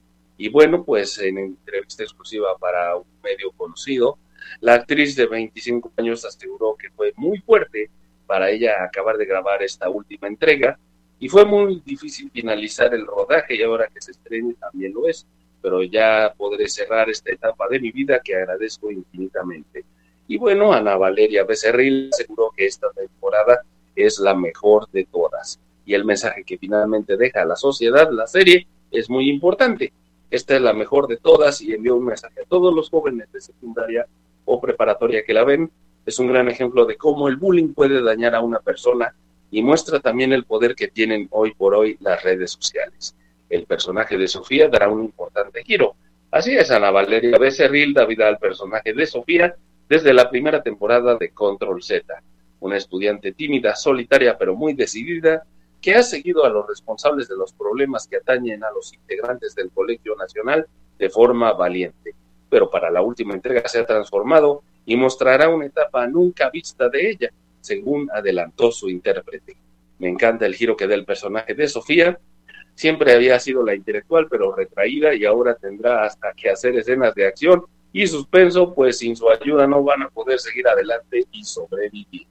Y 0.43 0.48
bueno, 0.48 0.82
pues 0.82 1.20
en 1.20 1.39
entrevista 1.39 2.02
exclusiva 2.02 2.59
para 2.59 2.97
un 2.97 3.05
medio 3.23 3.52
conocido, 3.52 4.19
la 4.60 4.74
actriz 4.74 5.14
de 5.14 5.27
25 5.27 5.93
años 5.98 6.24
aseguró 6.24 6.74
que 6.74 6.90
fue 6.90 7.12
muy 7.14 7.39
fuerte 7.39 7.89
para 8.27 8.51
ella 8.51 8.82
acabar 8.82 9.16
de 9.19 9.24
grabar 9.24 9.62
esta 9.62 9.89
última 9.89 10.27
entrega 10.27 10.77
y 11.20 11.28
fue 11.28 11.44
muy 11.44 11.81
difícil 11.86 12.28
finalizar 12.32 12.93
el 12.93 13.06
rodaje 13.06 13.55
y 13.55 13.62
ahora 13.62 13.86
que 13.86 14.02
se 14.02 14.10
estrene 14.10 14.55
también 14.55 14.93
lo 14.93 15.06
es, 15.06 15.24
pero 15.62 15.85
ya 15.85 16.35
podré 16.36 16.69
cerrar 16.69 17.09
esta 17.09 17.31
etapa 17.31 17.69
de 17.69 17.78
mi 17.78 17.93
vida 17.93 18.19
que 18.19 18.35
agradezco 18.35 18.90
infinitamente. 18.90 19.85
Y 20.27 20.39
bueno, 20.39 20.73
Ana 20.73 20.97
Valeria 20.97 21.44
Becerril 21.44 22.10
aseguró 22.12 22.51
que 22.51 22.66
esta 22.66 22.90
temporada 22.90 23.62
es 23.94 24.19
la 24.19 24.35
mejor 24.35 24.90
de 24.90 25.05
todas 25.05 25.60
y 25.86 25.94
el 25.94 26.05
mensaje 26.05 26.43
que 26.43 26.59
finalmente 26.59 27.16
deja 27.16 27.43
a 27.43 27.47
la 27.47 27.55
sociedad 27.55 28.10
la 28.10 28.27
serie 28.27 28.66
es 28.90 29.09
muy 29.09 29.31
importante. 29.31 29.93
Esta 30.32 30.56
es 30.56 30.62
la 30.62 30.72
mejor 30.72 31.09
de 31.09 31.18
todas 31.18 31.60
y 31.60 31.74
envió 31.74 31.94
un 31.94 32.06
mensaje 32.06 32.40
a 32.40 32.46
todos 32.46 32.74
los 32.74 32.88
jóvenes 32.88 33.30
de 33.32 33.40
secundaria 33.42 34.06
o 34.46 34.59
preparatoria 34.59 35.24
que 35.26 35.34
la 35.34 35.44
ven. 35.44 35.70
Es 36.06 36.18
un 36.18 36.28
gran 36.28 36.48
ejemplo 36.48 36.86
de 36.86 36.96
cómo 36.96 37.28
el 37.28 37.36
bullying 37.36 37.74
puede 37.74 38.02
dañar 38.02 38.34
a 38.34 38.40
una 38.40 38.59
persona 38.59 39.14
y 39.50 39.60
muestra 39.60 40.00
también 40.00 40.32
el 40.32 40.44
poder 40.44 40.74
que 40.74 40.88
tienen 40.88 41.28
hoy 41.32 41.52
por 41.52 41.74
hoy 41.74 41.98
las 42.00 42.22
redes 42.22 42.52
sociales. 42.52 43.14
El 43.50 43.66
personaje 43.66 44.16
de 44.16 44.26
Sofía 44.26 44.70
dará 44.70 44.88
un 44.88 45.04
importante 45.04 45.62
giro. 45.64 45.96
Así 46.30 46.56
es, 46.56 46.70
Ana 46.70 46.90
Valeria 46.90 47.36
Becerril 47.36 47.92
da 47.92 48.06
vida 48.06 48.26
al 48.26 48.38
personaje 48.38 48.94
de 48.94 49.04
Sofía 49.04 49.54
desde 49.86 50.14
la 50.14 50.30
primera 50.30 50.62
temporada 50.62 51.16
de 51.16 51.28
Control 51.28 51.82
Z, 51.82 52.22
una 52.60 52.78
estudiante 52.78 53.32
tímida, 53.32 53.76
solitaria 53.76 54.38
pero 54.38 54.56
muy 54.56 54.72
decidida 54.72 55.44
que 55.82 55.96
ha 55.96 56.02
seguido 56.04 56.44
a 56.44 56.48
los 56.48 56.66
responsables 56.66 57.28
de 57.28 57.36
los 57.36 57.52
problemas 57.52 58.06
que 58.06 58.16
atañen 58.16 58.62
a 58.62 58.70
los 58.70 58.94
integrantes 58.94 59.54
del 59.56 59.70
Colegio 59.70 60.14
Nacional 60.14 60.66
de 60.96 61.10
forma 61.10 61.52
valiente. 61.52 62.14
Pero 62.48 62.70
para 62.70 62.88
la 62.88 63.02
última 63.02 63.34
entrega 63.34 63.66
se 63.66 63.80
ha 63.80 63.86
transformado 63.86 64.62
y 64.86 64.96
mostrará 64.96 65.48
una 65.48 65.66
etapa 65.66 66.06
nunca 66.06 66.50
vista 66.50 66.88
de 66.88 67.10
ella, 67.10 67.30
según 67.60 68.09
adelantó 68.12 68.70
su 68.70 68.88
intérprete. 68.88 69.56
Me 69.98 70.09
encanta 70.09 70.46
el 70.46 70.54
giro 70.54 70.76
que 70.76 70.86
da 70.86 70.94
el 70.94 71.04
personaje 71.04 71.54
de 71.54 71.66
Sofía. 71.66 72.18
Siempre 72.74 73.12
había 73.12 73.38
sido 73.40 73.64
la 73.64 73.74
intelectual, 73.74 74.28
pero 74.28 74.54
retraída, 74.54 75.14
y 75.14 75.24
ahora 75.24 75.56
tendrá 75.56 76.04
hasta 76.04 76.32
que 76.32 76.48
hacer 76.48 76.76
escenas 76.76 77.14
de 77.14 77.26
acción 77.26 77.64
y 77.92 78.06
suspenso, 78.06 78.72
pues 78.72 78.98
sin 78.98 79.16
su 79.16 79.28
ayuda 79.28 79.66
no 79.66 79.82
van 79.82 80.02
a 80.02 80.10
poder 80.10 80.38
seguir 80.38 80.66
adelante 80.68 81.26
y 81.32 81.44
sobrevivir. 81.44 82.26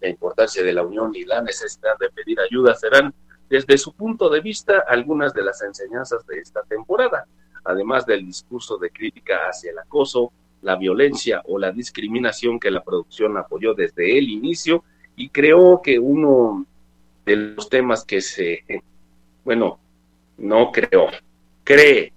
La 0.00 0.08
importancia 0.08 0.62
de 0.62 0.72
la 0.72 0.82
unión 0.82 1.14
y 1.14 1.24
la 1.24 1.42
necesidad 1.42 1.98
de 1.98 2.10
pedir 2.10 2.38
ayuda 2.40 2.74
serán, 2.74 3.14
desde 3.48 3.78
su 3.78 3.92
punto 3.94 4.28
de 4.28 4.40
vista, 4.40 4.84
algunas 4.86 5.32
de 5.32 5.42
las 5.42 5.62
enseñanzas 5.62 6.26
de 6.26 6.38
esta 6.38 6.62
temporada, 6.62 7.26
además 7.64 8.06
del 8.06 8.26
discurso 8.26 8.76
de 8.78 8.90
crítica 8.90 9.48
hacia 9.48 9.70
el 9.70 9.78
acoso, 9.78 10.32
la 10.62 10.76
violencia 10.76 11.42
o 11.46 11.58
la 11.58 11.70
discriminación 11.70 12.58
que 12.58 12.70
la 12.70 12.82
producción 12.82 13.36
apoyó 13.36 13.74
desde 13.74 14.18
el 14.18 14.28
inicio 14.28 14.84
y 15.14 15.28
creo 15.28 15.80
que 15.82 15.98
uno 15.98 16.66
de 17.24 17.36
los 17.36 17.68
temas 17.68 18.04
que 18.04 18.20
se, 18.20 18.64
bueno, 19.44 19.78
no 20.38 20.70
creo, 20.72 21.08
cree 21.64 22.12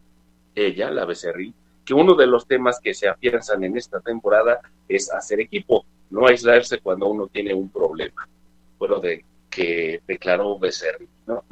ella, 0.56 0.92
la 0.92 1.06
Becerril, 1.06 1.54
que 1.86 1.94
uno 1.94 2.16
de 2.16 2.28
los 2.28 2.48
temas 2.48 2.80
que 2.80 2.94
se 2.94 3.08
afianzan 3.08 3.64
en 3.64 3.78
esta 3.78 4.00
temporada 4.02 4.60
es 4.88 5.12
hacer 5.12 5.40
equipo, 5.40 5.86
no 6.10 6.28
aislarse 6.28 6.80
cuando 6.80 7.08
uno 7.08 7.28
tiene 7.28 7.54
un 7.54 7.70
problema. 7.70 8.28
Bueno, 8.78 9.00
de 9.00 9.26
que 9.50 10.02
declaró 10.08 10.58
Becerril, 10.60 11.10
¿no? 11.26 11.44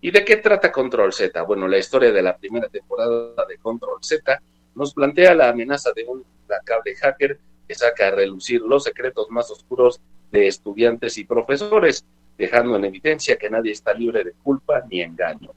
¿Y 0.00 0.10
de 0.10 0.24
qué 0.24 0.36
trata 0.36 0.72
Control 0.72 1.12
Z? 1.12 1.42
Bueno, 1.42 1.68
la 1.68 1.78
historia 1.78 2.12
de 2.12 2.22
la 2.22 2.36
primera 2.36 2.68
temporada 2.68 3.44
de 3.46 3.58
Control 3.58 3.98
Z 4.02 4.40
nos 4.74 4.94
plantea 4.94 5.34
la 5.34 5.50
amenaza 5.50 5.92
de 5.94 6.04
un 6.04 6.24
implacable 6.40 6.94
hacker 6.96 7.38
que 7.66 7.74
saca 7.74 8.08
a 8.08 8.10
relucir 8.10 8.60
los 8.62 8.84
secretos 8.84 9.30
más 9.30 9.50
oscuros 9.50 10.00
de 10.30 10.46
estudiantes 10.46 11.18
y 11.18 11.24
profesores, 11.24 12.04
dejando 12.38 12.76
en 12.76 12.84
evidencia 12.84 13.36
que 13.36 13.50
nadie 13.50 13.72
está 13.72 13.94
libre 13.94 14.24
de 14.24 14.32
culpa 14.42 14.82
ni 14.90 15.00
engaño. 15.00 15.50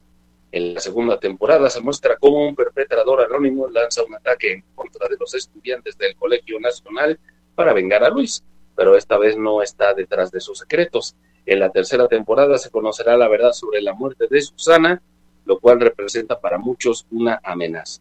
En 0.52 0.74
la 0.74 0.80
segunda 0.80 1.20
temporada 1.20 1.70
se 1.70 1.80
muestra 1.80 2.16
cómo 2.16 2.48
un 2.48 2.56
perpetrador 2.56 3.20
anónimo 3.20 3.68
lanza 3.68 4.02
un 4.02 4.14
ataque 4.14 4.52
en 4.52 4.64
contra 4.74 5.06
de 5.06 5.16
los 5.16 5.32
estudiantes 5.34 5.96
del 5.96 6.16
Colegio 6.16 6.58
Nacional 6.58 7.18
para 7.60 7.74
vengar 7.74 8.02
a 8.02 8.08
Luis, 8.08 8.42
pero 8.74 8.96
esta 8.96 9.18
vez 9.18 9.36
no 9.36 9.60
está 9.60 9.92
detrás 9.92 10.30
de 10.30 10.40
sus 10.40 10.60
secretos. 10.60 11.14
En 11.44 11.60
la 11.60 11.68
tercera 11.68 12.08
temporada 12.08 12.56
se 12.56 12.70
conocerá 12.70 13.18
la 13.18 13.28
verdad 13.28 13.52
sobre 13.52 13.82
la 13.82 13.92
muerte 13.92 14.28
de 14.30 14.40
Susana, 14.40 15.02
lo 15.44 15.60
cual 15.60 15.78
representa 15.78 16.40
para 16.40 16.56
muchos 16.56 17.06
una 17.10 17.38
amenaza. 17.44 18.00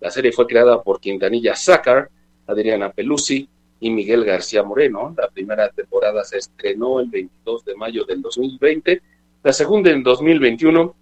La 0.00 0.10
serie 0.10 0.32
fue 0.32 0.48
creada 0.48 0.82
por 0.82 0.98
Quintanilla 0.98 1.54
Sácar, 1.54 2.10
Adriana 2.48 2.90
Pelusi 2.90 3.48
y 3.78 3.90
Miguel 3.90 4.24
García 4.24 4.64
Moreno. 4.64 5.14
La 5.16 5.28
primera 5.28 5.68
temporada 5.68 6.24
se 6.24 6.38
estrenó 6.38 6.98
el 6.98 7.08
22 7.08 7.64
de 7.64 7.76
mayo 7.76 8.04
del 8.04 8.20
2020, 8.20 9.00
la 9.44 9.52
segunda 9.52 9.92
en 9.92 10.02
2021 10.02 10.92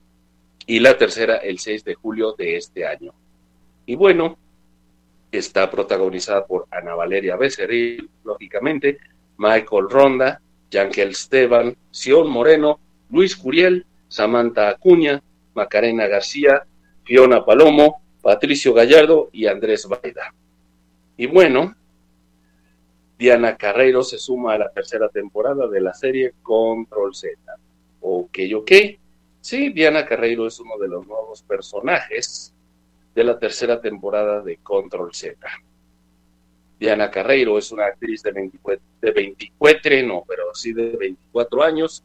y 0.66 0.80
la 0.80 0.98
tercera 0.98 1.36
el 1.36 1.58
6 1.58 1.82
de 1.82 1.94
julio 1.94 2.34
de 2.36 2.58
este 2.58 2.86
año. 2.86 3.14
Y 3.86 3.96
bueno, 3.96 4.36
está 5.30 5.70
protagonizada 5.70 6.46
por 6.46 6.66
Ana 6.70 6.94
Valeria 6.94 7.36
Becerril, 7.36 8.08
lógicamente, 8.24 8.98
Michael 9.38 9.90
Ronda, 9.90 10.40
Yankel 10.70 11.10
Esteban, 11.10 11.76
Sion 11.90 12.30
Moreno, 12.30 12.80
Luis 13.10 13.36
Curiel, 13.36 13.86
Samantha 14.08 14.68
Acuña, 14.68 15.22
Macarena 15.54 16.06
García, 16.06 16.66
Fiona 17.04 17.44
Palomo, 17.44 18.02
Patricio 18.22 18.74
Gallardo 18.74 19.30
y 19.32 19.46
Andrés 19.46 19.86
Baida. 19.86 20.34
Y 21.16 21.26
bueno, 21.26 21.74
Diana 23.18 23.56
Carreiro 23.56 24.02
se 24.02 24.18
suma 24.18 24.54
a 24.54 24.58
la 24.58 24.70
tercera 24.70 25.08
temporada 25.08 25.66
de 25.68 25.80
la 25.80 25.94
serie 25.94 26.34
Control 26.42 27.14
Z. 27.14 27.36
Ok, 28.00 28.38
ok. 28.54 28.72
Sí, 29.40 29.70
Diana 29.70 30.04
Carreiro 30.04 30.46
es 30.46 30.58
uno 30.60 30.76
de 30.78 30.88
los 30.88 31.06
nuevos 31.06 31.42
personajes 31.42 32.55
de 33.16 33.24
la 33.24 33.38
tercera 33.38 33.80
temporada 33.80 34.42
de 34.42 34.58
Control 34.58 35.12
Z. 35.14 35.38
Diana 36.78 37.10
Carreiro 37.10 37.56
es 37.56 37.72
una 37.72 37.86
actriz 37.86 38.22
de 38.22 38.30
24, 38.30 38.84
de 39.00 39.10
24, 39.10 40.02
no, 40.06 40.22
pero 40.28 40.54
sí 40.54 40.74
de 40.74 40.90
24 40.90 41.62
años, 41.62 42.04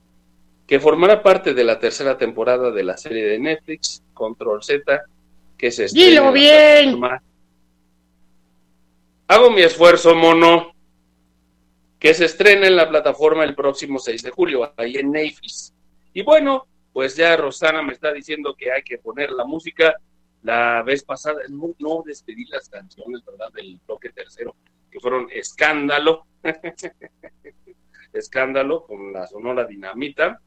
que 0.66 0.80
formará 0.80 1.22
parte 1.22 1.54
de 1.54 1.66
la 1.66 1.78
tercera 1.78 2.18
temporada 2.18 2.72
de 2.72 2.84
la 2.84 2.96
serie 2.96 3.26
de 3.26 3.40
Netflix, 3.40 4.02
Control 4.14 4.64
Z, 4.64 5.04
que 5.58 5.70
se 5.70 5.86
estrena 5.86 6.10
Dilo 6.10 6.32
bien. 6.32 7.02
Hago 9.28 9.52
mi 9.52 9.64
esfuerzo, 9.64 10.16
mono. 10.16 10.72
Que 12.00 12.14
se 12.14 12.24
estrena 12.24 12.68
en 12.68 12.78
la 12.78 12.88
plataforma 12.88 13.44
el 13.44 13.54
próximo 13.54 14.00
6 14.00 14.24
de 14.24 14.32
julio, 14.32 14.74
ahí 14.78 14.96
en 14.96 15.12
Netflix. 15.12 15.74
Y 16.14 16.22
bueno, 16.24 16.66
pues 16.94 17.18
ya 17.18 17.36
Rosana 17.36 17.84
me 17.84 17.92
está 17.92 18.14
diciendo 18.14 18.56
que 18.58 18.72
hay 18.72 18.82
que 18.82 18.98
poner 18.98 19.32
la 19.32 19.44
música. 19.44 19.94
La 20.44 20.82
vez 20.84 21.04
pasada, 21.04 21.42
no, 21.50 22.04
despedí 22.06 22.46
las 22.46 22.68
canciones, 22.70 23.24
¿verdad? 23.26 23.52
Del 23.54 23.80
bloque 23.86 24.10
tercero, 24.10 24.56
que 24.90 25.00
fueron 25.00 25.28
Escándalo. 25.32 26.26
Escándalo 28.14 28.86
con 28.86 29.14
la 29.14 29.28
Sonora 29.28 29.66
Dinamita. 29.66 30.42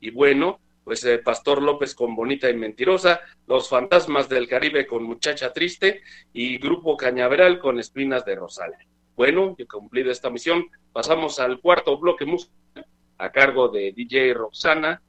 Y 0.00 0.10
bueno, 0.10 0.60
pues 0.84 1.04
eh, 1.04 1.18
Pastor 1.18 1.62
López 1.62 1.94
con 1.94 2.14
Bonita 2.14 2.50
y 2.50 2.54
Mentirosa, 2.54 3.20
Los 3.46 3.68
Fantasmas 3.68 4.28
del 4.28 4.46
Caribe 4.46 4.86
con 4.86 5.02
Muchacha 5.02 5.52
Triste 5.52 6.02
y 6.32 6.58
Grupo 6.58 6.96
Cañaveral 6.96 7.58
con 7.58 7.78
Espinas 7.78 8.24
de 8.24 8.36
Rosal. 8.36 8.74
Bueno, 9.16 9.54
y 9.56 9.64
cumplida 9.64 10.12
esta 10.12 10.28
misión, 10.28 10.66
pasamos 10.92 11.40
al 11.40 11.60
cuarto 11.60 11.98
bloque 11.98 12.26
musical 12.26 12.86
a 13.18 13.30
cargo 13.30 13.68
de 13.68 13.92
DJ 13.92 14.34
Roxana 14.34 15.00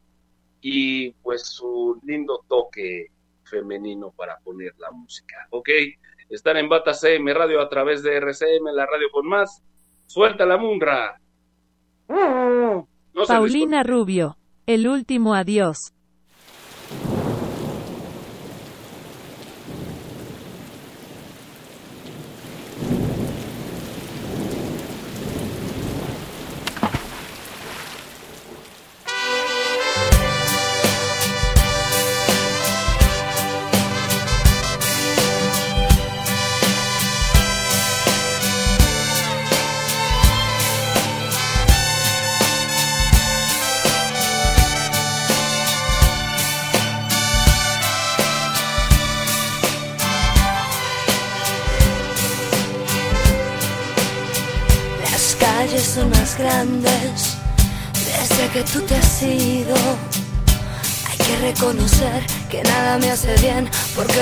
y 0.62 1.12
pues 1.12 1.48
su 1.48 2.00
lindo 2.04 2.46
toque 2.48 3.08
femenino 3.46 4.12
para 4.12 4.38
poner 4.40 4.74
la 4.78 4.92
música. 4.92 5.48
Ok, 5.52 5.70
están 6.30 6.58
en 6.58 6.70
Bata 6.70 6.94
CM 6.94 7.34
Radio 7.34 7.62
a 7.62 7.70
través 7.70 8.04
de 8.04 8.16
RCM, 8.18 8.74
la 8.74 8.86
radio 8.86 9.10
con 9.12 9.28
más. 9.28 9.64
Suelta 10.08 10.46
la 10.46 10.58
munra. 10.58 11.20
Mm. 12.08 12.84
No 13.14 13.26
Paulina 13.28 13.84
Rubio, 13.84 14.38
el 14.66 14.88
último 14.88 15.34
adiós. 15.34 15.94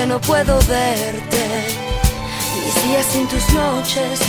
no 0.06 0.20
puedo 0.20 0.58
verte. 0.68 1.66
Mis 2.62 2.84
días 2.84 3.06
sin 3.06 3.26
tus 3.28 3.48
noches, 3.54 4.20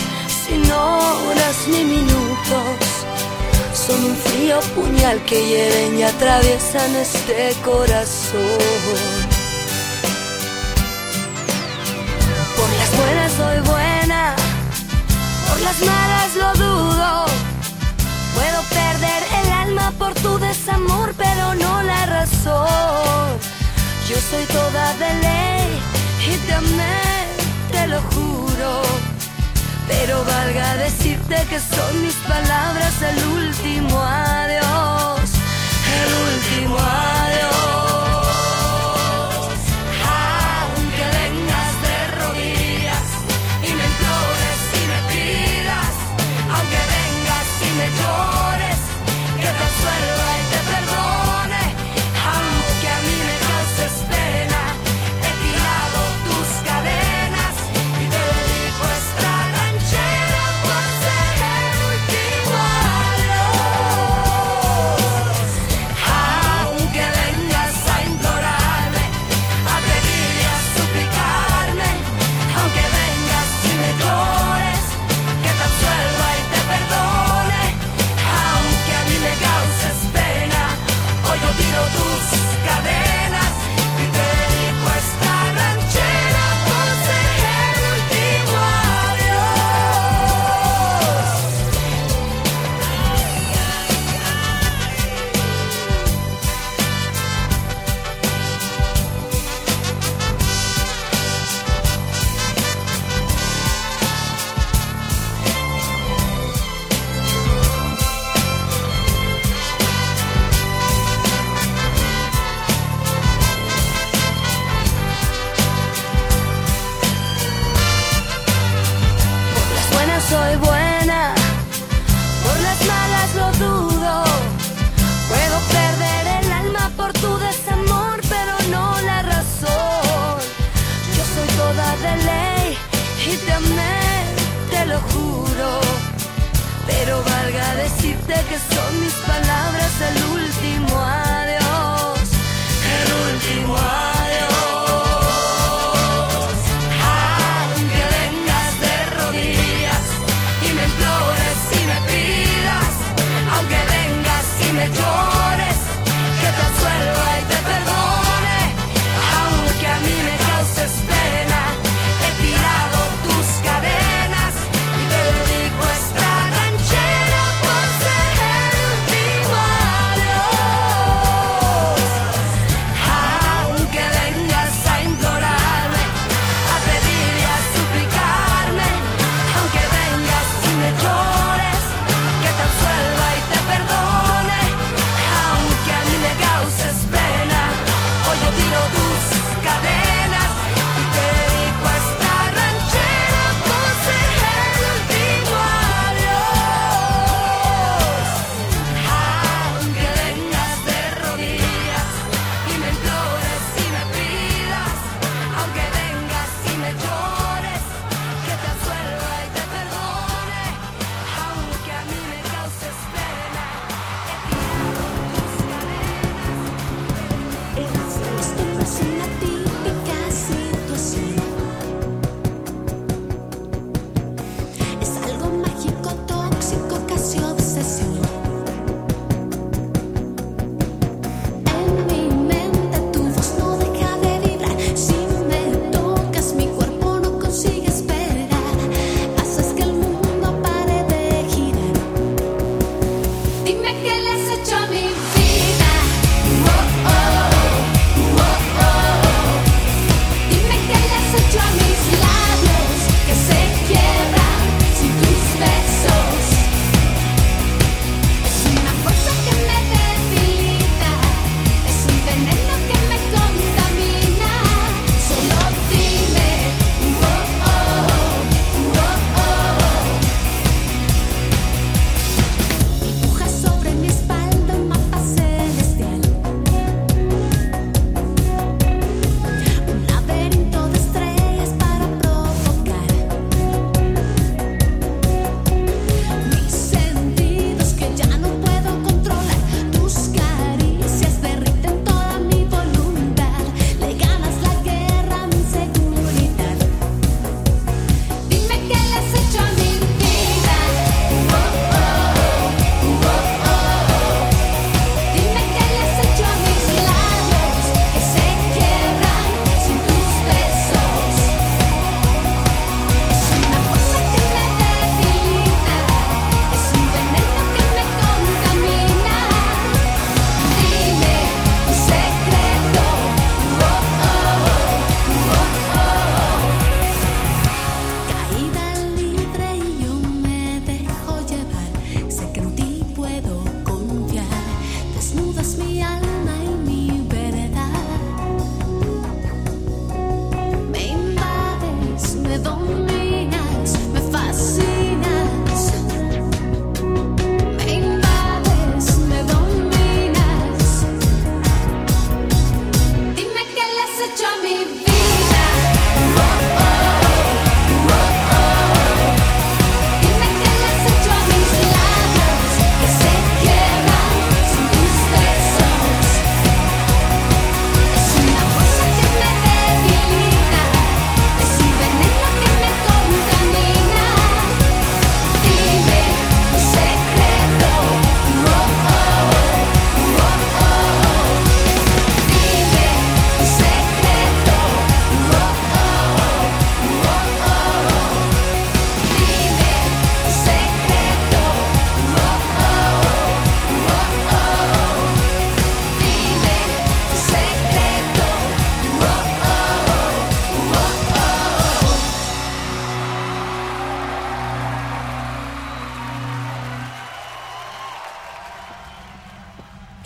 sin 0.45 0.71
horas 0.71 1.67
ni 1.67 1.83
minutos. 1.83 2.85
Son 3.73 4.03
un 4.03 4.15
frío 4.15 4.59
puñal 4.75 5.21
que 5.25 5.45
hieren 5.45 5.99
y 5.99 6.03
atraviesan 6.03 6.95
este 6.95 7.53
corazón. 7.63 8.41
Por 12.55 12.69
las 12.79 12.97
buenas 12.97 13.31
soy 13.33 13.59
buena, 13.71 14.35
por 15.49 15.61
las 15.61 15.79
malas 15.81 16.35
lo 16.35 16.53
dudo. 16.53 17.25
Puedo 18.35 18.61
perder 18.69 19.23
el 19.43 19.51
alma 19.51 19.91
por 19.97 20.13
tu 20.15 20.37
desamor, 20.39 21.13
pero 21.17 21.55
no 21.55 21.83
la 21.83 22.05
razón. 22.05 23.54
Yo 24.07 24.15
soy 24.17 24.45
toda 24.45 24.93
de 24.93 25.13
ley 25.15 25.79
y 26.31 26.37
te 26.45 26.53
amé, 26.53 27.25
te 27.71 27.87
lo 27.87 27.99
juro. 28.01 28.83
Pero 29.87 30.23
valga 30.23 30.75
decirte 30.77 31.35
que 31.49 31.59
son 31.59 32.01
mis 32.03 32.13
palabras 32.15 33.01
el 33.01 33.25
último 33.25 33.99
adiós, 33.99 35.29
el 36.03 36.13
último 36.29 36.77
adiós. 36.77 37.54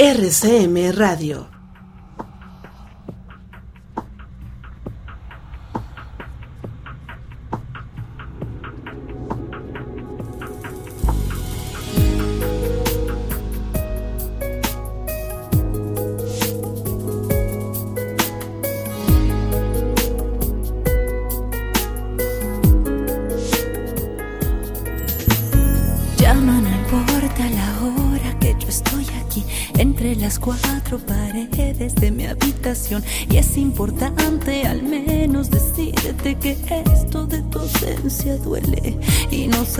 RCM 0.09 0.91
Radio. 0.97 1.28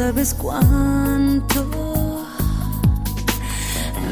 sabes 0.10 0.34
cuánto. 0.34 1.68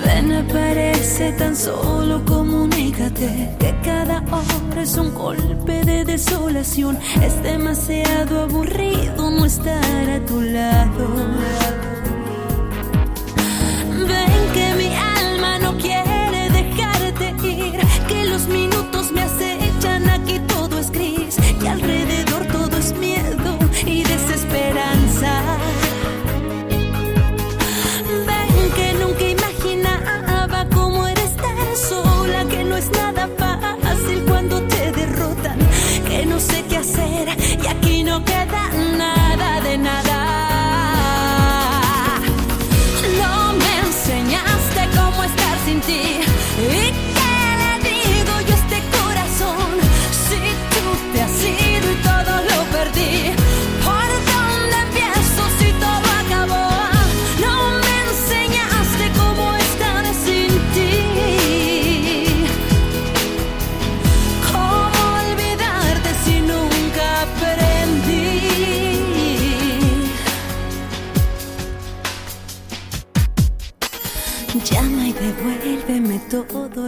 Ven, 0.05 0.31
aparece 0.31 1.31
tan 1.31 1.55
solo, 1.55 2.23
comunícate 2.23 3.55
que 3.59 3.75
cada 3.83 4.23
hora 4.29 4.83
es 4.83 4.95
un 4.95 5.11
golpe 5.15 5.83
de 5.83 6.05
desolación. 6.05 6.99
Es 7.23 7.41
demasiado 7.41 8.43
aburrido 8.43 9.31
no 9.31 9.43
estar 9.45 10.09
a 10.09 10.23
tu 10.23 10.39
lado. 10.39 11.86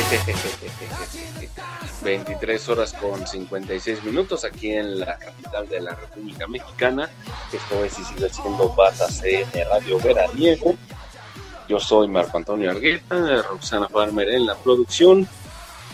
23 2.02 2.68
horas 2.68 2.92
con 2.94 3.24
56 3.26 4.04
minutos 4.04 4.44
aquí 4.44 4.72
en 4.72 5.00
la 5.00 5.18
capital 5.18 5.68
de 5.68 5.80
la 5.80 5.94
República 5.94 6.46
Mexicana. 6.46 7.10
Esto 7.52 7.84
es 7.84 7.98
y 7.98 8.04
sigue 8.04 8.30
siendo 8.30 8.74
Radio 8.74 9.98
Veraniego. 9.98 10.76
Yo 11.68 11.78
soy 11.78 12.08
Marco 12.08 12.38
Antonio 12.38 12.70
Argueta, 12.70 13.42
Roxana 13.42 13.86
Farmer 13.88 14.30
en 14.30 14.46
la 14.46 14.54
producción. 14.56 15.28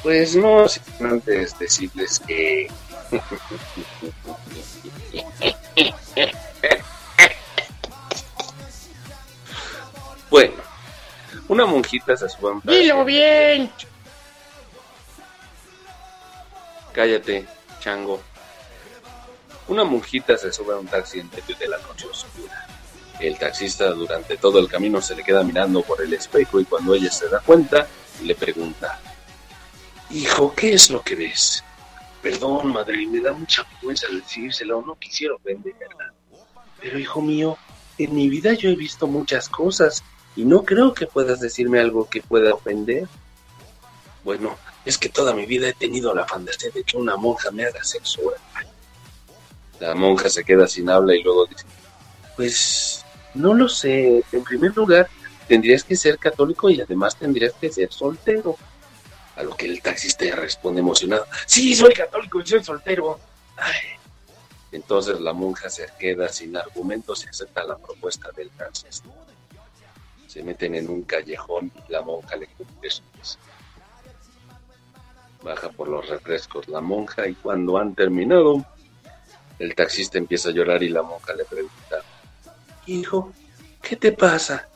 Pues 0.02 0.36
no 0.36 0.68
sin 0.68 0.82
antes 1.04 1.58
decirles 1.58 2.20
que. 2.20 2.70
bueno, 10.30 10.54
una 11.48 11.66
monjita 11.66 12.16
se 12.16 12.28
sube 12.28 12.50
a 12.50 12.52
un 12.52 12.62
Dilo 12.64 13.04
bien. 13.04 13.68
Cállate, 16.96 17.44
chango. 17.78 18.22
Una 19.68 19.84
monjita 19.84 20.38
se 20.38 20.50
sube 20.50 20.72
a 20.72 20.78
un 20.78 20.86
taxi 20.86 21.20
en 21.20 21.28
medio 21.28 21.54
de 21.54 21.68
la 21.68 21.76
noche 21.76 22.06
oscura. 22.06 22.66
El 23.20 23.38
taxista 23.38 23.90
durante 23.90 24.38
todo 24.38 24.58
el 24.58 24.66
camino 24.66 25.02
se 25.02 25.14
le 25.14 25.22
queda 25.22 25.42
mirando 25.42 25.82
por 25.82 26.00
el 26.00 26.14
espejo 26.14 26.58
y 26.58 26.64
cuando 26.64 26.94
ella 26.94 27.10
se 27.10 27.28
da 27.28 27.40
cuenta, 27.40 27.86
le 28.22 28.34
pregunta, 28.34 28.98
Hijo, 30.08 30.54
¿qué 30.54 30.72
es 30.72 30.88
lo 30.88 31.02
que 31.02 31.16
ves? 31.16 31.62
Perdón, 32.22 32.72
madre, 32.72 33.06
me 33.06 33.20
da 33.20 33.34
mucha 33.34 33.62
vergüenza 33.74 34.06
decírselo, 34.10 34.80
no 34.80 34.94
quisiera 34.94 35.34
ofenderla. 35.34 36.14
Pero, 36.80 36.98
hijo 36.98 37.20
mío, 37.20 37.58
en 37.98 38.14
mi 38.14 38.30
vida 38.30 38.54
yo 38.54 38.70
he 38.70 38.74
visto 38.74 39.06
muchas 39.06 39.50
cosas 39.50 40.02
y 40.34 40.46
no 40.46 40.64
creo 40.64 40.94
que 40.94 41.06
puedas 41.06 41.40
decirme 41.40 41.78
algo 41.78 42.08
que 42.08 42.22
pueda 42.22 42.54
ofender. 42.54 43.06
Bueno, 44.24 44.56
es 44.86 44.96
que 44.96 45.08
toda 45.08 45.34
mi 45.34 45.46
vida 45.46 45.68
he 45.68 45.74
tenido 45.74 46.14
la 46.14 46.24
fantasía 46.24 46.70
de 46.70 46.84
que 46.84 46.96
una 46.96 47.16
monja 47.16 47.50
me 47.50 47.64
haga 47.64 47.82
sexo 47.82 48.22
oral. 48.22 48.66
La 49.80 49.94
monja 49.94 50.30
se 50.30 50.44
queda 50.44 50.66
sin 50.68 50.88
habla 50.88 51.14
y 51.14 51.22
luego 51.22 51.46
dice, 51.46 51.64
pues 52.36 53.04
no 53.34 53.52
lo 53.52 53.68
sé, 53.68 54.24
en 54.32 54.44
primer 54.44 54.74
lugar 54.76 55.08
tendrías 55.48 55.82
que 55.84 55.96
ser 55.96 56.18
católico 56.18 56.70
y 56.70 56.80
además 56.80 57.16
tendrías 57.16 57.52
que 57.54 57.70
ser 57.70 57.92
soltero. 57.92 58.56
A 59.34 59.42
lo 59.42 59.54
que 59.54 59.66
el 59.66 59.82
taxista 59.82 60.24
responde 60.34 60.80
emocionado, 60.80 61.26
sí, 61.44 61.74
soy 61.74 61.92
católico 61.92 62.40
y 62.40 62.46
soy 62.46 62.64
soltero. 62.64 63.20
Ay. 63.56 63.74
Entonces 64.72 65.20
la 65.20 65.32
monja 65.32 65.68
se 65.68 65.86
queda 65.98 66.28
sin 66.28 66.56
argumentos 66.56 67.24
y 67.24 67.28
acepta 67.28 67.64
la 67.64 67.76
propuesta 67.76 68.30
del 68.32 68.50
taxista. 68.50 69.08
Se 70.26 70.42
meten 70.42 70.74
en 70.74 70.88
un 70.88 71.02
callejón 71.02 71.72
y 71.88 71.92
la 71.92 72.02
monja 72.02 72.36
le 72.36 72.46
cumple 72.46 72.90
su 72.90 73.02
deseo. 73.15 73.15
Baja 75.42 75.68
por 75.70 75.88
los 75.88 76.08
refrescos 76.08 76.68
la 76.68 76.80
monja 76.80 77.28
y 77.28 77.34
cuando 77.34 77.78
han 77.78 77.94
terminado, 77.94 78.64
el 79.58 79.74
taxista 79.74 80.18
empieza 80.18 80.48
a 80.48 80.52
llorar 80.52 80.82
y 80.82 80.88
la 80.88 81.02
monja 81.02 81.34
le 81.34 81.44
pregunta, 81.44 82.02
Hijo, 82.86 83.32
¿qué 83.82 83.96
te 83.96 84.12
pasa? 84.12 84.68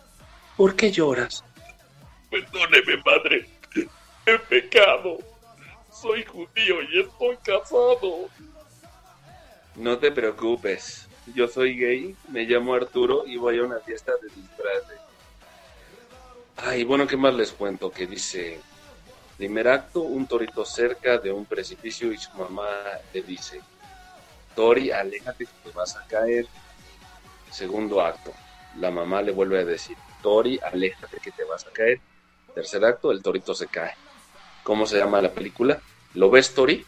¿Por 0.56 0.74
qué 0.74 0.90
lloras? 0.90 1.44
Perdóneme, 2.30 3.02
madre. 3.04 3.48
He 4.26 4.38
pecado. 4.38 5.18
Soy 5.92 6.24
judío 6.24 6.82
y 6.90 7.00
estoy 7.00 7.36
casado. 7.38 8.28
No 9.76 9.98
te 9.98 10.10
preocupes, 10.10 11.08
yo 11.34 11.46
soy 11.46 11.76
gay, 11.78 12.16
me 12.28 12.44
llamo 12.44 12.74
Arturo 12.74 13.24
y 13.26 13.36
voy 13.36 13.58
a 13.58 13.62
una 13.62 13.78
fiesta 13.80 14.12
de 14.20 14.28
disfraces. 14.28 14.98
Ay, 16.56 16.84
bueno, 16.84 17.06
¿qué 17.06 17.16
más 17.16 17.34
les 17.34 17.52
cuento? 17.52 17.90
Que 17.90 18.06
dice, 18.06 18.60
primer 19.40 19.68
acto, 19.68 20.02
un 20.02 20.26
torito 20.26 20.66
cerca 20.66 21.16
de 21.16 21.32
un 21.32 21.46
precipicio 21.46 22.12
y 22.12 22.18
su 22.18 22.30
mamá 22.32 22.68
le 23.14 23.22
dice, 23.22 23.62
Tori, 24.54 24.90
aléjate 24.90 25.46
que 25.46 25.52
te 25.64 25.70
vas 25.70 25.96
a 25.96 26.06
caer. 26.06 26.46
Segundo 27.50 28.02
acto, 28.02 28.34
la 28.76 28.90
mamá 28.90 29.22
le 29.22 29.32
vuelve 29.32 29.60
a 29.60 29.64
decir, 29.64 29.96
Tori, 30.22 30.60
aléjate 30.62 31.16
que 31.22 31.30
te 31.30 31.44
vas 31.44 31.66
a 31.66 31.70
caer. 31.70 32.02
Tercer 32.54 32.84
acto, 32.84 33.10
el 33.12 33.22
torito 33.22 33.54
se 33.54 33.66
cae. 33.66 33.94
¿Cómo 34.62 34.84
se 34.84 34.98
llama 34.98 35.22
la 35.22 35.30
película? 35.30 35.80
¿Lo 36.12 36.28
ves, 36.28 36.52
Tori? 36.52 36.84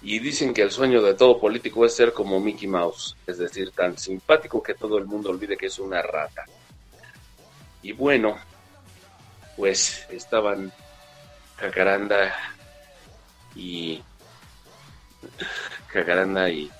Y 0.00 0.20
dicen 0.20 0.54
que 0.54 0.62
el 0.62 0.70
sueño 0.70 1.02
de 1.02 1.14
todo 1.14 1.40
político 1.40 1.84
es 1.84 1.96
ser 1.96 2.12
como 2.12 2.38
Mickey 2.38 2.68
Mouse, 2.68 3.16
es 3.26 3.38
decir, 3.38 3.72
tan 3.72 3.98
simpático 3.98 4.62
que 4.62 4.74
todo 4.74 4.96
el 4.96 5.06
mundo 5.06 5.28
olvide 5.28 5.56
que 5.56 5.66
es 5.66 5.80
una 5.80 6.00
rata. 6.02 6.44
Y 7.82 7.90
bueno, 7.90 8.38
pues 9.60 10.06
estaban 10.08 10.72
Jacaranda 11.58 12.34
y 13.54 14.02
Jacaranda 15.88 16.48
y 16.48 16.70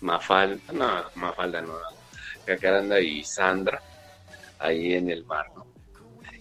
Mafalda, 0.00 0.72
no, 0.72 1.04
Mafalda 1.16 1.60
no, 1.60 1.74
Jacaranda 2.46 2.98
y 2.98 3.22
Sandra 3.24 3.78
ahí 4.58 4.94
en 4.94 5.10
el 5.10 5.26
mar, 5.26 5.50
¿no? 5.54 5.66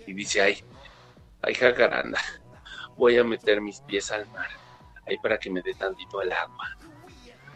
Y 0.05 0.13
dice, 0.13 0.41
ay, 0.41 0.63
ay 1.41 1.53
Jacaranda, 1.53 2.21
voy 2.95 3.17
a 3.17 3.25
meter 3.25 3.59
mis 3.59 3.81
pies 3.81 4.09
al 4.11 4.25
mar, 4.29 4.47
ahí 5.05 5.17
para 5.17 5.37
que 5.37 5.49
me 5.49 5.61
dé 5.61 5.73
tantito 5.73 6.21
el 6.21 6.31
agua, 6.31 6.77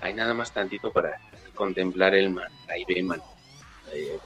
ahí 0.01 0.13
nada 0.13 0.33
más 0.33 0.51
tantito 0.51 0.91
para 0.91 1.17
contemplar 1.55 2.13
el 2.13 2.29
mar, 2.29 2.51
ahí 2.67 2.83
ve, 2.83 3.01
man, 3.03 3.21
ahí. 3.89 4.19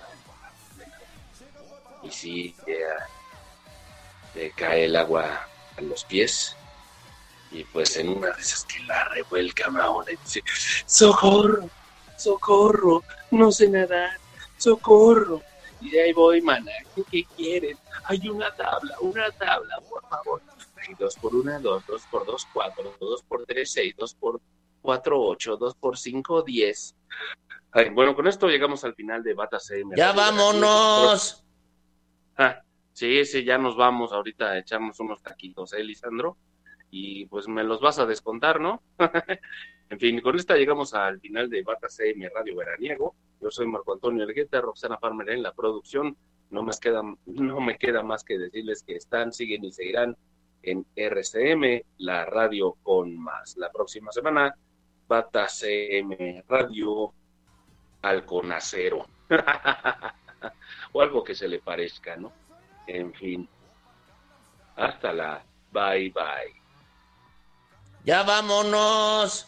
Y 2.05 2.11
sí, 2.11 2.55
ya, 2.67 3.07
le 4.35 4.51
cae 4.51 4.85
el 4.85 4.95
agua 4.95 5.47
a 5.77 5.81
los 5.81 6.03
pies, 6.05 6.55
y 7.51 7.63
pues 7.63 7.95
en 7.97 8.09
una 8.09 8.31
de 8.31 8.41
esas 8.41 8.65
que 8.65 8.79
la 8.83 9.05
revuelca 9.09 9.69
Mahona 9.69 10.11
y 10.11 10.17
dice, 10.17 10.43
socorro, 10.85 11.69
socorro, 12.17 13.03
no 13.31 13.51
sé 13.51 13.69
nadar, 13.69 14.17
socorro. 14.57 15.41
Y 15.81 15.97
ahí 15.97 16.13
voy, 16.13 16.41
mana, 16.41 16.71
¿qué, 16.95 17.03
qué 17.09 17.23
quieres? 17.35 17.77
Hay 18.05 18.27
una 18.27 18.51
tabla, 18.55 18.95
una 19.01 19.29
tabla, 19.31 19.79
por 19.89 20.07
favor. 20.09 20.41
Hay 20.77 20.95
dos 20.97 21.15
por 21.15 21.35
una, 21.35 21.59
dos, 21.59 21.85
dos 21.87 22.03
por 22.09 22.25
dos, 22.25 22.47
cuatro, 22.51 22.95
dos 22.99 23.23
por 23.23 23.45
tres, 23.45 23.71
seis, 23.71 23.93
dos 23.97 24.15
por 24.15 24.41
cuatro, 24.81 25.21
ocho, 25.21 25.57
dos 25.57 25.75
por 25.75 25.97
cinco, 25.97 26.41
diez. 26.41 26.95
Bueno, 27.93 28.15
con 28.15 28.27
esto 28.27 28.47
llegamos 28.47 28.83
al 28.83 28.95
final 28.95 29.21
de 29.21 29.33
Bata 29.33 29.59
CM. 29.59 29.95
Ya 29.95 30.13
vámonos. 30.13 31.44
Ah, 32.37 32.61
sí, 32.91 33.23
sí, 33.25 33.43
ya 33.43 33.57
nos 33.57 33.77
vamos 33.77 34.11
ahorita 34.11 34.51
a 34.51 34.59
echarnos 34.59 34.99
unos 34.99 35.21
taquitos, 35.21 35.73
¿eh, 35.73 35.83
Lisandro? 35.83 36.37
Y 36.91 37.25
pues 37.27 37.47
me 37.47 37.63
los 37.63 37.81
vas 37.81 37.99
a 37.99 38.05
descontar, 38.05 38.59
¿no? 38.59 38.81
en 39.89 39.99
fin, 39.99 40.21
con 40.21 40.35
esta 40.35 40.55
llegamos 40.55 40.93
al 40.93 41.19
final 41.19 41.49
de 41.49 41.63
Bata 41.63 41.87
CM 41.89 42.29
Radio 42.29 42.57
Veraniego. 42.57 43.15
Yo 43.41 43.51
soy 43.51 43.67
Marco 43.67 43.93
Antonio 43.93 44.23
Ergueta, 44.23 44.61
Roxana 44.61 44.97
Farmer 44.97 45.29
en 45.29 45.43
la 45.43 45.53
producción. 45.53 46.17
No 46.49 46.63
me, 46.63 46.71
queda, 46.79 47.01
no 47.25 47.59
me 47.59 47.77
queda 47.77 48.03
más 48.03 48.23
que 48.23 48.37
decirles 48.37 48.83
que 48.83 48.95
están, 48.95 49.33
siguen 49.33 49.65
y 49.65 49.71
seguirán 49.71 50.15
en 50.61 50.85
RCM, 50.95 51.83
la 51.97 52.25
radio 52.25 52.73
con 52.83 53.17
más. 53.17 53.57
La 53.57 53.71
próxima 53.71 54.11
semana, 54.11 54.55
Bata 55.07 55.47
CM 55.47 56.43
Radio 56.47 57.13
Alconacero. 58.01 59.05
o 60.92 61.00
algo 61.00 61.22
que 61.24 61.34
se 61.34 61.48
le 61.48 61.58
parezca, 61.58 62.16
¿no? 62.16 62.32
En 62.86 63.12
fin. 63.14 63.48
Hasta 64.76 65.12
la 65.12 65.42
bye 65.72 66.10
bye. 66.10 66.54
Ya 68.04 68.22
vámonos. 68.22 69.46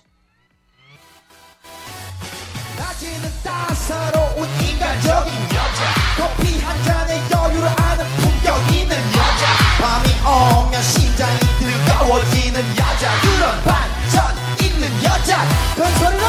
낮에는 2.77 3.31
따사로운 3.43 4.49
인간적인 4.61 5.33
여자 5.57 5.83
커피 6.17 6.59
한 6.61 6.83
잔에 6.85 7.17
여유를 7.31 7.69
아는 7.69 8.05
품격 8.17 8.75
있는 8.75 8.97
여자 8.97 9.45
밤이 9.81 10.09
오면 10.27 10.83
심장이 10.83 11.39
뜨거워지는 11.59 12.61
여자 12.71 13.21
그런 13.21 13.63
반전 13.65 14.17
있는 14.61 15.05
여자 15.05 15.39
큰 15.77 15.85
소리로 15.99 16.23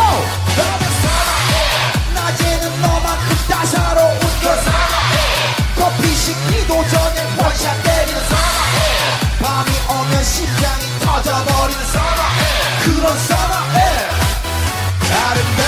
너 2.81 2.96
식기도 6.28 6.74
전에 6.88 7.36
원샷 7.38 7.82
때리는 7.82 8.20
사랑해 8.28 8.78
밤이 9.40 9.70
오면 9.88 10.24
심장이 10.24 10.98
터져버리는 11.00 11.84
사랑해 11.86 12.44
그런 12.84 13.18
사랑해 13.18 13.78
아름다워 15.10 15.67